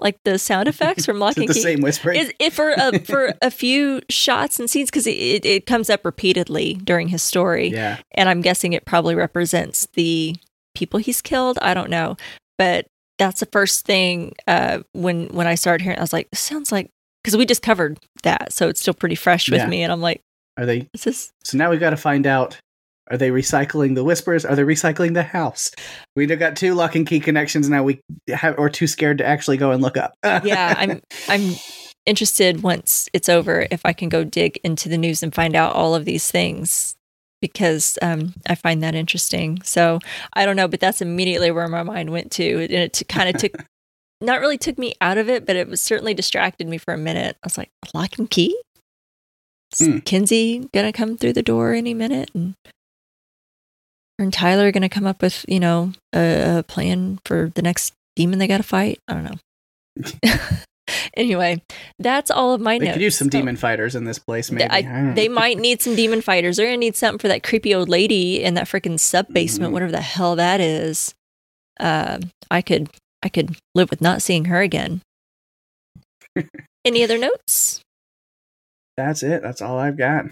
[0.00, 1.60] like the sound effects from Lock Is it and the Key?
[1.62, 2.20] same whispering?
[2.20, 6.04] Is it for a, for a few shots and scenes because it, it, comes up
[6.04, 7.98] repeatedly during his story yeah.
[8.12, 10.36] and I'm guessing it probably represents the
[10.74, 11.58] people he's killed.
[11.62, 12.16] I don't know,
[12.58, 12.86] but
[13.18, 15.98] that's the first thing uh, when when I started hearing.
[15.98, 16.90] I was like, this sounds like
[17.22, 19.66] because we just covered that, so it's still pretty fresh with Yeah.
[19.66, 19.82] me.
[19.82, 20.22] And I'm like,
[20.56, 21.32] Are they is this?
[21.44, 22.58] so now we've got to find out
[23.10, 24.44] are they recycling the whispers?
[24.44, 25.70] Are they recycling the house?
[26.16, 27.82] We have got two lock and key connections now.
[27.82, 30.14] We have or too scared to actually go and look up.
[30.44, 31.54] Yeah, I'm I'm
[32.06, 35.74] interested once it's over if I can go dig into the news and find out
[35.74, 36.94] all of these things
[37.42, 39.60] because um, I find that interesting.
[39.62, 39.98] So
[40.34, 43.40] I don't know, but that's immediately where my mind went to, and it kind of
[43.40, 43.52] took.
[44.22, 46.98] Not really took me out of it, but it was certainly distracted me for a
[46.98, 47.36] minute.
[47.42, 48.54] I was like, lock and key?
[49.72, 49.98] Is Hmm.
[50.00, 52.30] Kinsey gonna come through the door any minute?
[52.34, 52.54] And,
[54.22, 57.92] and Tyler are gonna come up with, you know, a, a plan for the next
[58.16, 58.98] demon they gotta fight?
[59.08, 60.28] I don't know.
[61.16, 61.62] anyway,
[61.98, 62.94] that's all of my they notes.
[62.96, 64.50] could use some So- demon fighters in this place.
[64.50, 66.56] Maybe I- they might need some demon fighters.
[66.56, 69.72] They're gonna need something for that creepy old lady in that freaking sub basement, Mhm.
[69.74, 71.14] whatever the hell that is.
[71.78, 72.88] Um, I could,
[73.22, 75.00] I could live with not seeing her again.
[76.84, 77.80] Any other notes?
[78.96, 79.42] That's it.
[79.42, 80.26] That's all I've got.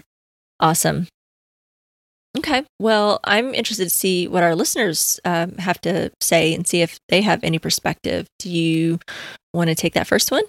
[0.59, 1.07] Awesome.
[2.37, 2.63] Okay.
[2.79, 6.99] Well, I'm interested to see what our listeners um, have to say and see if
[7.09, 8.27] they have any perspective.
[8.37, 8.99] Do you
[9.53, 10.43] want to take that first one?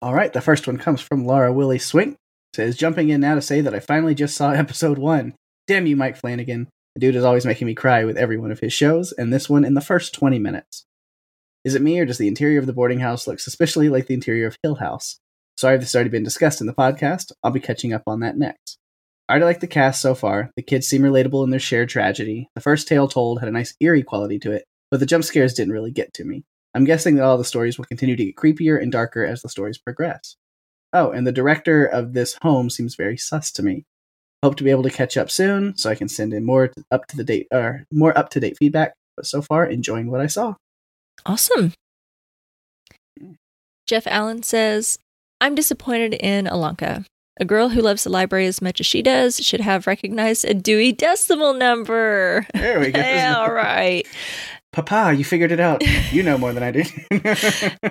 [0.00, 2.16] All right, the first one comes from Laura Willie Swink.
[2.56, 5.34] Says jumping in now to say that I finally just saw episode one.
[5.66, 6.68] Damn you, Mike Flanagan.
[6.94, 9.48] The dude is always making me cry with every one of his shows, and this
[9.48, 10.84] one in the first 20 minutes.
[11.64, 14.14] Is it me, or does the interior of the boarding house look suspiciously like the
[14.14, 15.18] interior of Hill House?
[15.56, 17.32] Sorry if this has already been discussed in the podcast.
[17.42, 18.78] I'll be catching up on that next.
[19.28, 20.50] I already like the cast so far.
[20.56, 22.48] The kids seem relatable in their shared tragedy.
[22.54, 25.54] The first tale told had a nice eerie quality to it, but the jump scares
[25.54, 26.44] didn't really get to me.
[26.74, 29.48] I'm guessing that all the stories will continue to get creepier and darker as the
[29.48, 30.36] stories progress.
[30.92, 33.84] Oh, and the director of this home seems very sus to me.
[34.42, 37.06] Hope to be able to catch up soon so I can send in more up
[37.06, 38.94] to the date or more up to date feedback.
[39.16, 40.54] But so far, enjoying what I saw.
[41.24, 41.72] Awesome.
[43.20, 43.32] Hmm.
[43.86, 44.98] Jeff Allen says,
[45.40, 47.04] I'm disappointed in Ilonka.
[47.40, 50.54] A girl who loves the library as much as she does should have recognized a
[50.54, 52.46] Dewey Decimal Number.
[52.54, 53.00] There we go.
[53.00, 54.06] yeah, all right.
[54.72, 55.82] Papa, you figured it out.
[56.12, 56.84] You know more than I do.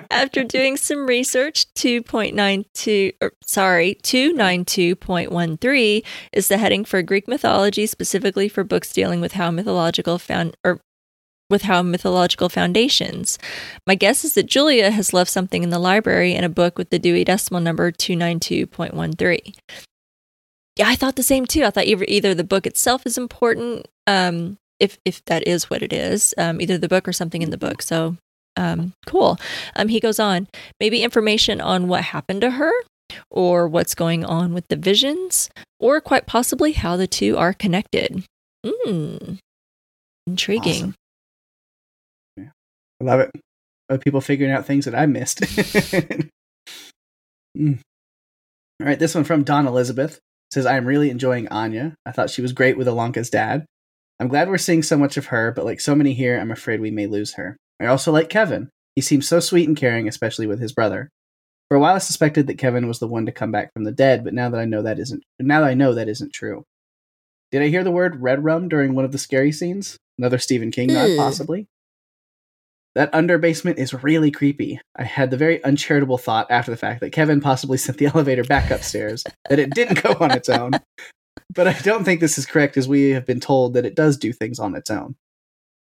[0.10, 6.02] After doing some research, 2.92, or sorry, 292.13
[6.32, 10.80] is the heading for Greek mythology, specifically for books dealing with how mythological found or
[11.52, 13.38] with how mythological foundations.
[13.86, 16.90] My guess is that Julia has left something in the library in a book with
[16.90, 19.54] the Dewey Decimal number 292.13.
[20.76, 21.64] Yeah, I thought the same too.
[21.64, 25.82] I thought either, either the book itself is important, um, if if that is what
[25.82, 27.82] it is, um, either the book or something in the book.
[27.82, 28.16] So
[28.56, 29.38] um, cool.
[29.76, 30.48] Um, he goes on,
[30.80, 32.72] maybe information on what happened to her,
[33.30, 38.24] or what's going on with the visions, or quite possibly how the two are connected.
[38.66, 39.34] Hmm.
[40.26, 40.82] Intriguing.
[40.82, 40.94] Awesome.
[43.02, 43.30] I love it.
[43.90, 45.40] Other people figuring out things that I missed.
[47.58, 47.80] mm.
[48.80, 50.20] All right, this one from Don Elizabeth
[50.52, 51.94] says, I'm really enjoying Anya.
[52.06, 53.66] I thought she was great with Ilonka's dad.
[54.20, 56.80] I'm glad we're seeing so much of her, but like so many here, I'm afraid
[56.80, 57.56] we may lose her.
[57.80, 58.70] I also like Kevin.
[58.94, 61.08] He seems so sweet and caring, especially with his brother.
[61.68, 63.92] For a while, I suspected that Kevin was the one to come back from the
[63.92, 66.62] dead, but now that I know that isn't now that I know that isn't true.
[67.50, 69.96] Did I hear the word red rum during one of the scary scenes?
[70.18, 71.66] Another Stephen King nod, possibly.
[72.94, 74.78] That under basement is really creepy.
[74.96, 78.44] I had the very uncharitable thought after the fact that Kevin possibly sent the elevator
[78.44, 80.72] back upstairs, that it didn't go on its own.
[81.54, 84.16] But I don't think this is correct, as we have been told that it does
[84.16, 85.16] do things on its own.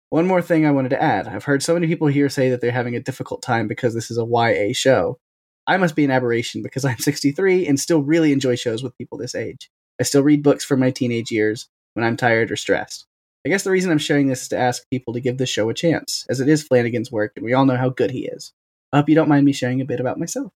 [0.10, 1.27] One more thing I wanted to add.
[1.27, 4.10] I've heard so many people here say that they're having a difficult time because this
[4.10, 5.19] is a YA show.
[5.68, 9.19] I must be an aberration because I'm 63 and still really enjoy shows with people
[9.19, 9.69] this age.
[9.99, 13.06] I still read books from my teenage years when I'm tired or stressed.
[13.45, 15.70] I guess the reason I'm sharing this is to ask people to give this show
[15.70, 18.53] a chance, as it is Flanagan's work and we all know how good he is.
[18.91, 20.52] I hope you don't mind me sharing a bit about myself.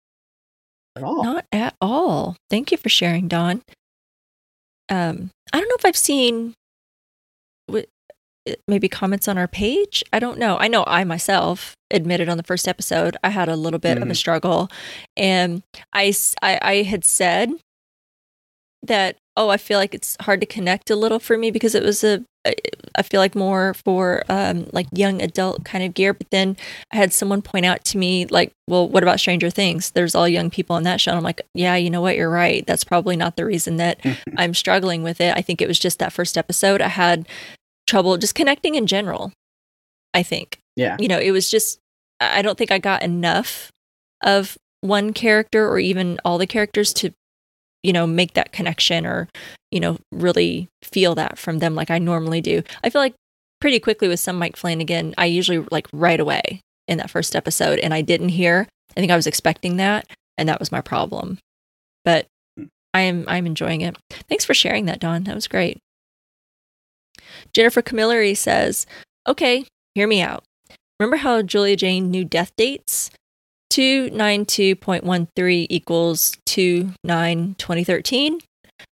[0.95, 1.24] At all.
[1.24, 2.38] Not at all.
[2.49, 3.62] Thank you for sharing, Don.
[4.90, 6.56] Um, I don't know if I've seen
[8.68, 10.03] maybe comments on our page.
[10.12, 10.58] I don't know.
[10.58, 13.98] I know I myself admitted on the first episode I had a little bit mm-hmm.
[13.98, 14.16] of a mm-hmm.
[14.16, 14.70] struggle,
[15.16, 15.64] and
[15.94, 17.52] I, I I had said
[18.84, 21.84] that oh I feel like it's hard to connect a little for me because it
[21.84, 22.24] was a
[22.95, 26.14] I feel like more for um, like young adult kind of gear.
[26.14, 26.58] But then
[26.91, 29.91] I had someone point out to me, like, well, what about Stranger Things?
[29.91, 31.12] There's all young people on that show.
[31.12, 32.16] And I'm like, yeah, you know what?
[32.16, 32.66] You're right.
[32.66, 34.03] That's probably not the reason that
[34.38, 35.38] I'm struggling with it.
[35.38, 36.82] I think it was just that first episode.
[36.82, 37.28] I had
[37.88, 39.32] trouble just connecting in general.
[40.14, 40.58] I think.
[40.76, 40.98] Yeah.
[40.99, 41.80] You know, it was just,
[42.20, 43.72] I don't think I got enough
[44.24, 47.14] of one character or even all the characters to
[47.84, 49.28] you know, make that connection or,
[49.72, 52.64] you know, really feel that from them like I normally do.
[52.84, 53.16] I feel like
[53.60, 57.80] pretty quickly with some Mike Flanagan, I usually like right away in that first episode
[57.80, 58.68] and I didn't hear.
[58.95, 61.40] I think I was expecting that and that was my problem.
[62.03, 62.28] But
[62.94, 63.95] I am I'm enjoying it.
[64.28, 65.24] Thanks for sharing that, Don.
[65.24, 65.78] That was great.
[67.53, 68.86] Jennifer Camilleri says,
[69.28, 70.44] "Okay, hear me out.
[70.99, 73.10] Remember how Julia Jayne knew death dates?
[73.72, 78.39] 292.13 equals 2 9 2013.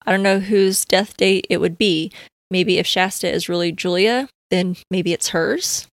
[0.06, 2.12] I don't know whose death date it would be.
[2.50, 5.88] Maybe if Shasta is really Julia, then maybe it's hers.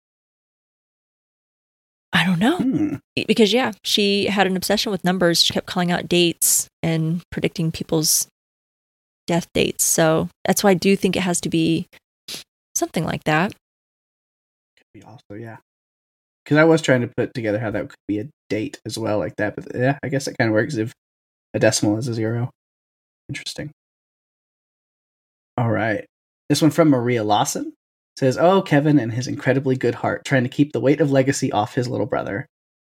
[2.12, 2.59] I don't know.
[2.59, 2.97] Hmm.
[3.27, 5.43] Because, yeah, she had an obsession with numbers.
[5.43, 8.28] She kept calling out dates and predicting people's
[9.27, 9.85] death dates.
[9.85, 11.86] So that's why I do think it has to be
[12.74, 13.53] something like that.
[14.77, 15.57] Could be also, yeah
[16.47, 19.18] because I was trying to put together how that could be a date as well,
[19.18, 19.56] like that.
[19.56, 20.93] But yeah, I guess it kind of works if
[21.52, 22.51] a decimal is a zero.
[23.28, 23.73] Interesting.
[25.59, 26.06] All right.
[26.48, 27.73] This one from Maria Lawson
[28.16, 31.51] says, Oh, Kevin and his incredibly good heart, trying to keep the weight of legacy
[31.51, 32.47] off his little brother.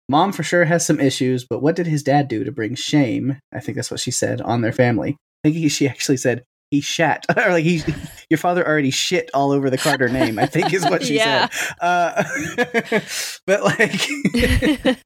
[0.07, 3.39] Mom for sure has some issues, but what did his dad do to bring shame?
[3.51, 5.17] I think that's what she said on their family.
[5.43, 7.83] I think she actually said he shat or like he
[8.29, 10.39] your father already shit all over the Carter name.
[10.39, 11.47] I think is what she yeah.
[11.49, 11.75] said.
[11.81, 12.23] Uh,
[13.47, 14.99] but like,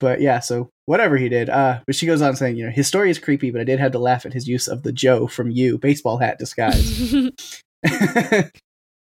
[0.00, 0.40] but yeah.
[0.40, 1.48] So whatever he did.
[1.50, 3.80] Uh, but she goes on saying, you know, his story is creepy, but I did
[3.80, 7.30] have to laugh at his use of the Joe from you baseball hat disguise.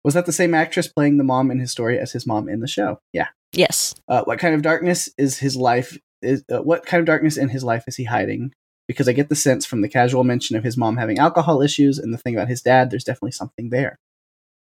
[0.06, 2.60] Was that the same actress playing the mom in his story as his mom in
[2.60, 3.00] the show?
[3.12, 3.30] Yeah.
[3.54, 3.96] Yes.
[4.08, 7.50] Uh, what kind of darkness is his life is uh, what kind of darkness in
[7.50, 8.54] his life is he hiding?
[8.88, 11.98] Because I get the sense from the casual mention of his mom having alcohol issues
[11.98, 13.98] and the thing about his dad, there's definitely something there.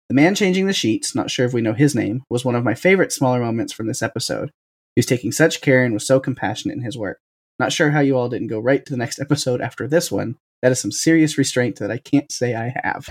[0.09, 2.64] The man changing the sheets, not sure if we know his name, was one of
[2.64, 4.51] my favorite smaller moments from this episode.
[4.97, 7.18] He was taking such care and was so compassionate in his work.
[7.59, 10.36] Not sure how you all didn't go right to the next episode after this one.
[10.62, 13.09] That is some serious restraint that I can't say I have.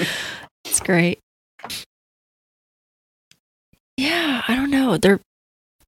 [0.68, 1.18] It's great.
[3.96, 4.98] Yeah, I don't know.
[4.98, 5.20] They're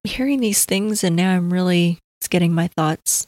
[0.05, 3.27] hearing these things, and now I'm really it's getting my thoughts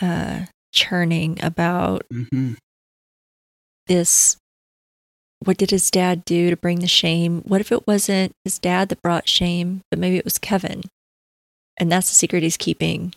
[0.00, 2.52] uh, churning about hmm
[3.86, 4.36] this.
[5.40, 7.42] What did his dad do to bring the shame?
[7.42, 10.82] What if it wasn't his dad that brought shame, but maybe it was Kevin?
[11.76, 13.12] And that's the secret he's keeping.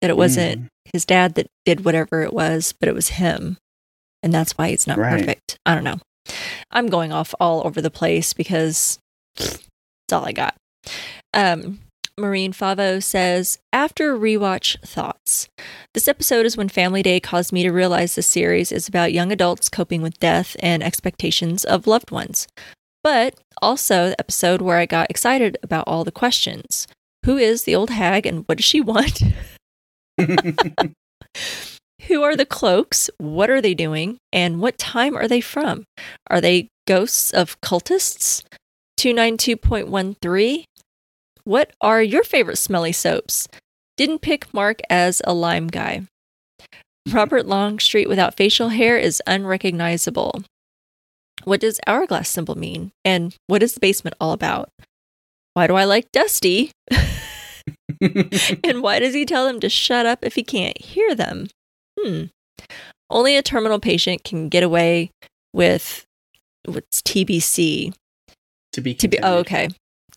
[0.00, 0.66] That it wasn't Mm.
[0.94, 3.58] his dad that did whatever it was, but it was him.
[4.22, 5.18] And that's why he's not Right.
[5.20, 5.58] perfect.
[5.66, 5.98] I don't know.
[6.70, 8.98] I'm going off all over the place because
[9.36, 10.54] that's all I got.
[11.34, 11.80] Um,
[12.18, 15.48] Marine Favo says, after rewatch thoughts.
[15.94, 19.32] This episode is when Family Day caused me to realize the series is about young
[19.32, 22.48] adults coping with death and expectations of loved ones.
[23.02, 26.86] But also the episode where I got excited about all the questions.
[27.24, 29.22] Who is the old hag and what does she want?
[32.08, 33.10] Who are the cloaks?
[33.18, 34.18] What are they doing?
[34.32, 35.84] And what time are they from?
[36.28, 38.42] Are they ghosts of cultists?
[38.98, 40.64] 292.13?
[41.48, 43.48] What are your favorite smelly soaps?
[43.96, 46.02] Didn't pick Mark as a lime guy.
[47.10, 50.42] Robert Longstreet without facial hair is unrecognizable.
[51.44, 52.92] What does hourglass symbol mean?
[53.02, 54.68] And what is the basement all about?
[55.54, 56.70] Why do I like Dusty?
[58.02, 61.46] and why does he tell them to shut up if he can't hear them?
[61.98, 62.24] Hmm.
[63.08, 65.12] Only a terminal patient can get away
[65.54, 66.04] with
[66.66, 67.94] what's TBC.
[68.74, 69.68] to be To be oh, okay.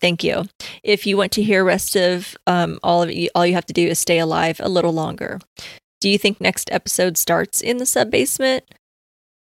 [0.01, 0.45] Thank you.
[0.83, 3.73] If you want to hear rest of um, all of you, all you have to
[3.73, 5.39] do is stay alive a little longer.
[6.01, 8.63] Do you think next episode starts in the sub basement?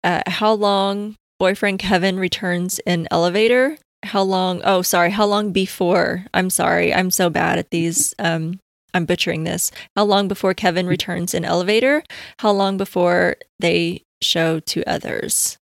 [0.04, 3.78] Uh, how long boyfriend Kevin returns in elevator?
[4.04, 4.62] How long?
[4.64, 5.10] Oh, sorry.
[5.10, 6.26] How long before?
[6.34, 6.94] I'm sorry.
[6.94, 8.14] I'm so bad at these.
[8.20, 8.60] Um,
[8.94, 9.72] I'm butchering this.
[9.96, 12.04] How long before Kevin returns in elevator?
[12.40, 15.58] How long before they show to others?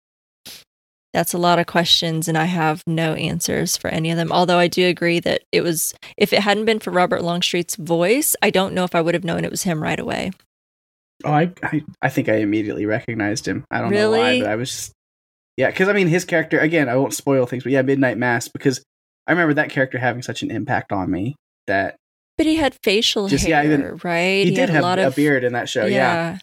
[1.13, 4.31] That's a lot of questions, and I have no answers for any of them.
[4.31, 8.35] Although I do agree that it was, if it hadn't been for Robert Longstreet's voice,
[8.41, 10.31] I don't know if I would have known it was him right away.
[11.25, 13.65] Oh, I, I, I think I immediately recognized him.
[13.71, 14.91] I don't know why, but I was just,
[15.55, 16.89] yeah, because I mean, his character again.
[16.89, 18.83] I won't spoil things, but yeah, Midnight Mass because
[19.25, 21.35] I remember that character having such an impact on me
[21.65, 21.95] that
[22.37, 24.45] But he had facial Just, hair, yeah, even- right?
[24.45, 25.85] he, did had have a lot a of beard in that show.
[25.85, 26.37] Yeah.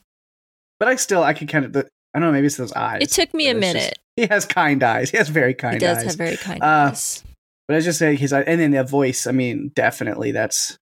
[0.80, 3.02] but I still I could kind of I don't know maybe it's those eyes.
[3.02, 3.98] It took me a it's just- minute.
[4.16, 5.10] he has kind eyes.
[5.10, 5.80] He has very kind eyes.
[5.82, 6.04] He does eyes.
[6.04, 7.22] have very kind Uh, eyes.
[7.68, 9.26] but I was just saying his and then the voice.
[9.26, 10.76] I mean, definitely that's.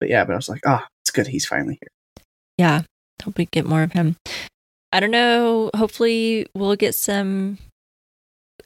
[0.00, 1.26] But yeah, but I was like, oh, it's good.
[1.26, 2.24] He's finally here.
[2.56, 2.82] Yeah.
[3.24, 4.16] Hope we get more of him.
[4.92, 5.70] I don't know.
[5.76, 7.58] Hopefully, we'll get some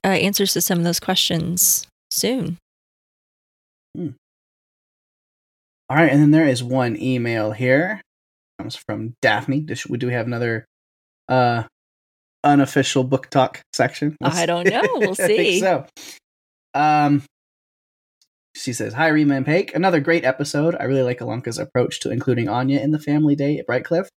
[0.05, 2.59] uh, answers to some of those questions soon.
[3.99, 8.01] All right, and then there is one email here.
[8.59, 9.61] Comes from Daphne.
[9.61, 10.65] Does- We do we have another
[11.29, 11.65] uh
[12.45, 14.17] unofficial book talk section.
[14.23, 14.83] I don't know.
[14.95, 15.61] We'll see.
[15.61, 15.87] so,
[16.75, 17.23] um,
[18.55, 19.75] she says, "Hi, Rima and Paik.
[19.75, 20.77] Another great episode.
[20.79, 24.09] I really like Ilonka's approach to including Anya in the family day at Brightcliffe.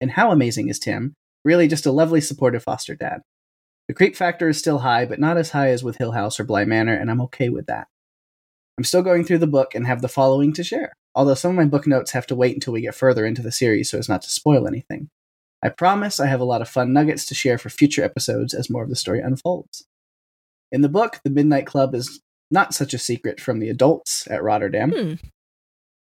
[0.00, 1.14] And how amazing is Tim?
[1.44, 3.20] Really, just a lovely, supportive foster dad.
[3.88, 6.44] The creep factor is still high, but not as high as with Hill House or
[6.44, 7.88] Bly Manor, and I'm okay with that.
[8.78, 10.92] I'm still going through the book and have the following to share.
[11.14, 13.52] Although some of my book notes have to wait until we get further into the
[13.52, 15.08] series so as not to spoil anything.
[15.62, 18.68] I promise I have a lot of fun nuggets to share for future episodes as
[18.70, 19.84] more of the story unfolds.
[20.72, 22.20] In the book, the Midnight Club is
[22.50, 24.90] not such a secret from the adults at Rotterdam.
[24.90, 25.14] Hmm.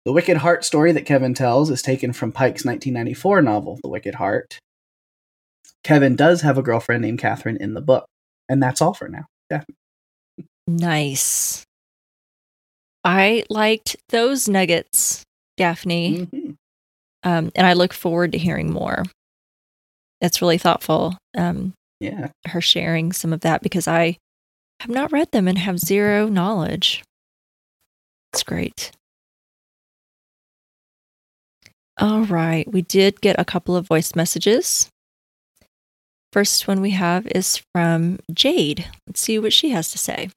[0.05, 4.15] The Wicked Heart story that Kevin tells is taken from Pike's 1994 novel, The Wicked
[4.16, 4.59] Heart.
[5.85, 8.07] Kevin does have a girlfriend named Catherine in the book,
[8.49, 9.27] and that's all for now.
[9.51, 9.62] Yeah.
[10.66, 11.65] Nice.
[13.05, 15.25] I liked those nuggets,
[15.57, 16.57] Daphne, Mhm.
[17.23, 19.05] um, and I look forward to hearing more.
[20.20, 21.16] That's really thoughtful.
[21.36, 22.28] Um, Yeah.
[22.47, 24.16] her sharing some of that because I
[24.81, 27.03] have not read them and have zero knowledge.
[28.32, 28.93] It's great.
[32.01, 34.89] All right, we did get a couple of voice messages.
[36.32, 38.86] First one we have is from Jade.
[39.07, 40.31] Let's see what she has to say.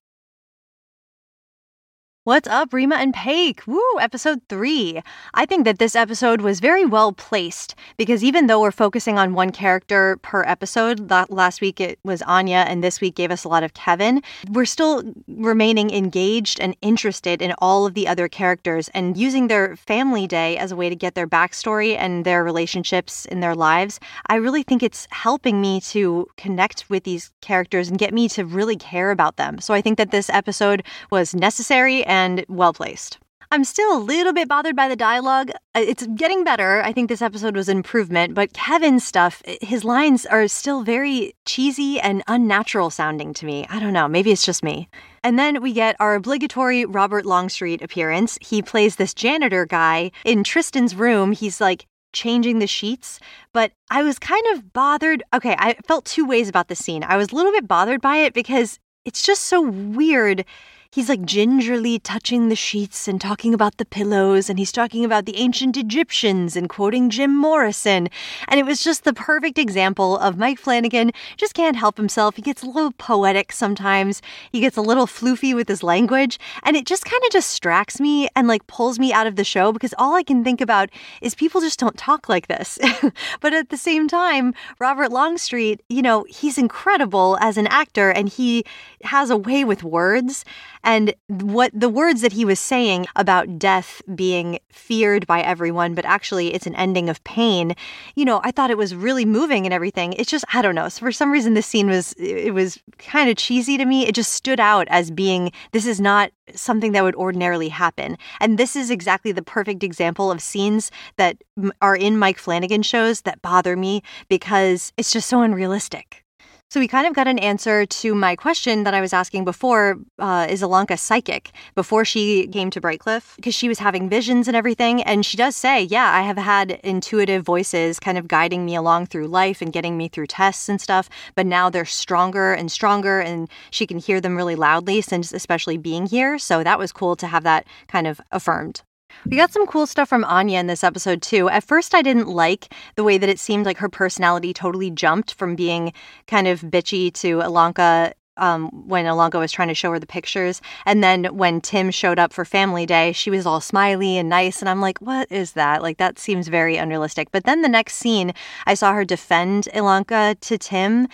[2.24, 3.66] What's up, Rima and Paik?
[3.66, 5.02] Woo, episode three.
[5.34, 9.34] I think that this episode was very well placed because even though we're focusing on
[9.34, 13.48] one character per episode, last week it was Anya and this week gave us a
[13.48, 14.22] lot of Kevin,
[14.52, 19.76] we're still remaining engaged and interested in all of the other characters and using their
[19.76, 24.00] family day as a way to get their backstory and their relationships in their lives.
[24.28, 28.46] I really think it's helping me to connect with these characters and get me to
[28.46, 29.60] really care about them.
[29.60, 33.18] So I think that this episode was necessary and well placed.
[33.54, 35.50] I'm still a little bit bothered by the dialogue.
[35.76, 36.82] Uh, it's getting better.
[36.84, 41.34] I think this episode was an improvement, but Kevin's stuff, his lines are still very
[41.46, 43.66] cheesy and unnatural sounding to me.
[43.70, 44.08] I don't know.
[44.08, 44.88] Maybe it's just me.
[45.24, 48.38] And then we get our obligatory Robert Longstreet appearance.
[48.42, 51.34] He plays this janitor guy in Tristan's room.
[51.34, 53.20] He's like changing the sheets,
[53.54, 55.24] but I was kind of bothered.
[55.34, 57.04] Okay, I felt two ways about the scene.
[57.04, 60.46] I was a little bit bothered by it because it's just so weird
[60.92, 65.26] he's like gingerly touching the sheets and talking about the pillows and he's talking about
[65.26, 68.10] the ancient Egyptians and quoting Jim Morrison.
[68.50, 72.36] And it was just the perfect example of Mike Flanagan just can't help himself.
[72.36, 74.22] He gets a little poetic sometimes.
[74.52, 78.28] He gets a little floofy with his language and it just kind of distracts me
[78.36, 80.90] and like pulls me out of the show because all I can think about
[81.22, 82.78] is people just don't talk like this.
[83.40, 88.28] but at the same time, Robert Longstreet, you know, he's incredible as an actor and
[88.28, 88.66] he
[89.06, 90.46] has a way with words
[90.84, 96.06] and what the words that he was saying about death being feared by everyone, but
[96.06, 97.76] actually it's an ending of pain,
[98.16, 100.14] you know, I thought it was really moving and everything.
[100.14, 100.90] It's just, I don't know.
[100.90, 104.08] So for some reason, this scene was, it was kind of cheesy to me.
[104.08, 108.18] It just stood out as being, this is not something that would ordinarily happen.
[108.40, 111.38] And this is exactly the perfect example of scenes that
[111.82, 116.26] are in Mike Flanagan shows that bother me because it's just so unrealistic.
[116.72, 120.00] So we kind of got an answer to my question that I was asking before
[120.20, 123.36] uh, is Ilonka psychic before she came to Brightcliffe?
[123.36, 125.04] Because she was having visions and everything.
[125.04, 129.08] And she does say, yeah, I have had intuitive voices kind of guiding me along
[129.08, 131.10] through life and getting me through tests and stuff.
[131.36, 135.76] But now they're stronger and stronger and she can hear them really loudly since especially
[135.76, 136.40] being here.
[136.40, 138.82] So that was cool to have that kind of affirmed.
[139.26, 141.50] We got some cool stuff from Anya in this episode, too.
[141.50, 145.34] At first, I didn't like the way that it seemed like her personality totally jumped
[145.34, 145.94] from being
[146.28, 150.62] kind of bitchy to Ilonka um, when Ilonka was trying to show her the pictures.
[150.86, 154.62] And then when Tim showed up for family day, she was all smiley and nice.
[154.62, 155.82] And I'm like, what is that?
[155.82, 157.32] Like, that seems very unrealistic.
[157.32, 158.34] But then the next scene,
[158.66, 161.08] I saw her defend Ilonka to Tim.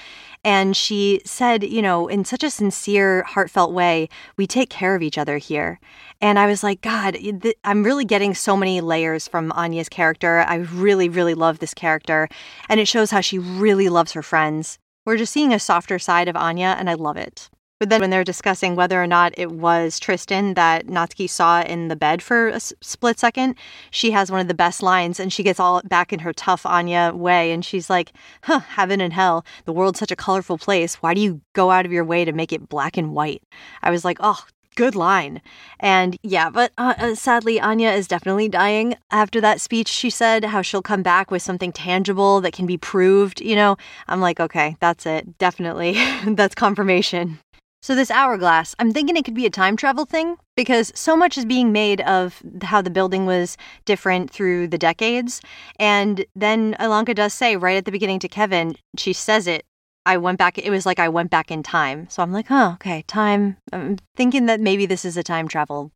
[0.43, 5.01] And she said, you know, in such a sincere, heartfelt way, we take care of
[5.01, 5.79] each other here.
[6.21, 10.45] And I was like, God, th- I'm really getting so many layers from Anya's character.
[10.47, 12.29] I really, really love this character.
[12.69, 14.79] And it shows how she really loves her friends.
[15.07, 17.49] We're just seeing a softer side of Anya, and I love it.
[17.79, 21.88] But then when they're discussing whether or not it was Tristan that Natsuki saw in
[21.88, 23.55] the bed for a split second,
[23.89, 26.65] she has one of the best lines and she gets all back in her tough
[26.65, 27.53] Anya way.
[27.53, 28.11] And she's like,
[28.43, 30.95] huh, heaven and hell, the world's such a colorful place.
[30.95, 33.43] Why do you go out of your way to make it black and white?
[33.81, 34.43] I was like, oh,
[34.77, 35.41] good line.
[35.79, 38.95] And yeah, but uh, uh, sadly, Anya is definitely dying.
[39.11, 42.77] After that speech, she said how she'll come back with something tangible that can be
[42.77, 43.41] proved.
[43.41, 43.75] You know,
[44.07, 45.37] I'm like, okay, that's it.
[45.39, 45.97] Definitely.
[46.27, 47.39] that's confirmation.
[47.81, 51.37] So, this hourglass, I'm thinking it could be a time travel thing because so much
[51.37, 53.55] is being made of how the building was
[53.85, 55.41] different through the decades.
[55.79, 59.65] And then Ilonka does say right at the beginning to Kevin, she says it
[60.07, 62.07] I went back, it was like I went back in time.
[62.09, 63.57] So I'm like, oh, okay, time.
[63.73, 65.91] I'm thinking that maybe this is a time travel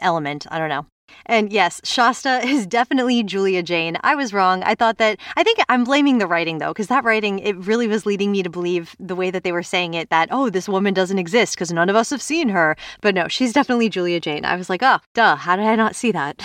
[0.00, 0.46] element.
[0.50, 0.84] I don't know.
[1.24, 3.96] And yes, Shasta is definitely Julia Jayne.
[4.02, 4.62] I was wrong.
[4.64, 7.88] I thought that, I think I'm blaming the writing though, because that writing, it really
[7.88, 10.68] was leading me to believe the way that they were saying it that, oh, this
[10.68, 12.76] woman doesn't exist because none of us have seen her.
[13.00, 14.44] But no, she's definitely Julia Jayne.
[14.44, 16.42] I was like, oh, duh, how did I not see that?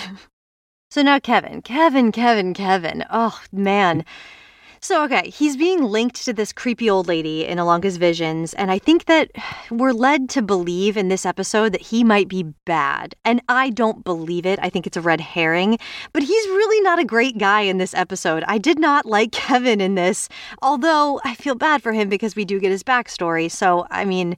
[0.90, 3.04] so now Kevin, Kevin, Kevin, Kevin.
[3.10, 4.06] Oh, man.
[4.84, 8.78] So, okay, he's being linked to this creepy old lady in Ilonka's visions, and I
[8.78, 9.30] think that
[9.70, 13.14] we're led to believe in this episode that he might be bad.
[13.24, 14.58] And I don't believe it.
[14.60, 15.78] I think it's a red herring,
[16.12, 18.44] but he's really not a great guy in this episode.
[18.46, 20.28] I did not like Kevin in this,
[20.60, 23.50] although I feel bad for him because we do get his backstory.
[23.50, 24.36] So, I mean,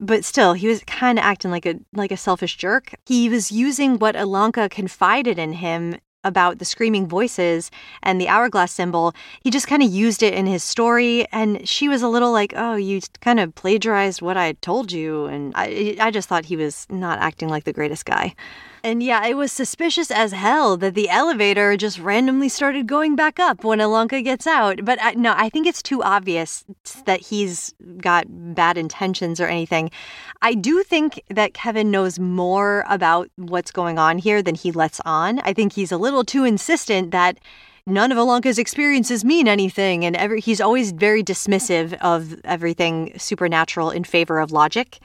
[0.00, 3.52] but still he was kind of acting like a like a selfish jerk he was
[3.52, 7.70] using what Ilonka confided in him about the screaming voices
[8.02, 11.26] and the hourglass symbol, he just kind of used it in his story.
[11.30, 15.26] And she was a little like, oh, you kind of plagiarized what I told you.
[15.26, 18.34] And I, I just thought he was not acting like the greatest guy.
[18.84, 23.40] And yeah, it was suspicious as hell that the elevator just randomly started going back
[23.40, 24.84] up when Ilonka gets out.
[24.84, 26.66] But I, no, I think it's too obvious
[27.06, 29.90] that he's got bad intentions or anything.
[30.42, 35.00] I do think that Kevin knows more about what's going on here than he lets
[35.06, 35.38] on.
[35.40, 37.38] I think he's a little too insistent that
[37.86, 43.90] none of Ilonka's experiences mean anything, and every, he's always very dismissive of everything supernatural
[43.90, 44.98] in favor of logic.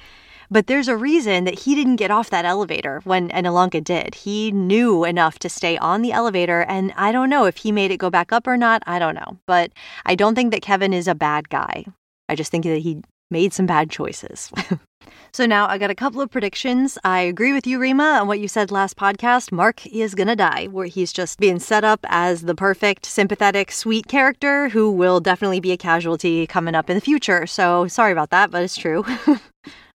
[0.51, 4.15] But there's a reason that he didn't get off that elevator when and Ilonka did.
[4.15, 7.91] He knew enough to stay on the elevator, and I don't know if he made
[7.91, 8.81] it go back up or not.
[8.87, 9.37] I don't know.
[9.45, 9.71] But
[10.05, 11.85] I don't think that Kevin is a bad guy.
[12.27, 14.51] I just think that he made some bad choices.
[15.31, 16.97] so now I got a couple of predictions.
[17.03, 19.51] I agree with you, Rima, on what you said last podcast.
[19.51, 24.07] Mark is gonna die, where he's just being set up as the perfect, sympathetic, sweet
[24.07, 27.45] character who will definitely be a casualty coming up in the future.
[27.45, 29.05] So sorry about that, but it's true.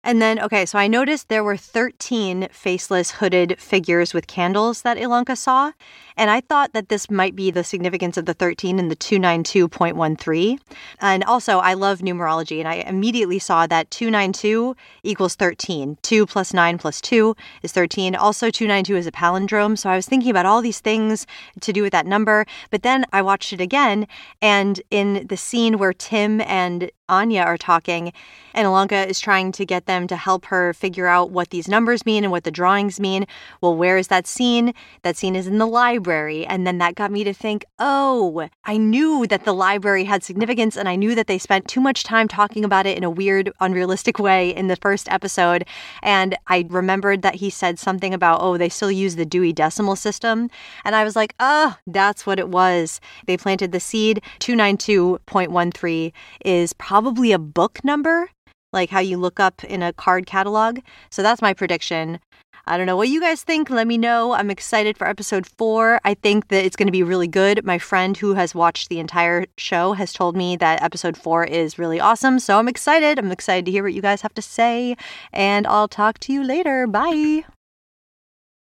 [0.04, 4.96] And then, okay, so I noticed there were 13 faceless hooded figures with candles that
[4.96, 5.72] Ilonka saw.
[6.16, 10.58] And I thought that this might be the significance of the 13 in the 292.13.
[11.00, 14.74] And also, I love numerology, and I immediately saw that 292
[15.04, 15.96] equals 13.
[16.02, 18.16] 2 plus 9 plus 2 is 13.
[18.16, 19.78] Also, 292 is a palindrome.
[19.78, 21.26] So I was thinking about all these things
[21.60, 22.44] to do with that number.
[22.70, 24.08] But then I watched it again,
[24.40, 28.12] and in the scene where Tim and Anya are talking,
[28.54, 32.06] and Ilonka is trying to get them to help her figure out what these numbers
[32.06, 33.26] mean and what the drawings mean.
[33.60, 34.74] Well, where is that scene?
[35.02, 36.46] That scene is in the library.
[36.46, 40.76] And then that got me to think, oh, I knew that the library had significance,
[40.76, 43.52] and I knew that they spent too much time talking about it in a weird,
[43.60, 45.66] unrealistic way in the first episode.
[46.02, 49.96] And I remembered that he said something about, oh, they still use the Dewey Decimal
[49.96, 50.50] System.
[50.84, 53.00] And I was like, oh, that's what it was.
[53.26, 54.22] They planted the seed.
[54.40, 56.12] 292.13
[56.44, 58.30] is probably a book number
[58.72, 60.80] like how you look up in a card catalog.
[61.10, 62.20] So that's my prediction.
[62.66, 63.70] I don't know what you guys think.
[63.70, 64.32] Let me know.
[64.34, 66.00] I'm excited for episode four.
[66.04, 67.64] I think that it's going to be really good.
[67.64, 71.76] My friend who has watched the entire show has told me that episode four is
[71.76, 72.38] really awesome.
[72.38, 73.18] So I'm excited.
[73.18, 74.96] I'm excited to hear what you guys have to say.
[75.32, 76.86] And I'll talk to you later.
[76.86, 77.44] Bye.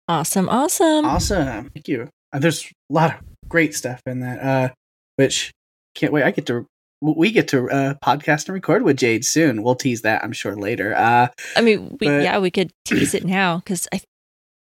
[0.07, 0.51] Awesome.
[0.51, 1.07] Awesome.
[1.07, 1.71] Awesome.
[1.71, 2.11] Thank you.
[2.31, 4.69] Uh, there's a lot of great stuff in that, uh,
[5.17, 5.51] which
[5.95, 6.25] can't wait.
[6.25, 6.67] I get to
[7.01, 9.63] we get to uh, podcast and record with Jade soon.
[9.63, 10.95] We'll tease that, I'm sure, later.
[10.95, 14.01] Uh, I mean, we, but, yeah, we could tease it now because I,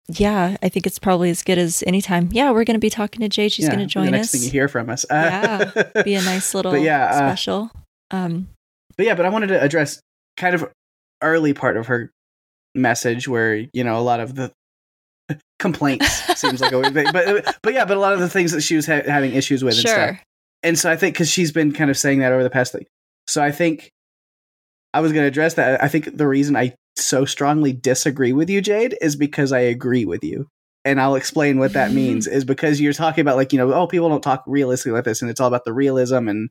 [0.09, 2.29] yeah, I think it's probably as good as any time.
[2.31, 3.51] Yeah, we're going to be talking to Jade.
[3.51, 4.31] She's yeah, going to join the next us.
[4.31, 7.71] Thing you hear from us, uh, yeah, be a nice little yeah, uh, special.
[8.11, 8.49] Um,
[8.97, 10.01] but yeah, but I wanted to address
[10.35, 10.69] kind of
[11.21, 12.11] early part of her
[12.75, 14.51] message where you know a lot of the
[15.59, 16.07] complaints
[16.39, 18.61] seems like a weird thing, but but yeah, but a lot of the things that
[18.61, 19.93] she was ha- having issues with sure.
[19.93, 20.25] and stuff
[20.63, 22.87] and so I think because she's been kind of saying that over the past, like,
[23.27, 23.91] so I think
[24.93, 25.81] I was going to address that.
[25.83, 30.05] I think the reason I so strongly disagree with you, Jade, is because I agree
[30.05, 30.47] with you,
[30.83, 32.27] and I'll explain what that means.
[32.27, 35.21] Is because you're talking about like you know, oh, people don't talk realistically like this,
[35.21, 36.49] and it's all about the realism and.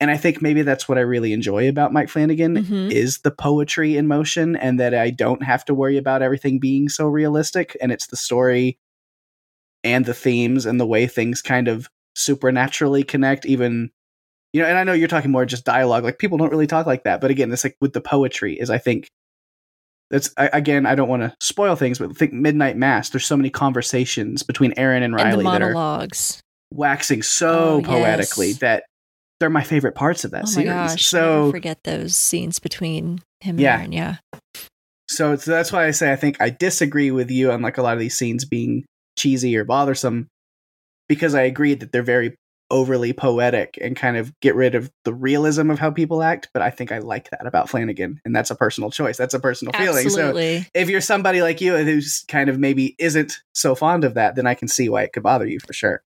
[0.00, 2.90] And I think maybe that's what I really enjoy about Mike Flanagan mm-hmm.
[2.90, 6.88] is the poetry in motion and that I don't have to worry about everything being
[6.88, 8.80] so realistic and it's the story
[9.84, 13.90] and the themes and the way things kind of supernaturally connect even
[14.52, 16.86] you know and i know you're talking more just dialogue like people don't really talk
[16.86, 19.08] like that but again it's like with the poetry is i think
[20.10, 23.36] that's I, again i don't want to spoil things but think midnight mass there's so
[23.36, 26.40] many conversations between erin and riley and monologues
[26.70, 28.58] waxing so oh, poetically yes.
[28.58, 28.84] that
[29.40, 33.56] they're my favorite parts of that oh series gosh, so forget those scenes between him
[33.56, 33.78] and yeah.
[33.78, 34.16] erin yeah
[35.08, 37.82] so, so that's why i say i think i disagree with you on like a
[37.82, 38.84] lot of these scenes being
[39.18, 40.28] cheesy or bothersome
[41.12, 42.38] because I agree that they're very
[42.70, 46.48] overly poetic and kind of get rid of the realism of how people act.
[46.54, 49.18] But I think I like that about Flanagan, and that's a personal choice.
[49.18, 50.32] That's a personal Absolutely.
[50.32, 50.62] feeling.
[50.62, 54.36] So if you're somebody like you who's kind of maybe isn't so fond of that,
[54.36, 56.02] then I can see why it could bother you for sure.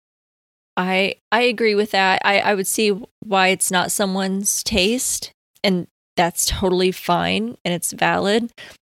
[0.76, 2.22] I I agree with that.
[2.24, 5.32] I, I would see why it's not someone's taste,
[5.64, 8.52] and that's totally fine and it's valid.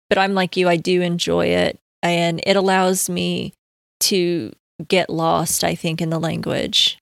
[0.09, 3.53] But I'm like you, I do enjoy it, and it allows me
[3.99, 4.51] to
[4.87, 6.97] get lost, I think, in the language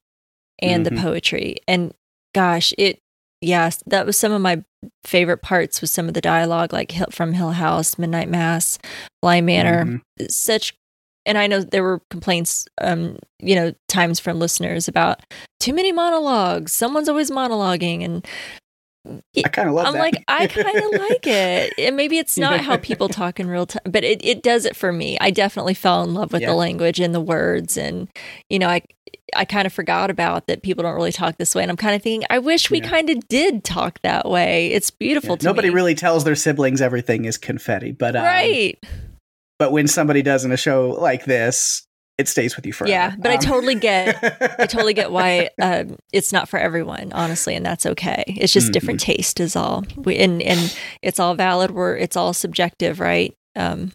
[0.60, 0.95] and mm-hmm.
[0.95, 1.58] the poetry.
[1.68, 1.94] And
[2.34, 2.99] gosh, it,
[3.41, 4.64] yes, that was some of my
[5.04, 8.80] favorite parts with some of the dialogue, like from Hill House, Midnight Mass,
[9.22, 9.86] Bly Manor.
[9.86, 10.26] Mm-hmm.
[10.30, 10.74] Such,
[11.26, 15.22] and I know there were complaints, um, you know, times from listeners about
[15.60, 16.72] too many monologues.
[16.74, 18.26] Someone's always monologuing, and
[19.46, 20.00] I kind of love I'm that.
[20.00, 21.74] like, I kind of like it.
[21.78, 24.76] And maybe it's not how people talk in real time, but it, it does it
[24.76, 25.18] for me.
[25.20, 26.50] I definitely fell in love with yeah.
[26.50, 27.78] the language and the words.
[27.78, 28.08] And,
[28.50, 28.82] you know, I,
[29.36, 31.64] I kind of forgot about that people don't really talk this way.
[31.64, 32.90] And I'm kind of thinking, I wish we yeah.
[32.90, 34.68] kind of did talk that way.
[34.68, 35.50] It's beautiful yeah.
[35.50, 35.76] Nobody me.
[35.76, 38.16] really tells their siblings everything is confetti, but.
[38.16, 38.78] Um, right.
[39.58, 41.86] but when somebody does in a show like this,
[42.18, 42.91] it stays with you forever.
[42.91, 44.18] Yeah, but I Um, totally get
[44.60, 48.23] I totally get why um, it's not for everyone, honestly, and that's okay.
[48.27, 49.85] It's just different taste, is all.
[49.95, 51.72] We, and and it's all valid.
[51.72, 53.34] We're it's all subjective, right?
[53.56, 53.91] Um,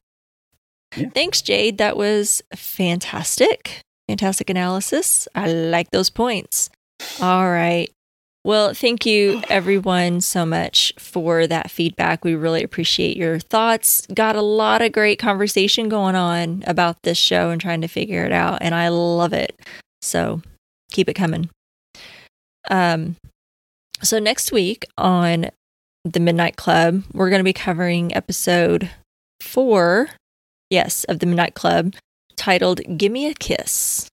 [0.97, 1.09] Yeah.
[1.15, 1.79] Thanks, Jade.
[1.79, 5.27] That was fantastic, fantastic analysis.
[5.35, 6.69] I like those points.
[7.21, 7.91] All right.
[8.45, 12.25] Well, thank you everyone so much for that feedback.
[12.25, 14.05] We really appreciate your thoughts.
[14.13, 18.25] Got a lot of great conversation going on about this show and trying to figure
[18.25, 19.61] it out, and I love it.
[20.01, 20.43] So
[20.91, 21.51] keep it coming.
[22.69, 23.15] Um,
[24.03, 25.47] so next week on
[26.05, 28.91] the Midnight Club, we're going to be covering episode
[29.41, 30.09] four,
[30.69, 31.95] yes, of the Midnight Club,
[32.35, 34.09] titled "Give Me a Kiss."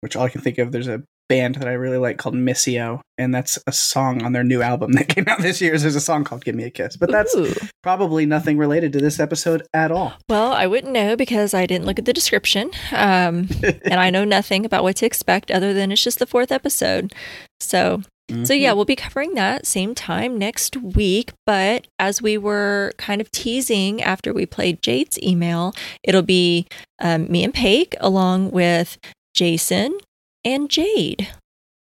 [0.00, 3.00] which all I can think of, there's a band that I really like called Missio,
[3.16, 5.78] and that's a song on their new album that came out this year.
[5.78, 7.54] There's a song called "Give Me a Kiss," but that's Ooh.
[7.82, 10.14] probably nothing related to this episode at all.
[10.28, 12.72] Well, I wouldn't know because I didn't look at the description.
[12.92, 13.48] Um,
[13.84, 17.14] and I know nothing about what to expect other than it's just the fourth episode.
[17.60, 18.02] So,
[18.44, 21.32] so yeah, we'll be covering that same time next week.
[21.46, 26.66] But as we were kind of teasing after we played Jade's email, it'll be
[27.00, 28.98] um, me and Paige along with
[29.34, 29.98] Jason
[30.44, 31.28] and Jade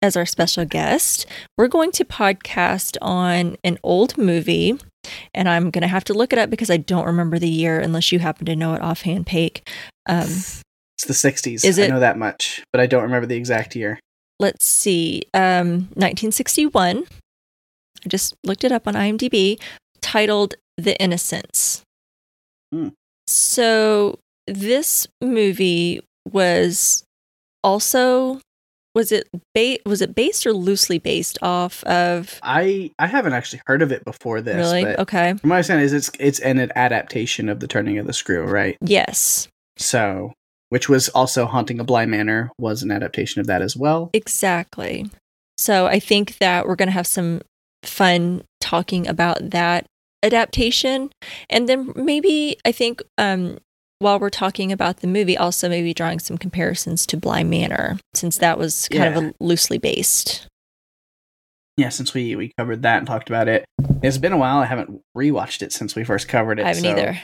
[0.00, 1.26] as our special guest.
[1.56, 4.78] We're going to podcast on an old movie
[5.34, 7.78] and I'm going to have to look it up because I don't remember the year
[7.80, 9.62] unless you happen to know it offhand, Paige.
[10.08, 10.62] Um, It's
[11.06, 11.64] the 60s.
[11.64, 13.98] Is I it- know that much, but I don't remember the exact year.
[14.40, 17.04] let's see, um, 1961.
[18.04, 19.60] I just looked it up on IMDb,
[20.00, 21.82] titled The Innocents.
[22.72, 22.88] Hmm.
[23.28, 27.04] So this movie was
[27.64, 28.40] also
[28.94, 33.62] was it ba- was it based or loosely based off of I I haven't actually
[33.66, 34.56] heard of it before this.
[34.56, 38.06] really okay From what I understand, is it's it's an adaptation of the Turning of
[38.06, 38.76] the Screw, right?
[38.82, 39.48] yes
[39.78, 40.34] So,
[40.68, 44.10] which was also Haunting of Bly Manor was an adaptation of that as well.
[44.12, 45.10] Exactly.
[45.58, 47.40] So I think that we're going to have some
[47.84, 49.86] fun talking about that
[50.22, 51.10] adaptation.
[51.50, 53.58] And then maybe I think um,
[54.02, 58.36] while we're talking about the movie, also maybe drawing some comparisons to Bly Manor, since
[58.38, 59.30] that was kind of Yeah.
[59.30, 60.46] a loosely based.
[61.78, 63.64] Yeah, since we we covered that and talked about it,
[64.02, 64.58] it's been a while.
[64.58, 66.64] I haven't rewatched it since we first covered it.
[66.66, 67.18] I haven't so either.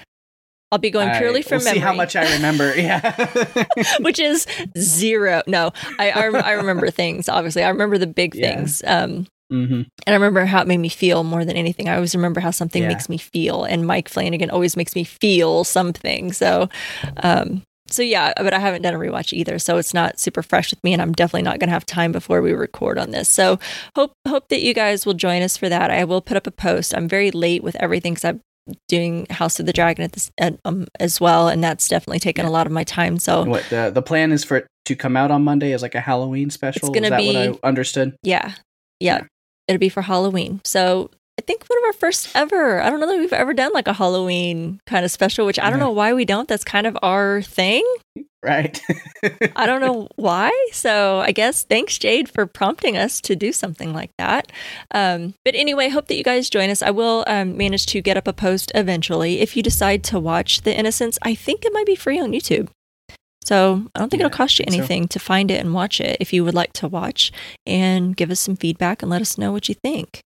[0.73, 1.79] I'll be going purely I- from we'll memory.
[1.79, 2.75] See how much I remember.
[2.77, 3.27] Yeah.
[4.01, 4.47] which is
[4.79, 5.43] zero.
[5.47, 7.63] No, I, I, I remember things, obviously.
[7.63, 8.55] I remember the big Yeah.
[8.57, 8.83] things.
[8.87, 11.89] Um, hmm And I remember how it made me feel more than anything.
[11.89, 12.89] I always remember how something Yeah.
[12.89, 16.33] makes me feel, and Mike Flanagan always makes me feel something.
[16.33, 16.69] So,
[17.23, 20.71] um, so yeah, but I haven't done a rewatch either, so it's not super fresh
[20.71, 23.29] with me, and I'm definitely not going to have time before we record on this.
[23.31, 23.59] So,
[23.97, 25.91] hope hope that you guys will join us for that.
[25.91, 26.95] I will put up a post.
[26.95, 28.41] I'm very late with everything because I'm
[28.89, 32.45] doing House of the Dragon at this at, um, as well, and that's definitely taken
[32.45, 33.19] a lot of my time.
[33.19, 35.95] So, What the the plan is for it to come out on Monday as like
[35.95, 36.91] a Halloween special.
[36.91, 38.15] gonna is that be- what I understood?
[38.23, 38.53] Yeah.
[39.01, 39.23] Yeah.
[39.69, 40.61] It'll be for Halloween.
[40.65, 42.81] So I think one of our first ever.
[42.83, 45.71] I don't know that we've ever done like a Halloween kind of special, which I
[45.71, 45.85] don't Yeah.
[45.87, 46.49] know why we don't.
[46.49, 47.85] That's kind of our thing.
[48.43, 48.81] Right.
[49.57, 50.51] I don't know why.
[50.73, 54.51] So I guess thanks, Jade, for prompting us to do something like that.
[54.93, 56.83] Um, but anyway, hope that you guys join us.
[56.83, 59.41] I will um, manage to get up a post eventually.
[59.41, 62.69] If you decide to watch The Innocents, I think it might be free on YouTube.
[63.49, 64.85] So I don't think Yeah, it'll cost you I think so.
[64.85, 67.33] anything to find it and watch it if you would like to watch
[67.65, 70.21] and give us some feedback and let us know what you think.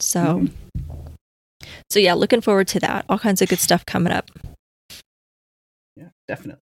[0.00, 1.12] So, Mm-hmm.
[1.88, 3.04] so yeah, looking forward to that.
[3.08, 4.28] All kinds of good stuff coming up.
[5.94, 6.62] Yeah, definitely.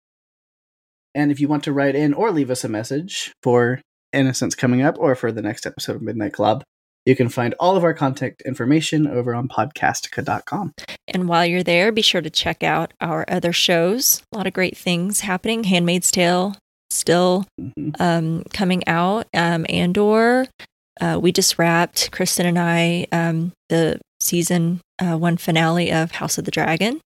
[1.15, 3.79] And if you want to write in or leave us a message for
[4.11, 6.63] Innocence coming up or for the next episode of Midnight Club,
[7.07, 10.73] you can find all of our contact information over on podcastica.com.
[11.07, 14.21] And while you're there, be sure to check out our other shows.
[14.33, 15.63] A lot of great things happening.
[15.63, 16.55] Handmaid's Tale
[16.89, 17.95] still Mhm.
[18.01, 19.25] um, coming out.
[19.33, 20.47] Um, Andor,
[20.99, 26.37] uh, we just wrapped, Kristen and I, um, the season uh, one finale of House
[26.37, 26.99] of the Dragon.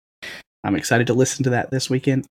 [0.64, 2.26] I'm excited to listen to that this weekend.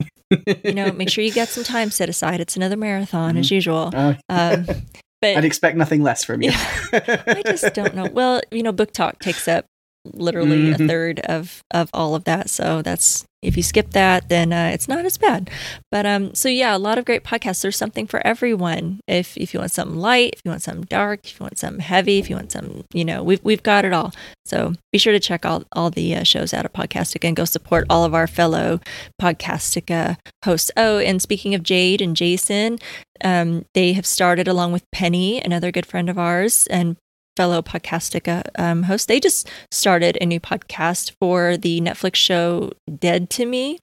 [0.64, 2.40] You know, make sure you get some time set aside.
[2.40, 3.92] It's another marathon as usual.
[3.94, 4.66] Oh, Um,
[5.20, 6.50] but I'd expect nothing less from you.
[6.92, 8.06] I just don't know.
[8.06, 9.66] Well, you know, book talk takes up
[10.04, 10.88] literally a Mhm.
[10.88, 12.48] third of of all of that.
[12.50, 15.50] So that's if you skip that, then uh, it's not as bad.
[15.90, 17.62] But um, so yeah, a lot of great podcasts.
[17.62, 19.00] There's something for everyone.
[19.06, 21.80] If if you want something light, if you want something dark, if you want something
[21.80, 24.12] heavy, if you want some, you know, we've we've got it all.
[24.44, 27.44] So be sure to check all all the uh, shows out of Podcastica and go
[27.44, 28.80] support all of our fellow
[29.20, 30.70] Podcastica hosts.
[30.76, 32.78] Oh, and speaking of Jade and Jason,
[33.22, 36.96] um, they have started along with Penny, another good friend of ours and
[37.40, 39.06] fellow Podcastica um, hosts.
[39.06, 43.78] They just started a new podcast for the Netflix show Dead to Me.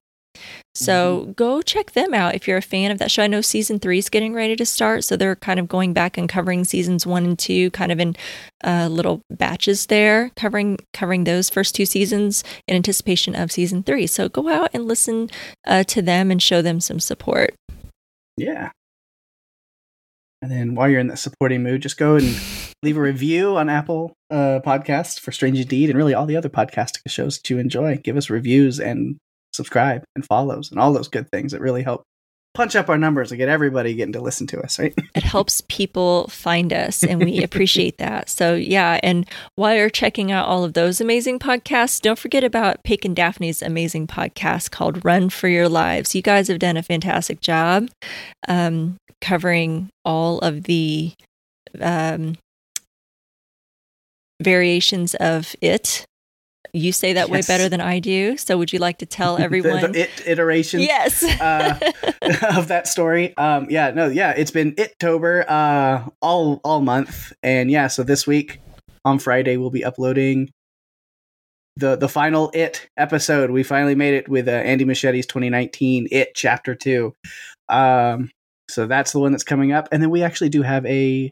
[0.75, 1.31] So mm-hmm.
[1.31, 3.23] go check them out if you're a fan of that show.
[3.23, 6.19] I know season three is getting ready to start, so they're kind of going back
[6.19, 8.15] and covering seasons one and two, kind of in
[8.63, 14.05] uh, little batches there, covering covering those first two seasons in anticipation of season three.
[14.05, 15.31] So go out and listen
[15.65, 17.55] uh, to them and show them some support.
[18.37, 18.69] Yeah.
[20.43, 22.39] And then while you're in that supporting mood, just go and
[22.83, 26.49] leave a review on Apple uh, Podcasts for Strange Indeed and really all the other
[26.49, 27.97] podcast shows that you enjoy.
[27.97, 29.17] Give us reviews and
[29.53, 32.03] subscribe and follows and all those good things that really help
[32.53, 34.93] punch up our numbers and get everybody getting to listen to us, right?
[35.15, 38.29] it helps people find us and we appreciate that.
[38.29, 38.99] So, yeah.
[39.03, 43.15] And while you're checking out all of those amazing podcasts, don't forget about Paige and
[43.15, 46.15] Daphne's amazing podcast called Run for Your Lives.
[46.15, 47.89] You guys have done a fantastic job
[48.47, 51.13] um, covering all of the
[51.79, 52.37] um,
[54.41, 56.05] variations of it
[56.73, 57.29] you say that yes.
[57.29, 58.37] way better than I do.
[58.37, 60.79] So would you like to tell everyone the, the it iteration?
[60.81, 61.23] Yes.
[61.23, 61.79] uh,
[62.55, 63.35] of that story.
[63.37, 68.27] Um, yeah, no, yeah, it's been Ittober uh, all all month, and yeah, so this
[68.27, 68.59] week
[69.05, 70.49] on Friday we'll be uploading
[71.75, 73.51] the the final It episode.
[73.51, 77.13] We finally made it with uh, Andy Muschietti's 2019 It Chapter Two.
[77.69, 78.31] Um,
[78.69, 81.31] so that's the one that's coming up, and then we actually do have a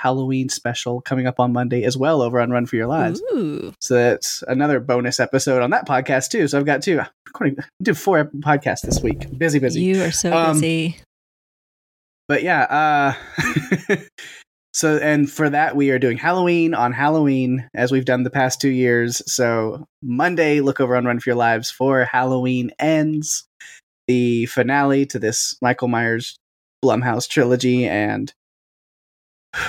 [0.00, 3.20] Halloween special coming up on Monday as well over on Run for Your Lives.
[3.32, 3.74] Ooh.
[3.80, 6.48] So that's another bonus episode on that podcast too.
[6.48, 7.00] So I've got two.
[7.00, 9.36] I did four podcasts this week.
[9.36, 9.82] Busy, busy.
[9.82, 10.96] You are so um, busy.
[12.28, 13.14] But yeah,
[13.88, 13.96] uh,
[14.72, 18.60] so and for that we are doing Halloween on Halloween as we've done the past
[18.60, 19.20] two years.
[19.26, 23.44] So Monday, look over on Run for Your Lives for Halloween ends,
[24.08, 26.36] the finale to this Michael Myers
[26.82, 28.32] Blumhouse trilogy, and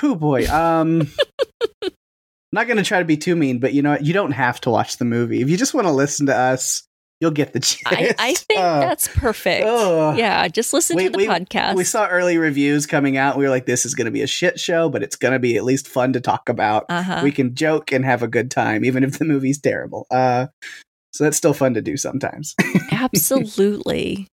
[0.04, 0.48] Oh boy.
[0.48, 1.08] Um
[2.52, 4.06] not going to try to be too mean, but you know what?
[4.06, 5.42] You don't have to watch the movie.
[5.42, 6.84] If you just want to listen to us,
[7.22, 7.84] you'll get the gist.
[7.86, 9.66] I, I think uh, that's perfect.
[9.66, 11.76] Uh, yeah, just listen we, to the we, podcast.
[11.76, 13.38] We saw early reviews coming out.
[13.38, 15.40] We were like, this is going to be a shit show, but it's going to
[15.40, 16.86] be at least fun to talk about.
[16.90, 17.22] Uh-huh.
[17.24, 20.08] We can joke and have a good time, even if the movie's terrible.
[20.12, 20.48] Uh,
[21.14, 22.56] so that's still fun to do sometimes.
[22.92, 24.28] Absolutely.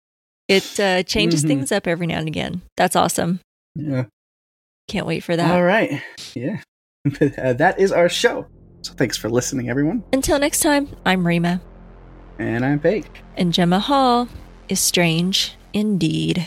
[0.48, 1.48] It uh, changes mm-hmm.
[1.48, 2.62] things up every now and again.
[2.76, 3.40] That's awesome.
[3.74, 4.04] Yeah.
[4.88, 5.50] Can't wait for that.
[5.50, 6.02] All right.
[6.34, 6.60] Yeah.
[7.20, 8.46] uh, that is our show.
[8.82, 10.04] So thanks for listening, everyone.
[10.12, 11.60] Until next time, I'm Rima.
[12.38, 13.06] And I'm Paige.
[13.36, 14.28] And Gemma Hall
[14.68, 16.46] is strange indeed.